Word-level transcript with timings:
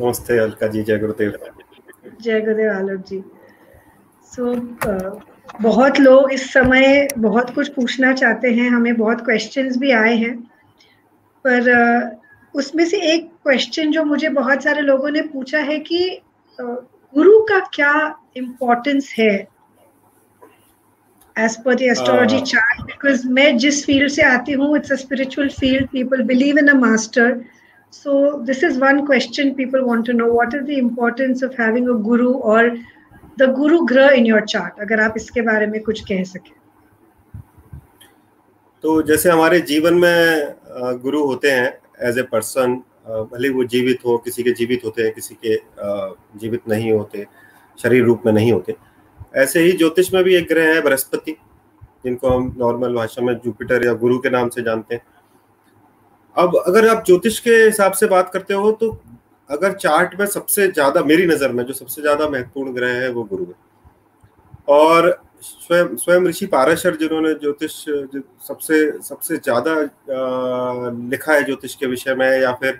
नमस्ते 0.00 0.38
अलका 0.38 0.66
जी 0.66 0.82
जय 0.82 0.98
गुरुदेव। 0.98 1.32
जय 2.22 2.40
गुरुदेव 2.40 2.70
आलोक 2.72 3.00
जी। 3.00 3.24
सो 4.24 4.54
so, 4.54 4.60
uh, 4.88 5.20
बहुत 5.62 6.00
लोग 6.00 6.32
इस 6.32 6.52
समय 6.52 7.08
बहुत 7.18 7.50
कुछ 7.54 7.68
पूछना 7.68 8.12
चाहते 8.12 8.50
हैं 8.50 8.70
हमें 8.70 8.96
बहुत 8.96 9.20
क्वेश्चंस 9.20 9.76
भी 9.76 9.90
आए 9.90 10.14
हैं। 10.16 10.34
पर 11.44 11.68
uh, 11.72 12.16
उसमें 12.54 12.84
से 12.84 13.00
एक 13.12 13.28
क्वेश्चन 13.42 13.90
जो 13.90 14.04
मुझे 14.04 14.28
बहुत 14.28 14.62
सारे 14.62 14.80
लोगों 14.80 15.10
ने 15.10 15.22
पूछा 15.22 15.58
है 15.58 15.78
कि 15.78 16.22
uh, 16.60 16.76
गुरु 17.14 17.40
का 17.40 17.58
क्या 17.74 18.16
इम्पोर्टेंस 18.36 19.14
है? 19.18 19.48
As 21.38 21.64
per 21.64 21.74
the 21.74 21.82
astrology 21.82 22.40
chart 22.40 22.82
because 22.82 23.28
मैं 23.28 23.56
जिस 23.58 23.86
फ़ील्ड 23.86 24.10
से 24.10 24.22
आती 24.22 24.52
हूँ 24.52 24.76
it's 24.76 24.92
a 24.92 24.96
spiritual 24.96 25.48
field 25.48 25.88
people 25.88 26.22
believe 26.22 26.58
in 26.58 26.68
a 26.68 26.74
master 26.74 27.44
so 27.90 28.42
this 28.44 28.62
is 28.62 28.78
one 28.78 29.04
question 29.06 29.54
people 29.54 29.84
want 29.84 30.06
to 30.06 30.12
know. 30.12 30.32
What 30.32 30.54
is 30.54 30.64
the 30.66 30.78
importance 30.78 31.42
of 31.42 31.56
having 31.56 31.88
a 31.88 31.94
guru 31.94 32.32
or 32.34 32.76
the 33.36 33.48
guru 33.48 33.86
grah 33.86 34.10
in 34.12 34.26
your 34.26 34.42
chart? 34.54 34.80
अगर 34.80 35.00
आप 35.00 35.14
इसके 35.16 35.42
बारे 35.42 35.66
में 35.66 35.80
कुछ 35.82 36.00
कह 36.08 36.22
सके 36.24 36.58
तो 38.84 39.00
जैसे 39.02 39.30
हमारे 39.30 39.60
जीवन 39.72 39.94
में 39.94 40.54
गुरु 41.02 41.24
होते 41.26 41.50
हैं 41.50 41.66
एज 42.08 42.18
ए 42.18 42.22
पर्सन 42.32 42.82
भले 43.32 43.48
वो 43.48 43.64
जीवित 43.64 44.04
हो, 44.06 44.16
किसी 44.18 44.42
के 44.42 44.50
जीवित 44.52 44.84
होते 44.84 45.02
हैं, 45.02 45.12
किसी 45.14 45.34
के 45.44 45.56
जीवित 46.38 46.68
नहीं 46.68 46.92
होते, 46.92 47.26
शरीर 47.78 48.04
रूप 48.04 48.22
में 48.26 48.32
नहीं 48.32 48.52
होते। 48.52 48.74
ऐसे 49.36 49.60
ही 49.60 49.72
ज्योतिष 49.72 50.12
में 50.14 50.22
भी 50.24 50.34
एक 50.36 50.46
ग्रह 50.48 50.74
है, 50.74 50.80
बृहस्पति, 50.82 51.32
जिनको 52.04 52.28
हम 52.28 52.54
नॉर्मल 52.58 52.94
भाषा 52.94 53.22
में 53.22 53.34
जुपिटर 53.44 53.86
या 53.86 53.92
गुरु 54.02 54.18
के 54.18 54.30
नाम 54.30 54.48
से 54.48 54.62
जानते 54.62 54.94
हैं। 54.94 55.02
अब 56.40 56.56
अगर 56.58 56.88
आप 56.88 57.02
ज्योतिष 57.06 57.38
के 57.40 57.50
हिसाब 57.54 57.92
से 57.92 58.06
बात 58.08 58.30
करते 58.32 58.54
हो 58.54 58.70
तो 58.74 58.90
अगर 59.50 59.72
चार्ट 59.74 60.14
में 60.20 60.26
सबसे 60.28 60.66
ज़्यादा, 60.68 61.02
मेरी 61.04 61.26
नज़र 61.26 61.52
में 61.52 61.64
जो 61.64 61.72
सबसे 61.74 62.02
ज़्यादा 62.02 62.28
महत्वपूर्ण 62.28 62.72
ग्रह 62.74 62.92
है, 62.94 63.10
वो 63.10 63.24
गुरु 63.24 63.44
है। 63.44 63.54
और 64.68 65.22
स्वयं 65.42 65.96
स्वयं 65.96 66.26
ऋषि 66.26 66.46
पाराशर, 66.46 66.96
जिन्होंने 66.96 67.32
ज्योतिष 67.34 67.72
सबसे 68.48 68.80
सबसे 69.02 69.36
ज़्यादा 69.38 69.74
लिखा 71.10 71.32
है 71.32 71.44
ज्योतिष 71.44 71.74
के 71.74 71.86
विषय 71.86 72.14
में, 72.14 72.30
या 72.32 72.52
फिर 72.54 72.78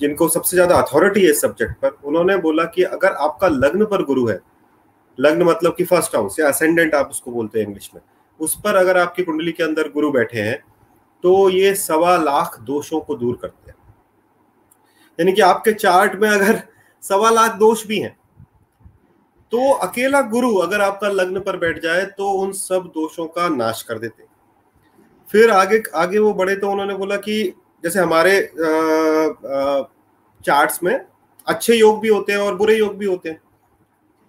जिनको 0.00 0.28
सबसे 0.28 0.56
ज़्यादा 0.56 0.76
अथॉरिटी 0.76 1.24
है 1.24 1.30
इस 1.30 1.40
सब्जेक्ट 1.40 1.74
पर, 1.82 1.96
उन्होंने 2.04 2.36
बोला 2.38 2.64
कि 2.66 2.82
अगर 2.84 3.12
आपका 3.20 3.48
लग्न 3.48 3.84
पर 3.86 4.04
गुरु 4.04 4.26
है, 4.28 4.38
लग्न 5.18 5.42
मतलब 5.44 5.74
कि 5.76 5.84
फ़र्स्ट 5.86 6.16
हाउस 6.16 6.38
या 6.40 6.48
असेंडेंट 6.48 6.94
आप 6.94 7.10
उसको 7.10 7.30
बोलते 7.32 7.58
हैं 7.58 7.66
इंग्लिश 7.66 7.90
में, 7.94 8.00
उस 8.40 8.56
पर 8.64 8.76
अगर 8.76 8.98
आपकी 8.98 9.22
कुंडली 9.22 9.52
के 9.52 9.62
अंदर 9.62 9.88
गुरु 9.90 10.10
बैठे 10.12 10.40
हैं 10.40 10.58
तो 11.26 11.48
ये 11.50 11.74
सवा 11.74 12.16
लाख 12.16 12.58
दोषों 12.60 13.00
को 13.00 13.14
दूर 13.14 13.38
करते 13.42 13.70
हैं। 13.70 13.76
यानी 15.18 15.32
कि 15.32 15.42
आपके 15.42 15.72
चार्ट 15.74 16.14
में 16.14 16.28
अगर 16.28 16.60
सवा 17.02 17.30
लाख 17.30 17.54
दोष 17.58 17.86
भी 17.86 17.98
हैं 17.98 18.16
तो 19.52 19.70
अकेला 19.72 20.20
गुरु 20.30 20.54
अगर 20.56 20.80
आपका 20.80 21.08
लग्न 21.08 21.40
पर 21.40 21.56
बैठ 21.56 21.82
जाए 21.82 22.04
तो 22.18 22.30
उन 22.32 22.52
सब 22.52 22.90
दोषों 22.94 23.26
का 23.28 23.48
नाश 23.48 23.82
कर 23.82 23.98
देते 23.98 24.24
फिर 25.28 25.50
आगे 25.50 25.82
आगे 25.94 26.18
वो 26.18 26.32
बढ़े 26.34 26.56
तो 26.56 26.70
उन्होंने 26.70 26.94
बोला 26.94 27.16
कि 27.18 27.42
जैसे 27.84 28.00
हमारे 28.00 28.40
चार्ट्स 30.44 30.82
में 30.82 30.98
अच्छे 31.46 31.74
योग 31.74 32.00
भी 32.00 32.08
होते 32.08 32.32
हैं 32.32 32.38
और 32.38 32.54
बुरे 32.56 32.76
योग 32.78 32.96
भी 32.96 33.06
होते 33.06 33.28
हैं। 33.28 33.40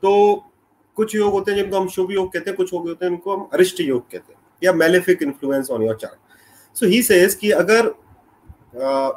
तो 0.03 0.43
कुछ 0.97 1.15
योग 1.15 1.31
होते 1.33 1.51
हैं 1.51 1.57
जिनको 1.57 1.79
हम 1.79 1.87
शुभ 1.87 2.11
योग 2.11 2.31
कहते 2.33 2.49
हैं, 2.49 2.57
कुछ 2.57 2.73
योग 2.73 2.87
होते 2.87 3.05
हैं 3.05 3.11
जिनको 3.11 3.35
हम 3.35 3.49
अरिष्ट 3.53 3.79
योग 3.81 4.01
कहते 4.11 4.33
हैं। 4.33 4.39
या 4.61 4.73
malefic 4.73 5.23
influence 5.23 5.69
on 5.71 5.83
your 5.83 5.95
chart 5.95 6.26
so 6.77 6.85
he 6.85 7.01
says 7.01 7.35
कि 7.35 7.51
अगर 7.51 7.87
uh, 7.87 9.11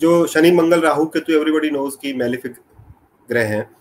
जो 0.00 0.26
शनि 0.26 0.50
मंगल 0.50 0.80
राहु 0.80 1.06
केतु 1.06 1.32
एवरीबॉडी 1.32 1.70
नोज़ 1.70 1.96
की 1.96 2.12
मेलेफिक 2.12 2.56
ग्रह 3.28 3.48
हैं 3.48 3.76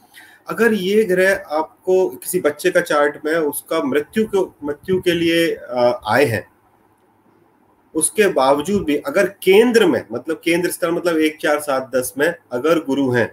अगर 0.48 0.74
ये 0.74 1.04
ग्रह 1.04 1.34
आपको 1.34 2.10
किसी 2.10 2.40
बच्चे 2.40 2.72
का 2.72 2.82
चार्ट 2.82 3.26
में 3.26 3.34
उसका 3.34 3.84
मृत्यु 3.84 4.26
को 4.26 4.56
मृत्यु 4.64 5.02
के 5.02 5.12
लिए 5.12 5.56
आए 6.08 6.26
हैं 6.26 6.48
उसके 7.96 8.28
बावजूद 8.28 8.84
भी 8.84 8.98
अगर 8.98 9.28
केंद्र 9.28 9.86
में 9.86 10.06
मतलब 10.12 10.42
केंद्र 10.44 10.72
स्तर 10.72 10.92
मतलब 10.92 11.18
एक 11.18 11.38
चार 11.42 11.60
सात 11.60 11.92
दस 11.96 12.14
में 12.18 12.36
अगर 12.52 12.80
गुरु 12.80 13.12
हैं 13.12 13.28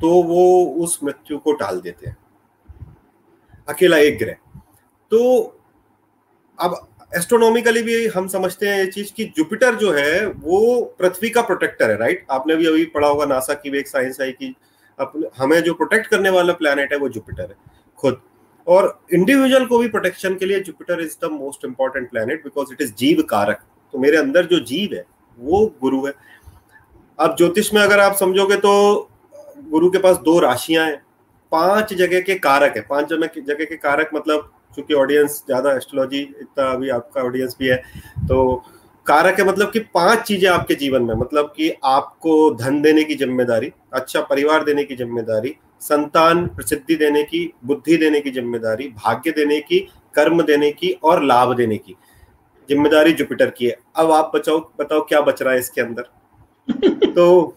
तो 0.00 0.22
वो 0.22 0.64
उस 0.64 0.98
मृत्यु 1.04 1.38
को 1.38 1.52
टाल 1.52 1.80
देते 1.80 2.10
हैं। 2.10 2.16
अकेला 3.68 3.98
एक 3.98 4.18
ग्रह। 4.18 4.32
तो 5.10 5.20
अब 6.60 6.89
एस्ट्रोनॉमिकली 7.12 7.82
भी 7.82 8.06
हम 8.06 8.26
समझते 8.28 8.66
हैं 8.68 8.78
ये 8.78 8.86
चीज़ 8.86 9.12
कि 9.12 9.24
जुपिटर 9.36 9.74
जो 9.74 9.92
है, 9.92 10.26
वो 10.26 10.80
पृथ्वी 10.98 11.30
का 11.30 11.42
प्रोटेक्टर 11.42 11.90
है 11.90 11.96
राइट 11.96 12.24
आपने 12.30 12.56
भी 12.56 12.66
अभी 12.66 12.84
पढ़ा 12.84 13.08
होगा 13.08 13.24
नासा 13.26 13.54
की 13.54 13.70
भी 13.70 13.78
एक 13.78 13.88
साइंस 13.88 14.20
आई 14.20 14.32
कि 14.32 14.54
हमें 15.38 15.60
जो 15.60 15.74
प्रोटेक्ट 15.74 16.06
करने 16.06 16.30
वाला 16.30 16.52
प्लेनेट 16.52 16.92
है, 16.92 16.98
वो 16.98 17.08
जुपिटर 17.08 17.42
है, 17.42 17.56
खुद। 17.98 18.20
और 18.66 19.00
इंडिविजुअल 19.12 19.64
को 19.66 19.78
भी 19.78 19.88
प्रोटेक्शन 19.88 20.34
के 20.34 20.46
लिए 20.46 20.60
Jupiter 20.60 21.00
is 21.00 21.16
the 21.24 21.30
most 21.32 21.64
important 21.64 22.10
planet 22.10 22.44
because 22.44 22.72
it 22.72 22.82
is 22.82 22.92
जीव 22.94 23.22
कारक। 23.22 23.62
तो 23.94 23.98
मेरे 23.98 24.16
अंदर 24.16 24.46
जो 24.46 24.60
जीव 24.60 24.94
है, 24.94 25.04
वो 25.38 25.66
गुरु 25.80 26.04
है। 26.06 26.12
अब 27.18 27.36
ज्योतिष 27.36 27.72
में 27.74 27.80
अगर 27.82 28.00
आप 28.00 28.16
समझोगे 28.16 28.56
तो 28.56 28.72
गुरु 29.70 29.90
के 29.90 29.98
पास 29.98 30.16
दो 30.16 30.38
राशियाँ 30.38 30.86
हैं। 30.86 31.02
पाँच 31.52 31.92
जगह 31.94 32.20
के 32.20 32.34
कारक 32.38 32.76
है। 32.76 32.82
पाँच 32.82 33.08
जगह 33.08 33.64
के 33.64 33.76
कारक 33.76 34.10
मतलब 34.14 34.52
चूँकि 34.76 34.94
ऑडियंस 34.94 35.42
ज़्यादा 35.46 35.72
एस्ट्रोलॉजी 35.76 36.18
इतना 36.18 36.70
अभी 36.70 36.88
आपका 36.88 37.22
ऑडियंस 37.22 37.56
भी 37.58 37.68
है 37.68 37.76
तो 38.28 38.54
कारक 39.06 39.38
है 39.40 39.46
मतलब 39.46 39.70
कि 39.72 39.78
पाँच 39.94 40.22
चीज़ें 40.22 40.48
आपके 40.50 40.74
जीवन 40.74 41.02
में 41.02 41.14
मतलब 41.14 41.52
कि 41.56 41.72
आपको 41.84 42.34
धन 42.54 42.80
देने 42.82 43.04
की 43.04 43.14
ज़िम्मेदारी 43.14 43.72
अच्छा 43.94 44.20
परिवार 44.20 44.64
देने 44.64 44.84
की 44.84 44.96
ज़िम्मेदारी 44.96 45.54
संतान 45.80 46.46
प्रसिद्धि 46.46 46.96
देने 46.96 47.22
की 47.22 47.50
बुद्धि 47.64 47.96
देने 47.96 48.20
की 48.20 48.30
ज़िम्मेदारी 48.30 48.88
भाग्य 48.96 49.30
देने 49.30 49.60
की 49.60 49.78
कर्म 50.14 50.42
देने 50.42 50.70
की 50.72 50.90
और 51.04 51.22
लाभ 51.24 51.54
देने 51.56 51.76
की 51.76 51.96
ज़िम्मेदारी 52.68 53.12
जुपिटर 53.12 53.50
की 53.50 53.66
है। 53.66 53.76
अब 53.96 54.10
आप 54.12 54.32
बचाओ 54.34 54.58
बताओ 54.80 55.00
क्या 55.00 55.20
बच 55.20 55.42
रहा 55.42 55.52
है 55.52 55.58
इसके 55.58 55.80
अंदर? 55.80 56.02
तो 57.14 57.54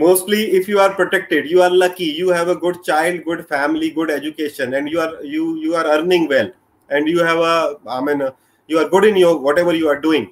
mostly 0.00 0.40
if 0.58 0.68
you 0.70 0.78
are 0.78 0.92
protected 0.94 1.50
you 1.50 1.60
are 1.66 1.70
lucky 1.82 2.08
you 2.20 2.28
have 2.30 2.48
a 2.48 2.56
good 2.64 2.82
child 2.88 3.24
good 3.24 3.44
family 3.52 3.90
good 3.90 4.10
education 4.10 4.74
and 4.74 4.88
you 4.88 5.00
are 5.00 5.12
you 5.34 5.44
you 5.66 5.74
are 5.74 5.86
earning 5.94 6.26
well 6.28 6.50
and 6.90 7.08
you 7.08 7.28
have 7.28 7.40
a 7.52 7.54
i 7.98 8.00
mean 8.00 8.26
you 8.68 8.78
are 8.78 8.88
good 8.88 9.06
in 9.12 9.16
your 9.16 9.36
whatever 9.46 9.74
you 9.74 9.88
are 9.94 10.00
doing 10.08 10.26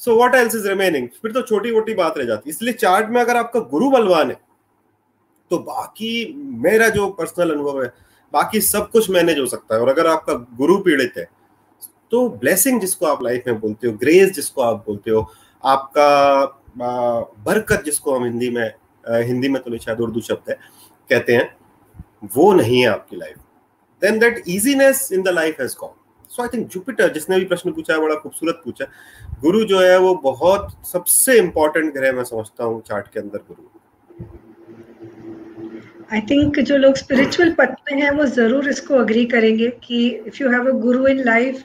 so 0.00 0.16
what 0.16 0.34
else 0.34 0.54
is 0.54 0.66
remaining 0.68 1.08
फिर 1.22 1.32
तो 1.32 1.40
छोटी 1.42 1.72
मोटी 1.72 1.94
बात 1.94 2.16
रह 2.18 2.24
जाती 2.24 2.50
इसलिए 2.50 2.72
chart 2.72 3.10
में 3.10 3.20
अगर 3.20 3.36
आपका 3.36 3.60
गुरु 3.70 3.90
बलवान 3.90 4.30
है 4.30 4.36
तो 5.50 5.58
बाकी 5.58 6.10
मेरा 6.64 6.88
जो 6.96 7.06
पर्सनल 7.18 7.50
अनुभव 7.50 7.82
है 7.82 7.92
बाकी 8.32 8.60
सब 8.60 8.90
कुछ 8.90 9.08
मैनेज 9.10 9.38
हो 9.38 9.46
सकता 9.46 9.74
है 9.74 9.80
और 9.80 9.88
अगर 9.88 10.06
आपका 10.06 10.34
गुरु 10.56 10.76
पीड़ित 10.86 11.18
है 11.18 11.28
तो 12.10 12.28
ब्लेसिंग 12.42 12.80
जिसको 12.80 13.06
आप 13.06 13.22
लाइफ 13.22 13.46
में 13.46 13.60
बोलते 13.60 13.86
हो 13.86 13.92
ग्रेस 13.98 14.32
जिसको 14.34 14.62
आप 14.62 14.84
बोलते 14.86 15.10
हो 15.10 15.26
आपका 15.64 16.10
बरकत 16.76 17.82
जिसको 17.84 18.14
हम 18.16 18.24
हिंदी 18.24 18.50
में 18.50 18.72
हिंदी 19.26 19.48
में 19.48 19.60
तो 19.62 19.70
नहीं, 19.70 19.80
शायद 19.80 20.00
उर्दू 20.00 20.20
शब्द 20.22 20.50
है, 20.50 20.58
कहते 21.10 21.34
हैं, 21.34 21.56
वो 22.36 22.52
नहीं 22.54 22.80
है 22.80 22.86
आपकी 22.88 23.16
life 23.16 23.36
then 24.02 24.18
that 24.18 24.42
easiness 24.48 25.08
in 25.12 25.22
the 25.22 25.28
life 25.30 25.60
has 25.60 25.74
gone 25.80 25.90
so 26.30 26.42
I 26.42 26.48
think 26.48 26.66
Jupiter 26.68 27.12
जिसने 27.12 27.38
भी 27.38 27.44
प्रश्न 27.46 27.72
पूछा 27.72 27.94
है 27.94 28.00
बड़ा 28.00 28.14
खूबसूरत 28.14 28.60
पूछा, 28.64 28.84
गुरु 29.40 29.64
जो 29.64 29.80
है, 29.80 29.98
वो 29.98 30.14
बहुत 30.24 30.72
सबसे 30.86 31.38
इंपॉर्टेंट 31.38 31.92
ग्रह 31.94 32.12
मैं 32.12 32.24
समझता 32.24 32.64
हूँ 32.64 32.80
चार्ट 32.88 33.08
के 33.08 33.20
अंदर 33.20 33.38
गुरु। 33.48 33.68
आई 36.12 36.20
थिंक 36.30 36.58
जो 36.60 36.76
लोग 36.76 36.96
स्पिरिचुअल 36.96 37.52
पथ 37.58 37.74
में 37.90 38.00
हैं, 38.00 38.10
वो 38.10 38.24
ज़रूर 38.32 38.68
इसको 38.68 38.94
अग्री 38.94 39.24
करेंगे 39.26 39.68
कि 39.84 40.06
if 40.08 40.42
you 40.42 40.50
have 40.50 40.68
a 40.68 40.72
Guru 40.80 41.06
in 41.06 41.22
life 41.24 41.62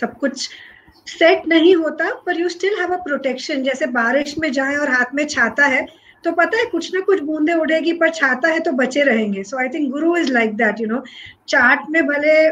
सब 0.00 0.16
कुछ 0.18 0.48
सेट 1.06 1.46
नहीं 1.48 1.74
होता, 1.76 2.10
पर 2.26 2.40
you 2.40 2.48
still 2.48 2.78
have 2.80 2.94
a 2.94 2.96
protection 3.04 3.62
जैसे 3.62 3.86
बारिश 3.92 4.34
में 4.38 4.50
जाए 4.52 4.76
और 4.76 4.90
हाथ 4.90 5.14
में 5.14 5.26
छाता 5.26 5.66
है 5.66 5.86
तो 6.24 6.32
पता 6.32 6.58
है 6.58 6.64
कुछ 6.66 6.94
ना 6.94 7.00
कुछ 7.00 7.20
बूंदे 7.22 7.54
उड़ेगी, 7.54 7.92
पर 7.92 8.10
छाता 8.10 8.48
है 8.48 8.60
तो 8.60 8.72
बचे 8.72 9.02
रहेंगे. 9.04 9.42
So 9.44 9.58
I 9.58 9.68
think 9.68 9.90
guru 9.92 10.16
is 10.16 10.32
like 10.32 10.54
that 10.56 10.80
you 10.80 10.86
know 10.88 11.02
chart 11.48 11.90
में 11.90 12.06
भले 12.06 12.50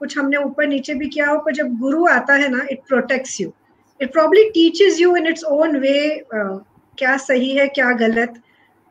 कुछ 0.00 0.16
हमने 0.18 0.36
ऊपर 0.36 0.66
नीचे 0.68 0.94
भी 0.94 1.06
किया 1.08 1.28
हो, 1.28 1.38
पर 1.38 1.52
जब 1.54 1.78
गुरु 1.78 2.06
आता 2.08 2.34
है 2.34 2.48
ना 2.50 2.66
it 2.70 2.80
protects 2.88 3.40
you 3.40 3.52
it 4.00 4.12
probably 4.12 4.44
teaches 4.50 5.00
you 5.00 5.14
in 5.16 5.26
its 5.26 5.44
own 5.44 5.76
way 5.78 6.24
क्या 6.32 7.16
सही 7.18 7.56
है, 7.56 7.66
क्या 7.68 7.90
गलत. 7.94 8.34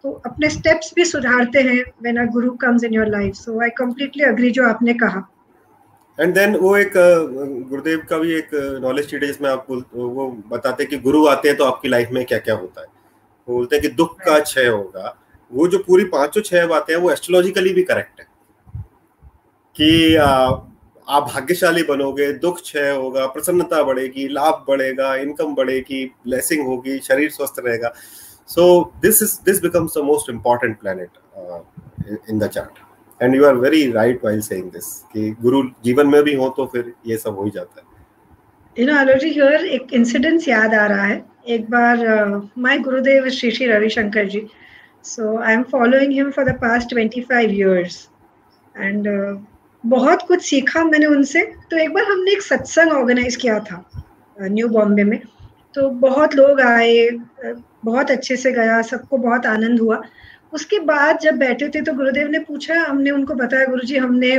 तो 0.04 0.12
अपने 0.26 0.50
स्टेप्स 0.50 0.92
भी 0.96 1.06
सुधारते 1.06 1.60
हैं 1.62 1.80
when 2.02 2.18
a 2.18 2.26
guru 2.32 2.52
comes 2.62 2.84
in 2.84 2.94
your 2.94 3.08
life 3.10 3.36
so 3.36 3.62
I 3.64 3.70
completely 3.78 4.24
agree 4.24 4.52
जो 4.52 4.68
आपने 4.68 4.94
कहा. 4.94 5.22
एंड 6.20 6.34
देन 6.34 6.56
वो 6.56 6.76
एक 6.78 6.94
गुरुदेव 7.70 8.06
का 8.10 8.18
भी 8.18 8.34
एक 8.34 8.50
नॉलेज 8.82 9.10
शीट 9.10 9.22
है 9.24 9.28
जिसमें 9.28 9.50
आप 9.50 9.66
वो 9.70 10.30
बताते 10.48 10.84
हैं 10.84 10.90
कि 10.90 10.98
गुरु 10.98 11.26
आते 11.28 11.50
हैं 11.50 11.58
तो 11.58 11.66
आपकी 11.66 11.88
लाइफ 11.90 12.10
में 12.12 12.24
क्या 12.26 12.38
क्या 12.40 12.56
होता 12.56 12.82
है। 12.82 12.88
वो 13.48 13.56
बोलते 13.56 13.76
हैं 13.76 13.82
कि 13.82 13.90
दुख 13.96 14.20
का 14.20 14.40
क्षय 14.40 14.68
होगा। 14.68 15.16
वो 15.52 15.68
जो 15.68 15.78
पूरी 15.78 16.04
पाँचों 16.06 16.42
छह 16.42 16.66
बातें 16.68 16.94
हैं 16.94 17.02
वो 17.02 17.12
एस्ट्रोलॉजिकली 17.12 17.74
भी 17.74 17.84
करेक्ट 17.84 18.20
है। 18.20 18.28
कि 19.76 20.16
आ, 20.16 20.28
आप 21.08 21.24
भाग्यशाली 21.24 21.84
बनोगे 21.84 22.32
दुख 22.34 22.62
क्षय 22.62 22.92
होगा 22.92 23.26
प्रसन्नता 23.28 23.84
बढ़ेगी 23.84 24.28
लाभ 24.28 24.66
बढ़ेगा 24.68 25.16
इनकम 25.16 25.56
बढ़ेगी 25.56 26.06
ब्लेसिंग 26.06 26.66
होगी 26.68 26.98
शरीर 27.00 27.30
स्वस्थ 27.32 27.56
रहेगा। 27.60 27.94
So 28.50 28.94
this 29.02 29.22
is 29.24 29.38
this 29.46 29.62
becomes 29.62 29.98
the 29.98 30.06
most 30.06 30.30
important 30.30 30.78
planet 30.80 32.30
in 32.30 32.40
the 32.40 32.52
chart 32.52 32.85
and 33.22 33.36
you 33.36 33.46
are 33.46 33.56
very 33.58 33.92
right 33.92 34.24
while 34.26 34.42
saying 34.42 34.70
this 34.72 34.86
कि 35.14 35.30
गुरु 35.42 35.62
जीवन 35.86 36.08
में 36.08 36.22
भी 36.24 36.34
हो 36.36 36.50
तो 36.58 36.66
फिर 36.74 36.94
ये 37.08 37.18
सब 37.18 37.38
हो 37.38 37.44
ही 37.46 37.52
जाता 37.52 37.82
है। 37.82 37.86
यू 38.78 38.86
नो 38.88 38.98
आलोक 39.00 39.24
हियर 39.24 39.66
एक 39.68 39.94
इंसिडेंस 39.94 40.48
याद 40.48 40.74
आ 40.74 40.86
रहा 40.86 41.04
है। 41.04 41.24
एक 41.50 41.70
बार 41.72 42.06
my 42.58 42.78
Gurudev 42.80 43.30
Shri 43.30 43.52
Shri 43.52 43.66
Ravishankar 43.68 44.28
ji 44.28 44.46
so 45.06 45.38
I 45.40 45.54
am 45.54 45.64
following 45.72 46.14
him 46.14 46.32
for 46.32 46.46
the 46.46 46.56
past 46.62 46.96
25 46.96 47.50
years 47.52 48.08
and 48.76 49.08
बहुत 49.84 50.22
कुछ 50.28 50.42
सीखा 50.44 50.84
मैंने 50.84 51.06
उनसे। 51.06 51.42
तो 51.72 51.78
एक 51.78 51.94
बार 51.94 52.04
हमने 52.04 52.32
एक 52.32 52.42
सत्संग 52.42 52.92
ऑर्गेनाइज 52.94 53.36
किया 53.36 53.60
था 53.62 53.84
न्यू 54.38 54.68
बॉम्बे 54.70 55.04
में। 55.04 55.20
तो 55.76 55.90
बहुत 56.02 56.36
लोग 56.36 56.62
आए 56.62 57.10
बहुत 57.86 58.12
अच्छे 58.12 58.36
से 58.36 58.52
गया, 58.52 58.82
सबको 58.82 59.18
बहुत 59.18 59.46
आनंद 59.46 59.80
हुआ। 59.80 60.02
उसके 60.56 60.80
बाद 60.86 61.20
जब 61.20 61.38
बैठे 61.38 61.70
थे 61.70 61.82
तो 61.82 61.94
गुरुदेव 61.94 62.28
ने 62.28 62.40
पूछा 62.40 62.76
हमने 62.82 63.12
उनको 63.12 63.34
बताया 63.36 63.66
गुरु 63.66 63.86
जी 63.86 63.98
हमने 63.98 64.38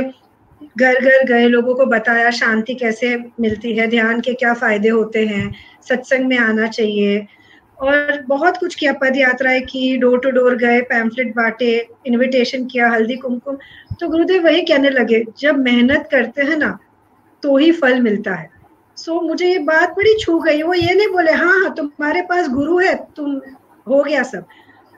घर 0.77 0.99
घर 1.01 1.23
गए 1.25 1.47
लोगों 1.47 1.75
को 1.75 1.85
बताया 1.85 2.29
शांति 2.31 2.73
कैसे 2.75 3.15
मिलती 3.39 3.73
है 3.73 3.87
ध्यान 3.87 4.21
के 4.21 4.33
क्या 4.33 4.53
फ़ायदे 4.53 4.89
होते 4.89 5.25
हैं 5.25 5.51
सत्संग 5.89 6.25
में 6.25 6.37
आना 6.37 6.67
चाहिए। 6.67 7.25
और 7.77 8.21
बहुत 8.27 8.57
कुछ 8.57 8.75
किया 8.75 8.93
पद 8.93 9.17
यात्राएँ 9.17 9.61
की 9.61 9.97
डोर 9.97 10.19
टू 10.19 10.29
डोर 10.31 10.55
गए 10.57 10.81
पैम्फलेट 10.81 11.35
बांटे 11.35 11.69
इनविटेशन 12.07 12.65
किया 12.65 12.89
हल्दी 12.89 13.15
कुमकुम। 13.15 13.57
तो 13.99 14.07
गुरुदेव 14.09 14.43
वही 14.43 14.61
कहने 14.61 14.89
लगे 14.89 15.23
जब 15.39 15.59
मेहनत 15.59 16.07
करते 16.11 16.41
हैं 16.41 16.57
ना 16.57 16.77
तो 17.43 17.57
ही 17.57 17.71
फल 17.71 18.01
मिलता 18.01 18.33
है। 18.33 18.49
सो 18.97 19.11
so, 19.11 19.27
मुझे 19.27 19.47
ये 19.47 19.59
बात 19.59 19.91
बड़ी 19.97 20.13
छू 20.19 20.39
गई 20.39 20.61
वो 20.63 20.73
ये 20.73 20.93
नहीं 20.93 21.07
बोले 21.07 21.31
हाँ 21.33 21.59
हाँ 21.59 21.73
तुम्हारे 21.75 22.21
पास 22.21 22.49
गुरु 22.49 22.77
है 22.79 22.95
तुम 23.15 23.35
हो 23.87 24.03
गया 24.03 24.23
सब। 24.23 24.45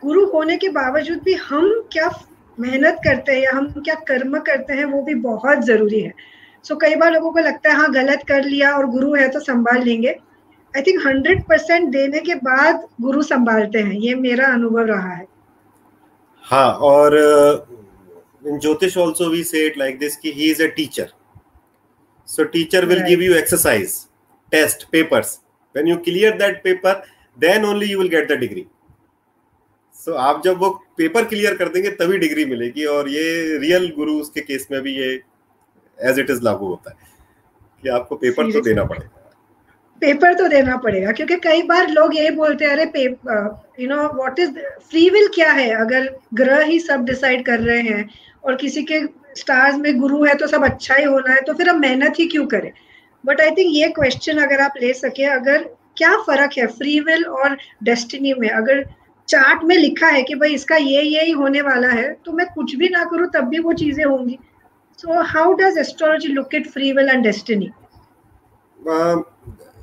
गुरु 0.03 0.25
होने 0.31 0.57
के 0.57 0.69
बावजूद 0.69 1.21
भी 1.23 1.33
हम 1.43 1.69
क्या 1.93 2.09
मेहनत 2.57 2.97
करते 3.03 3.31
हैं 3.31 3.41
या 3.41 3.51
हम 3.55 3.67
क्या 3.77 3.95
कर्म 4.07 4.37
करते 4.41 4.73
हैं 4.73 4.85
वो 4.85 5.01
भी 5.03 5.13
बहुत 5.23 5.65
ज़रूरी 5.65 5.99
है। 6.01 6.13
सो 6.65 6.73
so, 6.73 6.79
कई 6.81 6.95
बार 6.95 7.11
लोगों 7.13 7.31
को 7.31 7.39
लगता 7.39 7.69
है 7.69 7.75
हाँ 7.75 7.91
गलत 7.93 8.23
कर 8.27 8.43
लिया 8.43 8.71
और 8.77 8.85
गुरु 8.87 9.13
है 9.15 9.27
तो 9.31 9.39
संभाल 9.39 9.81
लेंगे। 9.83 10.15
आई 10.73 10.81
थिंक 10.81 11.05
हंड्रेड 11.05 11.43
परसेंट 11.43 11.89
देने 11.91 12.19
के 12.21 12.35
बाद 12.37 12.87
गुरु 13.01 13.21
संभालते 13.23 13.79
हैं 13.79 13.93
ये 14.01 14.15
मेरा 14.15 14.47
अनुभव 14.53 14.85
रहा 14.87 15.13
है। 15.13 15.25
हाँ 16.43 16.71
और 16.73 17.17
ज्योतिष 18.43 18.97
also 18.97 19.29
we 19.29 19.43
set 19.43 19.77
teacher 20.75 21.07
so 22.27 22.43
teacher 22.45 22.85
will 22.85 23.03
give 23.03 23.21
you 23.21 23.33
exercise 23.35 23.95
test 24.51 24.83
papers 24.91 25.39
when 25.75 25.87
you 25.87 25.97
clear 26.05 26.37
that 26.37 26.61
paper 26.63 27.03
then 27.37 27.65
only 27.65 27.91
you 27.91 27.99
will 27.99 28.09
get 28.09 28.31
the 28.31 28.37
degree 28.39 28.65
so 29.99 30.11
so, 30.11 30.17
आप 30.17 30.41
जब 30.45 30.57
वो 30.57 30.69
पेपर 30.97 31.25
क्लियर 31.25 31.55
कर 31.55 31.69
देंगे 31.69 31.89
तभी 31.91 32.17
डिग्री 32.17 32.45
मिलेगी 32.45 32.85
और 32.85 33.09
ये 33.09 33.57
रियल 33.59 33.87
गुरु 33.95 34.13
उसके 34.13 34.41
केस 34.41 34.67
में 34.71 34.81
भी 34.81 34.93
ये 34.95 35.09
एज 35.99 36.19
इट 36.19 36.29
इज़ 36.29 36.41
लागू 36.43 36.67
होता 36.67 36.91
है 36.91 37.07
कि 37.83 37.89
आपको 37.89 38.15
पेपर 38.15 38.51
तो 38.51 38.61
देना 38.61 38.83
पड़ेगा। 38.83 39.15
पेपर 40.01 40.33
तो 40.33 40.47
देना 40.47 40.77
पड़ेगा 40.77 41.11
क्योंकि 41.11 41.35
कई 41.35 41.61
बार 41.63 41.89
लोग 41.89 42.15
यही 42.15 42.29
बोलते 42.31 42.65
हैं 42.65 42.71
अरे 42.71 43.03
you 43.79 43.87
know 43.87 44.07
what 44.13 44.39
is 44.39 44.51
free 44.89 45.09
will 45.09 45.27
क्या 45.27 45.51
है? 45.51 45.69
अगर 45.71 46.09
ग्रह 46.33 46.63
ही 46.63 46.79
सब 46.79 47.03
डिसाइड 47.05 47.45
कर 47.45 47.59
रहे 47.59 47.81
हैं 47.81 48.09
और 48.43 48.55
किसी 48.55 48.83
के 48.83 49.01
स्टार्स 49.37 49.75
में 49.75 49.99
गुरु 49.99 50.23
है 50.23 50.35
तो 50.35 50.47
सब 50.47 50.63
अच्छा 50.65 50.95
ही 50.95 51.03
होना 51.03 51.33
है 51.33 51.41
तो 51.41 51.53
फिर 51.53 51.69
हम 51.69 51.79
मेहनत 51.81 52.19
ही 52.19 52.27
क्यों 52.27 52.45
करें? 52.47 52.71
बट 53.25 53.41
आई 53.41 53.51
थिंक 53.51 53.73
ये 53.73 53.87
क्वेश्चन 53.89 54.37
अगर 54.37 54.61
आप 54.61 54.73
ले 54.81 54.93
सके 54.93 55.23
अगर 55.33 55.63
क्या 55.97 56.15
फ़र्क 56.17 56.57
है 56.57 56.67
फ्री 56.67 56.99
विल 56.99 57.25
और 57.25 57.57
डेस्टिनी 57.83 58.33
में? 58.33 58.49
अगर 58.49 58.83
चार्ट 59.29 59.63
में 59.63 59.75
लिखा 59.77 60.07
है 60.07 60.21
कि 60.23 60.35
भाई 60.35 60.53
इसका 60.53 60.75
ये 60.77 61.01
ये 61.03 61.23
ही 61.23 61.31
होने 61.33 61.61
वाला 61.61 61.89
है 61.89 62.11
तो 62.25 62.31
मैं 62.31 62.47
कुछ 62.53 62.75
भी 62.75 62.89
ना 62.89 63.03
करूँ, 63.05 63.27
तब 63.29 63.47
भी 63.47 63.59
वो 63.59 63.73
चीज़ें 63.75 64.03
होंगी। 64.05 64.37
So 64.99 65.21
how 65.25 65.53
does 65.55 65.77
astrology 65.79 66.27
look 66.29 66.55
at 66.55 66.67
free 66.69 66.91
will 66.93 67.09
and 67.09 67.23
destiny 67.23 67.71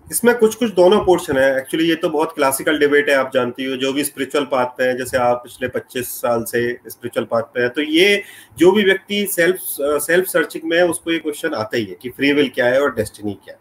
इसमें 0.09 0.35
कुछ 0.39 0.55
कुछ 0.55 0.73
दोनों 0.75 0.99
पोर्शन 1.05 1.37
है। 1.37 1.57
एक्चुअली 1.59 1.89
ये 1.89 1.95
तो 1.95 2.09
बहुत 2.11 2.33
क्लासिकल 2.35 2.79
डिबेट 2.79 3.09
है, 3.09 3.15
आप 3.17 3.31
जानती 3.35 3.65
हो, 3.65 3.77
जो 3.77 3.93
भी 3.93 4.05
स्पिरिचुअल 4.05 4.45
पाथ 4.45 4.67
पे 4.79 4.85
है, 4.85 4.97
जैसे 4.99 5.17
आप 5.19 5.41
पिछले 5.45 5.69
25 5.71 6.13
साल 6.13 6.45
से 6.45 6.61
स्पिरिचुअल 6.87 7.27
पाथ 7.31 7.43
पे 7.55 7.63
है 7.63 7.69
तो 7.69 7.83
ये 7.83 8.23
जो 8.59 8.71
भी 8.73 8.85
व्यक्ति 8.85 9.27
सेल्फ 9.31 9.59
सेल्फ 10.03 10.27
सर्चिंग 10.29 10.69
में 10.71 10.77
है, 10.77 10.87
उसको 10.89 11.13
ये 11.13 11.19
क्वेश्चन 11.19 11.55
आता 11.55 11.77
ही 11.77 11.85
है 11.85 11.97
कि 12.03 12.11
फ्री 12.11 12.33
विल 12.33 12.49
क्या 12.55 12.67
है 12.67 12.81
और 12.83 12.95
डेस्टिनी 12.95 13.35
क्या 13.45 13.55
है। 13.55 13.61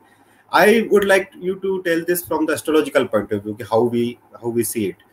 I 0.52 0.82
would 0.92 1.04
like 1.06 1.30
you 1.44 1.54
to 1.56 1.78
tell 1.80 2.04
this 2.04 2.26
from 2.28 2.46
the 2.46 2.52
astrological 2.52 3.04
point 3.14 3.34
of 3.34 3.44
view 3.44 3.54
कि 3.54 3.64
how 3.72 3.90
we 3.90 4.06
how 4.34 4.52
we 4.52 4.64
see 4.66 4.86
it 4.86 5.04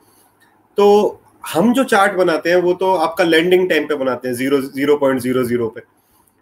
तो 0.78 1.20
हम 1.46 1.72
जो 1.72 1.84
चार्ट 1.84 2.12
बनाते 2.12 2.50
हैं 2.50 2.56
वो 2.56 2.72
तो 2.74 2.92
आपका 2.94 3.24
लैंडिंग 3.24 3.69
टाइम 3.69 3.86
पे 3.86 3.94
बनाते 3.94 4.28
हैं 4.28 4.34
zero 4.34 4.60
zero 4.60 4.96
point 4.96 5.20
zero 5.20 5.44
zero 5.44 5.69
पे 5.69 5.80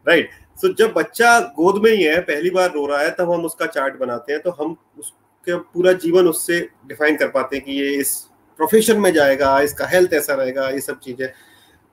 राइट 0.07 0.31
सो 0.63 0.69
so, 0.69 0.79
जब 0.79 0.93
बच्चा 0.93 1.39
गोद 1.41 1.83
में 1.83 1.91
ही 1.91 2.03
है 2.03 2.21
पहली 2.21 2.51
बार 2.51 2.71
रो 2.71 2.87
रहा 2.87 3.01
है 3.01 3.11
तब 3.11 3.33
हम 3.33 3.45
उसका 3.45 3.67
चार्ट 3.67 3.99
बनाते 3.99 4.33
हैं 4.33 4.43
तो 4.43 4.51
हम 4.51 4.77
उसके 4.99 5.57
पूरा 5.57 5.93
जीवन 5.93 6.29
उससे 6.29 6.61
डिफाइन 6.87 7.17
कर 7.17 7.29
पाते 7.29 7.57
हैं 7.57 7.65
कि 7.65 7.73
ये 7.73 7.95
इस 7.95 8.17
प्रोफेशन 8.59 9.01
में 9.01 9.13
जाएगा 9.13 9.61
इसका 9.61 9.87
हेल्थ 9.87 10.13
ऐसा 10.13 10.35
रहेगा 10.35 10.69
ये 10.69 10.81
सब 10.81 10.99
चीज़ें। 10.99 11.29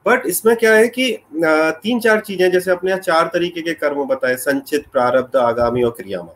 बट 0.06 0.26
इसमें 0.26 0.56
क्या 0.56 0.74
है 0.74 0.88
कि 0.88 1.20
तीन 1.36 2.00
चार 2.00 2.20
चीज़ें 2.20 2.52
जैसे 2.52 2.72
अपने 2.72 2.98
चार 2.98 3.28
तरीके 3.28 3.62
के 3.62 3.74
कर्म 3.74 4.04
बताए 4.06 4.36
संचित 4.36 4.88
प्रारब्ध 4.92 5.36
आगामी 5.36 5.84
और 5.84 5.92
क्रियामान 5.92 6.36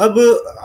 अब 0.00 0.18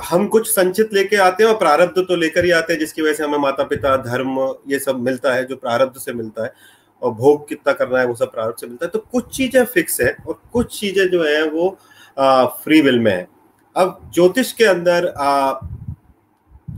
हम 0.10 0.28
कुछ 0.28 0.48
संचित 0.50 0.94
लेके 0.94 1.16
आते 1.18 1.44
हैं 1.44 1.50
और 1.52 1.58
प्रारब्ध 1.60 2.00
तो 2.08 2.16
लेकर 2.16 2.46
ही 2.46 2.52
आते 2.52 2.74
हैं 2.74 2.80
जिसकी 2.80 3.02
वजह 3.02 3.14
से 3.14 3.24
हमें 3.24 3.38
माता 3.40 3.64
पिता 3.64 3.96
धर्म 4.04 4.38
ये 4.68 4.80
सब 4.80 5.00
मिलता 5.04 5.34
है 5.34 5.46
जो 5.46 5.56
प्रारब्ध 5.56 6.00
से 6.00 6.14
मिलता 6.14 6.44
है 6.44 6.54
और 7.02 7.12
भोग 7.14 7.48
कितना 7.50 7.74
करना 7.74 8.00
है 8.00 8.06
वो 8.08 8.16
सब 8.16 8.32
प्रारब्ध 8.32 8.60
से 8.60 8.68
मिलता 8.68 8.86
है। 8.86 8.92
तो 8.92 9.00
कुछ 9.12 9.36
चीज़ें 9.38 9.64
फिक्स 9.66 10.02
है 10.02 10.16
और 10.28 10.40
कुछ 10.54 10.80
चीज़ें 10.80 11.08
जो 11.10 11.24
है 11.24 11.44
वो 11.50 11.78
आ, 12.18 12.46
फ्री 12.46 12.82
विल 12.82 13.00
में 13.00 13.12
है। 13.12 13.28
अब 13.76 14.10
ज्योतिष 14.14 14.52
के 14.54 14.66
अंदर 14.66 15.08
आ, 15.08 15.52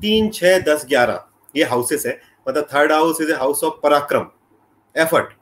तीन 0.01 0.29
छह 0.31 0.59
दस 0.67 0.85
ग्यारह 0.89 1.23
ये 1.55 1.63
हाउसेस 1.65 2.05
है 2.05 2.19
मतलब 2.47 2.67
third 2.73 2.91
house 2.91 3.21
is 3.21 3.31
a 3.31 3.35
house 3.35 3.63
of 3.63 3.79
parakram 3.83 4.25
effort 4.95 5.33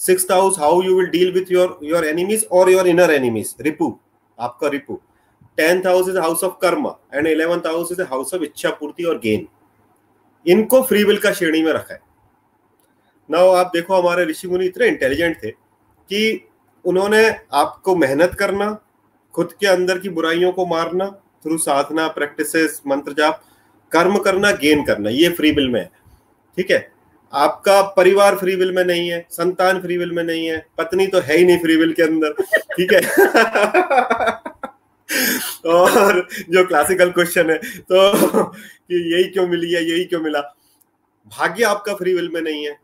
six 0.00 0.26
house 0.30 0.58
how 0.58 0.82
you 0.82 0.96
will 0.96 1.06
deal 1.10 1.32
with 1.32 1.52
your 1.52 1.78
your 1.84 2.04
enemies 2.06 2.46
और 2.52 2.70
योर 2.70 2.88
इनर 2.88 3.10
एनिमीज 3.10 3.54
रिपू 3.60 3.98
आपका 4.38 4.68
Ripu. 4.68 5.00
Tenth 5.60 5.86
house 5.86 6.08
is 6.08 6.18
house 6.18 6.44
of 6.44 6.52
karma 6.62 6.86
and 7.14 7.26
eleventh 7.26 7.66
house 7.66 7.92
is 7.92 8.02
house 8.02 8.34
of 8.34 8.42
ichha 8.42 8.70
purti 8.70 9.04
और 9.04 9.18
gain. 9.18 9.46
इनको 10.46 10.82
free 10.82 11.04
will 11.04 11.18
का 11.18 11.32
श्रेणी 11.32 11.62
में 11.62 11.72
रखा 11.72 11.94
है। 11.94 12.00
नाउ 13.30 13.50
आप 13.54 13.70
देखो 13.74 13.94
हमारे 13.94 14.24
ऋषि 14.24 14.48
मुनि 14.48 14.66
इतने 14.66 14.86
इंटेलिजेंट 14.88 15.36
थे 15.42 15.50
कि 15.50 16.48
उन्होंने 16.84 17.24
आपको 17.52 17.96
मेहनत 17.96 18.34
करना, 18.34 18.78
खुद 19.34 19.52
के 19.60 19.66
अंदर 19.66 19.98
की 19.98 20.08
बुराइयों 20.08 20.52
को 20.52 20.66
मारना 20.66 21.06
थ्रू 21.44 21.58
साधना 21.58 22.08
प्रैक्टिस 22.08 22.80
मंत्र 22.86 23.12
जाप, 23.12 23.42
कर्म 23.92 24.18
करना 24.18 24.50
गेन 24.52 24.84
करना, 24.84 25.10
ये 25.10 25.28
फ्री 25.28 25.50
विल 25.50 25.68
में 25.68 25.80
है। 25.80 25.90
ठीक 26.56 26.70
है? 26.70 26.92
आपका 27.32 27.80
परिवार 27.96 28.36
फ्री 28.36 28.54
विल 28.56 28.72
में 28.72 28.84
नहीं 28.84 29.08
है, 29.08 29.26
संतान 29.30 29.80
फ्री 29.80 29.98
विल 29.98 30.12
में 30.12 30.22
नहीं 30.24 30.46
है, 30.46 30.66
पत्नी 30.78 31.06
तो 31.06 31.20
है 31.20 31.36
ही 31.36 31.44
नहीं 31.44 31.58
फ्री 31.58 31.76
विल 31.76 31.92
के 31.92 32.02
अंदर। 32.02 32.32
ठीक 32.76 32.92
है? 32.92 33.00
और 35.66 36.26
जो 36.50 36.64
क्लासिकल 36.66 37.10
क्वेश्चन 37.10 37.50
है 37.50 37.56
तो 37.58 38.44
कि 38.44 39.14
यही 39.14 39.24
क्यों 39.30 39.46
मिली 39.48 39.72
है, 39.72 39.82
यही 39.84 40.04
क्यों 40.04 40.20
मिला? 40.20 40.40
भाग्य 41.32 41.64
आपका 41.64 41.94
फ्री 41.94 42.14
विल 42.14 42.30
में 42.34 42.40
नहीं 42.40 42.66
है, 42.66 42.76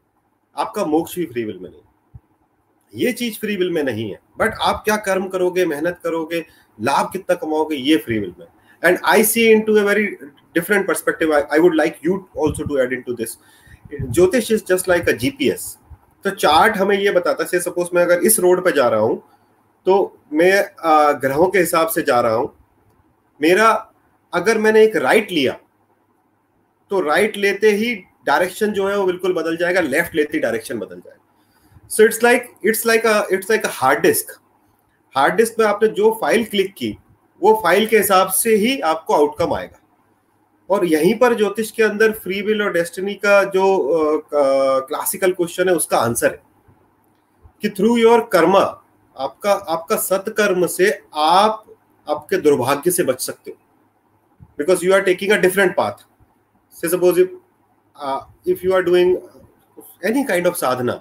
आपका 0.56 0.84
मोक्ष 0.86 1.14
भी 1.16 1.24
फ्री 1.26 1.44
विल 1.44 1.58
में 1.58 1.68
नहीं 1.70 1.80
ये 2.94 3.12
चीज़ 3.12 3.38
फ्री 3.40 3.56
विल 3.56 3.70
में 3.72 3.82
नहीं 3.82 4.10
है। 4.10 4.18
बट 4.38 4.54
आप 4.62 4.82
क्या 4.84 4.96
कर्म 5.06 5.26
करोगे, 5.28 5.64
मेहनत 5.66 5.98
करोगे, 6.04 6.44
लाभ 6.78 7.10
कितना 7.12 7.34
कमाओगे, 7.36 7.76
ये 7.76 7.96
फ्री 7.96 8.18
विल 8.18 8.34
में। 8.38 8.46
And 8.82 8.98
I 9.06 9.24
see 9.24 9.46
in 9.50 9.60
to 9.60 9.76
a 9.76 9.82
very 9.82 10.06
different 10.06 10.86
perspective 10.86 11.34
I 11.34 11.58
would 11.58 11.74
like 11.76 11.98
you 12.04 12.16
also 12.38 12.64
to 12.64 12.78
add 12.78 12.92
in 12.92 13.00
to 13.00 13.12
this 13.14 13.36
jyotish 13.92 14.50
is 14.52 14.62
just 14.68 14.88
like 14.88 15.08
a 15.08 15.12
GPS 15.14 15.76
तो 16.24 16.30
चार्ट 16.32 16.76
हमें 16.76 16.98
ये 16.98 17.10
बताता 17.10 17.44
है 17.52 17.60
सपोज़ 17.60 17.88
मैं 17.94 18.02
अगर 18.02 18.20
इस 18.26 18.38
रोड 18.40 18.64
पे 18.64 18.72
जा 18.72 18.88
रहा 18.88 19.00
हूँ 19.00 19.22
तो 19.86 20.18
मैं 20.32 21.20
ग्रहों 21.20 21.46
के 21.48 21.58
हिसाब 21.58 21.88
से 21.88 22.02
जा 22.02 22.20
रहा 22.20 22.34
हूँ। 22.34 22.52
मेरा, 23.40 23.68
अगर 24.32 24.58
मैंने 24.58 24.82
एक 24.84 24.96
राइट 24.96 25.30
लिया 25.32 25.56
तो 26.90 27.00
राइट 27.00 27.36
लेते 27.36 27.70
ही 27.72 27.94
डायरेक्शन 28.26 28.72
जो 28.72 28.88
है 28.88 28.96
वो 28.98 29.04
बिल्कुल 29.06 29.32
बदल 29.34 29.56
जाएगा 29.56 29.80
लेफ़्ट 29.80 30.14
लेते 30.14 30.36
ही 30.36 30.40
डायरेक्शन 30.40 30.78
बदल 30.78 30.96
जाएगा। 30.96 31.88
So 31.90 32.04
it's 32.04 32.22
like 32.22 32.50
it's 32.66 32.86
like 32.86 33.02
it's 33.32 33.50
like 33.50 33.66
a 33.66 33.70
hard 33.72 34.00
disk 34.02 34.32
hard 35.14 35.34
disk 35.34 35.58
में 35.58 35.66
आपने 35.66 35.88
जो 35.88 36.10
फ़ाइल 36.20 36.44
क्लिक 36.44 36.74
की, 36.74 36.96
वो 37.42 37.54
फ़ाइल 37.64 37.86
के 37.86 37.96
हिसाब 37.96 38.28
से 38.30 38.54
ही 38.56 38.78
आपको 38.82 39.14
आउटकम 39.14 39.54
आएगा। 39.54 39.80
और 40.70 40.84
यहीं 40.84 41.14
पर 41.18 41.34
ज्योतिष 41.34 41.70
के 41.70 41.82
अंदर 41.82 42.12
फ्री 42.14 42.40
विल 42.42 42.62
और 42.62 42.72
डेस्टिनी 42.72 43.14
का 43.14 43.42
जो 43.44 43.66
क्लासिकल 44.32 45.32
क्वेश्चन 45.32 45.68
है, 45.68 45.74
उसका 45.74 45.98
आंसर 45.98 46.30
है। 46.30 46.42
कि 47.62 47.68
थ्रू 47.70 47.96
योर 47.96 48.28
कर्मा 48.32 48.64
आपका 49.16 49.52
आपका 49.52 49.96
सत्कर्म 49.98 50.66
से 50.66 50.90
आप 51.14 51.64
आपके 52.06 52.36
दुर्भाग्य 52.38 52.90
से 52.90 53.02
बच 53.04 53.20
सकते 53.20 53.50
हो। 53.50 53.56
Because 54.58 54.84
you 54.84 54.92
are 54.94 55.00
taking 55.02 55.32
a 55.32 55.36
different 55.38 55.74
path 55.76 56.04
से 56.76 56.88
suppose 56.88 57.20
if 58.50 58.64
you 58.64 58.74
are 58.74 58.82
doing 58.82 59.16
any 60.04 60.24
kind 60.24 60.46
of 60.46 60.54
sadhana 60.56 60.92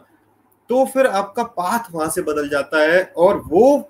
तो 0.70 0.86
फिर 0.86 1.08
आपका 1.08 1.44
पाथ 1.44 1.92
वहाँ 1.92 2.10
से 2.10 2.22
बदल 2.22 2.50
जाता 2.50 2.82
है 2.82 3.04
और 3.18 3.42
वो 3.48 3.90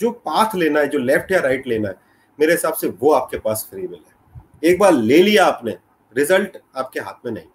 जो 0.00 0.10
पाथ 0.10 0.54
लेना 0.54 0.80
है, 0.80 0.88
जो 0.88 0.98
लेफ़्ट 0.98 1.32
या 1.32 1.40
राइट 1.40 1.66
लेना 1.66 1.88
है, 1.88 1.94
मेरे 2.38 2.52
हिसाब 2.52 2.74
से 2.74 2.88
वो 3.00 3.12
आपके 3.12 3.38
पास 3.38 3.66
फ्री 3.70 3.82
मिल 3.82 4.00
है। 4.00 4.70
एक 4.70 4.78
बार 4.78 4.92
ले 4.92 5.22
लिया 5.22 5.46
आपने 5.46 5.76
रिज़ल्ट 6.14 6.56
आपके 6.76 7.00
हाथ 7.00 7.26
में 7.26 7.32
नहीं। 7.32 7.46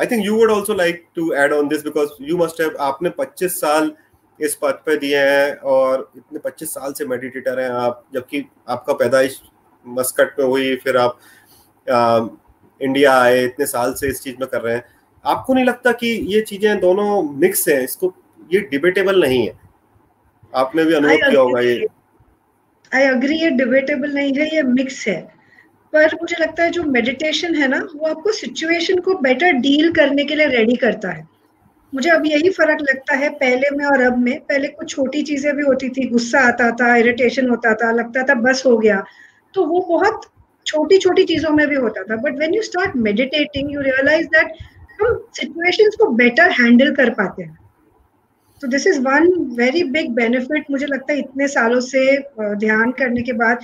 I 0.00 0.06
think 0.06 0.24
you 0.26 0.36
would 0.36 0.50
also 0.50 0.74
like 0.74 1.04
to 1.16 1.32
add 1.32 1.52
on 1.52 1.68
this 1.68 1.84
because 1.84 2.10
you 2.20 2.36
must 2.36 2.60
have 2.60 2.76
आपने 2.80 3.10
25 3.20 3.48
साल 3.48 3.92
इस 4.40 4.54
पद 4.54 4.82
पे 4.86 4.96
दिए 4.96 5.18
हैं 5.18 5.54
और 5.56 6.10
इतने 6.16 6.38
25 6.38 6.64
साल 6.64 6.92
से 6.92 7.06
मेडिटेटर 7.06 7.60
हैं 7.60 7.70
आप 7.70 8.04
जबकि 8.14 8.44
आपका 8.68 8.92
पैदाइश 8.92 9.40
मस्कट 9.86 10.40
में 10.40 10.46
हुई 10.46 10.76
फिर 10.76 10.96
आप 10.96 11.18
आ, 11.90 12.26
इंडिया 12.80 13.12
आए 13.20 13.44
इतने 13.44 13.66
साल 13.66 13.92
से 13.94 14.08
इस 14.08 14.22
चीज़ 14.22 14.36
में 14.40 14.48
कर 14.48 14.60
रहे 14.60 14.74
हैं। 14.74 14.84
आपको 15.24 15.54
नहीं 15.54 15.64
लगता 15.64 15.92
कि 15.92 16.06
ये 16.06 16.40
चीज़ें 16.40 16.80
दोनों 16.80 17.22
मिक्स 17.22 17.68
हैं? 17.68 17.80
इसको 17.80 18.14
ये 18.52 18.60
डिबेटेबल 18.60 19.20
नहीं 19.20 19.46
है। 19.46 19.58
आपने 20.54 20.84
भी 20.84 20.94
अनुभव 20.94 21.16
किया 21.16 21.40
होगा 21.40 21.60
ये। 21.60 21.86
आई 22.94 23.04
अग्री 23.04 23.36
ये 23.36 23.50
डिबेटेबल 23.50 24.14
नहीं 24.14 24.32
है 24.34 24.54
ये 24.56 24.62
मिक्स 24.62 25.08
है। 25.08 25.41
पर 25.92 26.14
मुझे 26.14 26.36
लगता 26.40 26.62
है 26.62 26.70
जो 26.70 26.82
मेडिटेशन 26.82 27.54
है 27.54 27.68
ना, 27.68 27.78
वो 27.96 28.06
आपको 28.06 28.32
सिचुएशन 28.32 28.98
को 28.98 29.14
बेटर 29.14 29.52
डील 29.52 29.92
करने 29.92 30.24
के 30.24 30.34
लिए 30.34 30.46
रेडी 30.46 30.76
करता 30.76 31.10
है। 31.10 31.26
मुझे 31.92 32.10
अब 32.10 32.26
यही 32.26 32.50
फ़र्क 32.50 32.80
लगता 32.82 33.14
है 33.14 33.28
पहले 33.30 33.70
में 33.76 33.84
और 33.84 34.00
अब 34.00 34.18
में। 34.18 34.38
पहले 34.40 34.68
कुछ 34.68 34.90
छोटी 34.90 35.22
चीज़ें 35.22 35.54
भी 35.56 35.62
होती 35.62 35.88
थी, 35.88 36.08
गुस्सा 36.08 36.40
आता 36.40 36.70
था 36.70 36.94
इरिटेशन 36.96 37.48
होता 37.48 37.74
था, 37.74 37.90
लगता 37.92 38.22
था 38.22 38.34
बस 38.34 38.62
हो 38.66 38.76
गया। 38.78 39.02
तो 39.54 39.64
वो 39.66 39.80
बहुत 39.88 40.20
छोटी 40.66 40.98
छोटी 40.98 41.24
चीज़ों 41.24 41.50
में 41.50 41.66
भी 41.68 41.74
होता 41.74 42.02
था। 42.02 42.16
But 42.16 42.38
when 42.38 42.54
you 42.54 42.62
start 42.62 42.96
meditating 42.96 43.72
you 43.72 43.80
realize 43.80 44.26
that 44.26 44.52
हम 45.02 45.26
सिचुएशन 45.34 45.90
को 45.98 46.06
बेटर 46.12 46.50
हैंडल 46.50 46.94
कर 46.94 47.10
पाते 47.10 47.42
हैं। 47.42 47.58
तो 48.62 48.68
this 48.68 48.86
is 48.86 49.00
one 49.00 49.28
very 49.58 49.82
big 49.84 50.10
benefit 50.10 50.70
मुझे 50.70 50.86
लगता 50.86 51.12
है 51.12 51.18
इतने 51.18 51.48
सालों 51.48 51.80
से 51.80 52.18
ध्यान 52.40 52.90
करने 52.90 53.22
के 53.22 53.32
बाद। 53.32 53.58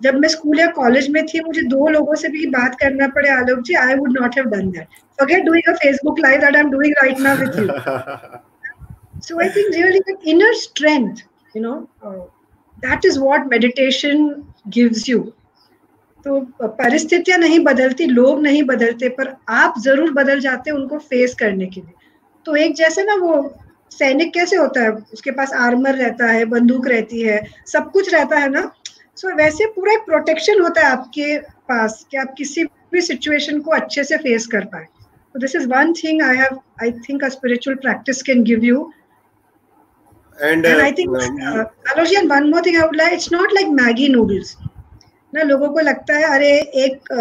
जब 0.00 0.14
मैं 0.20 0.28
स्कूल 0.28 0.60
या 0.60 0.66
कॉलेज 0.76 1.08
में 1.10 1.24
थी 1.26 1.40
मुझे 1.46 1.62
दो 1.68 1.88
लोगों 1.88 2.14
से 2.22 2.28
भी 2.28 2.46
बात 2.50 2.76
करना 2.80 3.08
पड़े 3.16 3.28
Alok 3.30 3.60
ji 3.64 3.74
I 3.84 3.94
would 3.94 4.18
not 4.20 4.36
have 4.38 4.46
done 4.50 4.70
that 4.70 4.86
forget 5.18 5.44
doing 5.44 5.72
a 5.74 5.76
Facebook 5.82 6.20
live 6.20 6.40
that 6.40 6.56
I 6.56 6.62
am 6.62 6.70
doing 6.70 6.94
right 7.02 7.20
now 7.20 7.36
with 7.36 7.58
you 7.58 7.66
so 9.22 9.40
I 9.40 9.48
think 9.56 9.74
really 9.74 9.98
that 9.98 10.28
inner 10.34 10.54
strength 10.60 11.22
you 11.56 11.62
know 11.62 11.74
that 12.86 13.04
is 13.06 13.18
what 13.20 13.46
meditation 13.50 14.28
gives 14.68 15.08
you 15.08 15.18
तो 16.26 16.40
परिस्थितियाँ 16.62 17.38
नहीं 17.38 17.58
बदलती 17.64 18.06
लोग 18.06 18.40
नहीं 18.42 18.62
बदलते 18.62 19.08
पर 19.18 19.34
आप 19.48 19.74
ज़रूर 19.82 20.10
बदल 20.12 20.40
जाते 20.40 20.70
उनको 20.70 20.98
फेस 20.98 21.34
करने 21.34 21.66
के 21.66 21.80
लिए। 21.80 21.94
तो 22.46 22.56
एक 22.56 22.74
जैसे 22.76 23.04
ना 23.04 23.14
वो 23.20 23.36
सैनिक 23.90 24.32
कैसे 24.34 24.56
होता 24.56 24.82
है? 24.82 24.90
उसके 25.12 25.30
पास 25.30 25.52
आर्मर 25.58 25.94
रहता 25.94 26.26
है 26.26 26.44
बंदूक 26.44 26.88
रहती 26.88 27.22
है 27.22 27.40
सब 27.66 27.90
कुछ 27.92 28.12
रहता 28.14 28.38
है 28.38 28.48
ना? 28.50 28.60
सो 29.20 29.28
so, 29.28 29.36
वैसे 29.36 29.66
पूरा 29.72 29.92
एक 29.92 30.04
प्रोटेक्शन 30.06 30.60
होता 30.62 30.80
है 30.80 30.90
आपके 30.90 31.36
पास 31.70 32.04
कि 32.10 32.16
आप 32.16 32.34
किसी 32.38 32.64
भी 32.92 33.00
सिचुएशन 33.00 33.60
को 33.60 33.70
अच्छे 33.70 34.04
से 34.04 34.16
फेस 34.18 34.46
कर 34.52 34.64
पाए। 34.64 34.84
तो 35.34 35.40
this 35.40 35.56
is 35.56 35.66
one 35.68 35.92
thing 36.04 36.22
I 36.22 36.36
have 36.36 36.58
I 36.82 36.92
think 37.08 37.24
a 37.24 37.28
spiritual 37.28 37.76
practice 37.84 38.22
can 38.22 38.42
give 38.44 38.64
you 38.64 38.90
and, 40.48 40.66
and 40.66 40.80
uh, 40.80 40.82
i 40.82 40.92
think 40.98 41.16
uh, 41.16 41.64
Aloshi, 41.92 42.14
and 42.18 42.30
one 42.30 42.46
more 42.50 42.60
thing 42.62 42.76
i 42.76 42.84
would 42.84 42.96
like 42.98 43.14
it's 43.14 43.30
not 43.32 43.54
like 43.56 43.72
maggie 43.80 44.08
noodles. 44.12 44.52
ना 45.34 45.42
लोगों 45.42 45.68
को 45.72 45.80
लगता 45.80 46.14
है 46.16 46.30
अरे 46.36 46.52
एक 46.84 47.12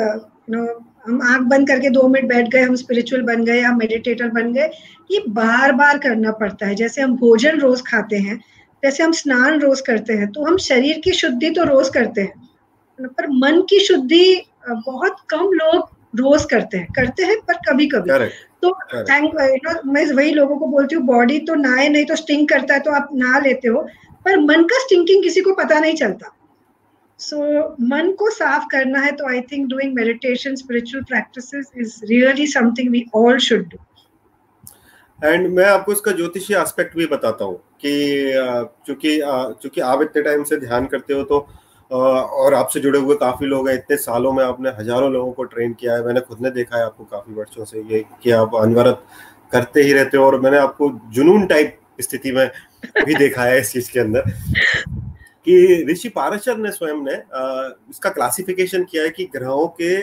no 0.50 0.62
हम 1.06 1.22
आँख 1.22 1.42
बंद 1.48 1.68
करके 1.68 1.90
दो 1.90 2.08
मिनट 2.08 2.30
बैठ 2.30 2.48
गए 2.54 2.62
हम 2.62 2.76
स्पिरिचुअल 2.76 3.22
बन 3.22 3.44
गए 3.46 3.60
हम 3.62 3.78
मेडिटेटर 3.78 4.30
बन 4.38 4.54
गए 4.54 4.70
ये 5.12 5.24
बार 5.42 5.72
बार 5.82 5.98
करना 5.98 6.32
पड़ता 6.40 6.68
है। 6.68 6.76
जैसे 6.76 7.02
हम 7.02 7.16
भोजन 7.18 7.60
रोज 7.60 7.82
खाते 7.88 8.18
हैं 8.18 8.40
जैसे 8.84 9.04
हम 9.04 9.12
स्नान 9.12 9.60
रोज 9.60 9.82
करते 9.82 10.14
हैं 10.14 10.32
तो 10.32 10.46
हम 10.46 10.58
शरीर 10.64 11.00
की 11.04 11.12
शुद्धि 11.14 11.50
तो 11.50 11.64
रोज 11.66 11.90
करते 11.94 12.22
हैं 12.22 13.08
पर 13.08 13.28
मन 13.40 13.62
की 13.70 13.80
शुद्धि 13.80 14.26
बहुत 14.68 15.18
कम 15.30 15.52
लोग 15.54 15.90
रोज 16.16 16.46
करते 16.46 16.78
हैं 16.78 16.88
करते 16.96 17.24
हैं 17.24 17.40
पर 17.48 17.58
कभी 17.68 17.88
कभी 17.88 18.28
तो 18.64 18.72
थैंक 18.94 19.24
यू 19.26 19.56
नो 19.66 19.92
मैं 19.92 20.06
वही 20.14 20.32
लोगों 20.32 20.58
को 20.58 20.68
बोलती 20.68 20.96
हूँ 20.96 21.04
बॉडी 21.06 21.40
तो 21.48 21.56
नहाए 21.56 21.88
नहीं 21.90 22.06
तो 22.06 22.16
स्टिंग 22.16 22.48
करता 22.48 22.74
है 22.74 22.80
तो 22.80 22.92
आप 22.92 23.10
नहा 23.14 23.40
लेते 23.40 23.68
हो 23.68 23.82
पर 24.26 24.40
मन 24.40 24.64
का 24.64 24.80
स्टिंकिंग 24.80 25.24
किसी 25.24 25.42
को 25.42 25.54
पता 25.56 25.80
नहीं 25.80 25.96
चलता। 25.96 26.36
सो 27.20 27.38
so, 27.38 27.76
मन 27.82 28.12
को 28.20 28.30
साफ़ 28.32 28.66
करना 28.72 29.00
है 29.02 29.12
तो 29.12 29.28
I 29.30 29.42
think 29.52 29.68
doing 29.70 29.94
meditation 29.96 30.56
spiritual 30.56 31.04
practice 31.04 31.54
is 31.56 32.00
really 32.06 32.48
something 32.48 32.92
we 32.92 33.06
all 33.16 33.38
should 33.48 33.68
do 33.70 33.78
and 35.20 35.48
मैं 35.54 35.66
आपको 35.66 35.92
इसका 35.92 36.12
ज्योतिषी 36.12 36.54
एस्पेक्ट 36.56 36.96
भी 36.98 37.06
बताता 37.08 37.46
हूँ। 37.46 37.62
कि 37.82 38.64
चूँकि 38.88 39.20
चूँकि 39.64 39.82
आप 39.84 40.02
इतने 40.02 40.22
टाइम 40.24 40.44
से 40.44 40.58
ध्यान 40.60 40.86
करते 40.88 41.14
हो 41.14 41.24
तो 41.24 41.48
और 41.92 42.54
आपसे 42.54 42.80
जुड़े 42.80 43.00
हुए 43.00 43.16
काफ़ी 43.18 43.48
लोग 43.48 43.68
हैं, 43.70 43.76
इतने 43.76 43.98
सालों 43.98 44.32
में 44.34 44.44
आपने 44.44 44.70
हज़ारों 44.80 45.12
लोगों 45.12 45.32
को 45.34 45.44
ट्रेन 45.46 45.74
किया 45.74 45.94
है, 45.94 46.06
मैंने 46.06 46.22
खुद 46.22 46.42
ने 46.42 46.52
देखा 46.52 46.78
है 46.78 46.84
आपको 46.86 47.04
काफ़ी 47.06 47.34
वर्षों 47.36 47.66
से 47.66 47.82
ये 47.84 48.04
कि 48.24 48.32
आप 48.32 48.56
अनवरत 48.56 49.04
करते 49.52 49.82
ही 49.82 49.94
रहते 49.94 50.18
हो 50.18 50.26
और 50.26 50.40
मैंने 50.42 50.58
आपको 50.58 50.90
जुनून 51.14 51.46
टाइप 51.48 51.78
स्थिति 52.02 52.32
में 52.32 52.50
भी 52.98 53.16
देखा 53.16 53.44
है 53.44 53.60
इस 53.60 53.72
चीज़ 53.72 53.92
के 53.92 54.00
अंदर 54.00 54.30
कि 55.48 55.86
ऋषि 55.90 56.10
पारशर 56.10 56.58
ने 56.58 56.72
स्वयं 56.72 57.02
ने 57.04 57.14
इसका 57.90 58.10
क्लासिफिकेशन 58.10 58.84
किया 58.84 59.04
है 59.04 59.10
कि 59.10 59.26
ग्रहों 59.36 59.68
के 59.82 59.98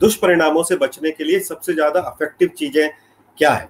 दुष्परिणामों 0.00 0.62
से 0.62 0.76
बचने 0.76 1.10
के 1.10 1.24
लिए 1.24 1.40
सबसे 1.42 1.74
ज़्यादा 1.74 2.00
अफेक्टिव 2.02 2.48
चीज़ें 2.58 2.88
क्या 3.38 3.50
है। 3.50 3.68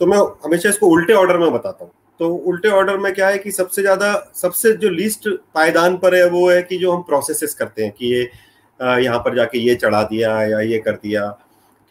तो 0.00 0.06
मैं 0.06 0.18
हमेशा 0.44 0.68
इसको 0.68 0.86
उल्टे 0.86 1.12
ऑर्डर 1.14 1.38
में 1.38 1.52
बताता 1.52 1.84
हूँ। 1.84 1.92
तो 2.20 2.28
उल्टे 2.46 2.68
ऑर्डर 2.70 2.98
में 2.98 3.12
क्या 3.14 3.28
है 3.28 3.38
कि 3.38 3.50
सबसे 3.52 3.82
ज़्यादा 3.82 4.12
सबसे 4.34 4.72
जो 4.74 4.90
लीस्ट 4.90 5.28
पायदान 5.54 5.96
पर 5.96 6.14
है 6.14 6.28
वो 6.30 6.48
है 6.50 6.60
कि 6.62 6.76
जो 6.78 6.92
हम 6.92 7.02
प्रोसेसेस 7.02 7.54
करते 7.54 7.82
हैं 7.82 7.92
कि 7.92 8.12
ये 8.12 8.22
यहाँ 9.02 9.18
पर 9.18 9.34
जाके 9.36 9.58
ये 9.58 9.74
चढ़ा 9.74 10.02
दिया 10.04 10.30
या 10.42 10.60
ये 10.62 10.78
कर 10.78 10.92
दिया। 10.94 11.30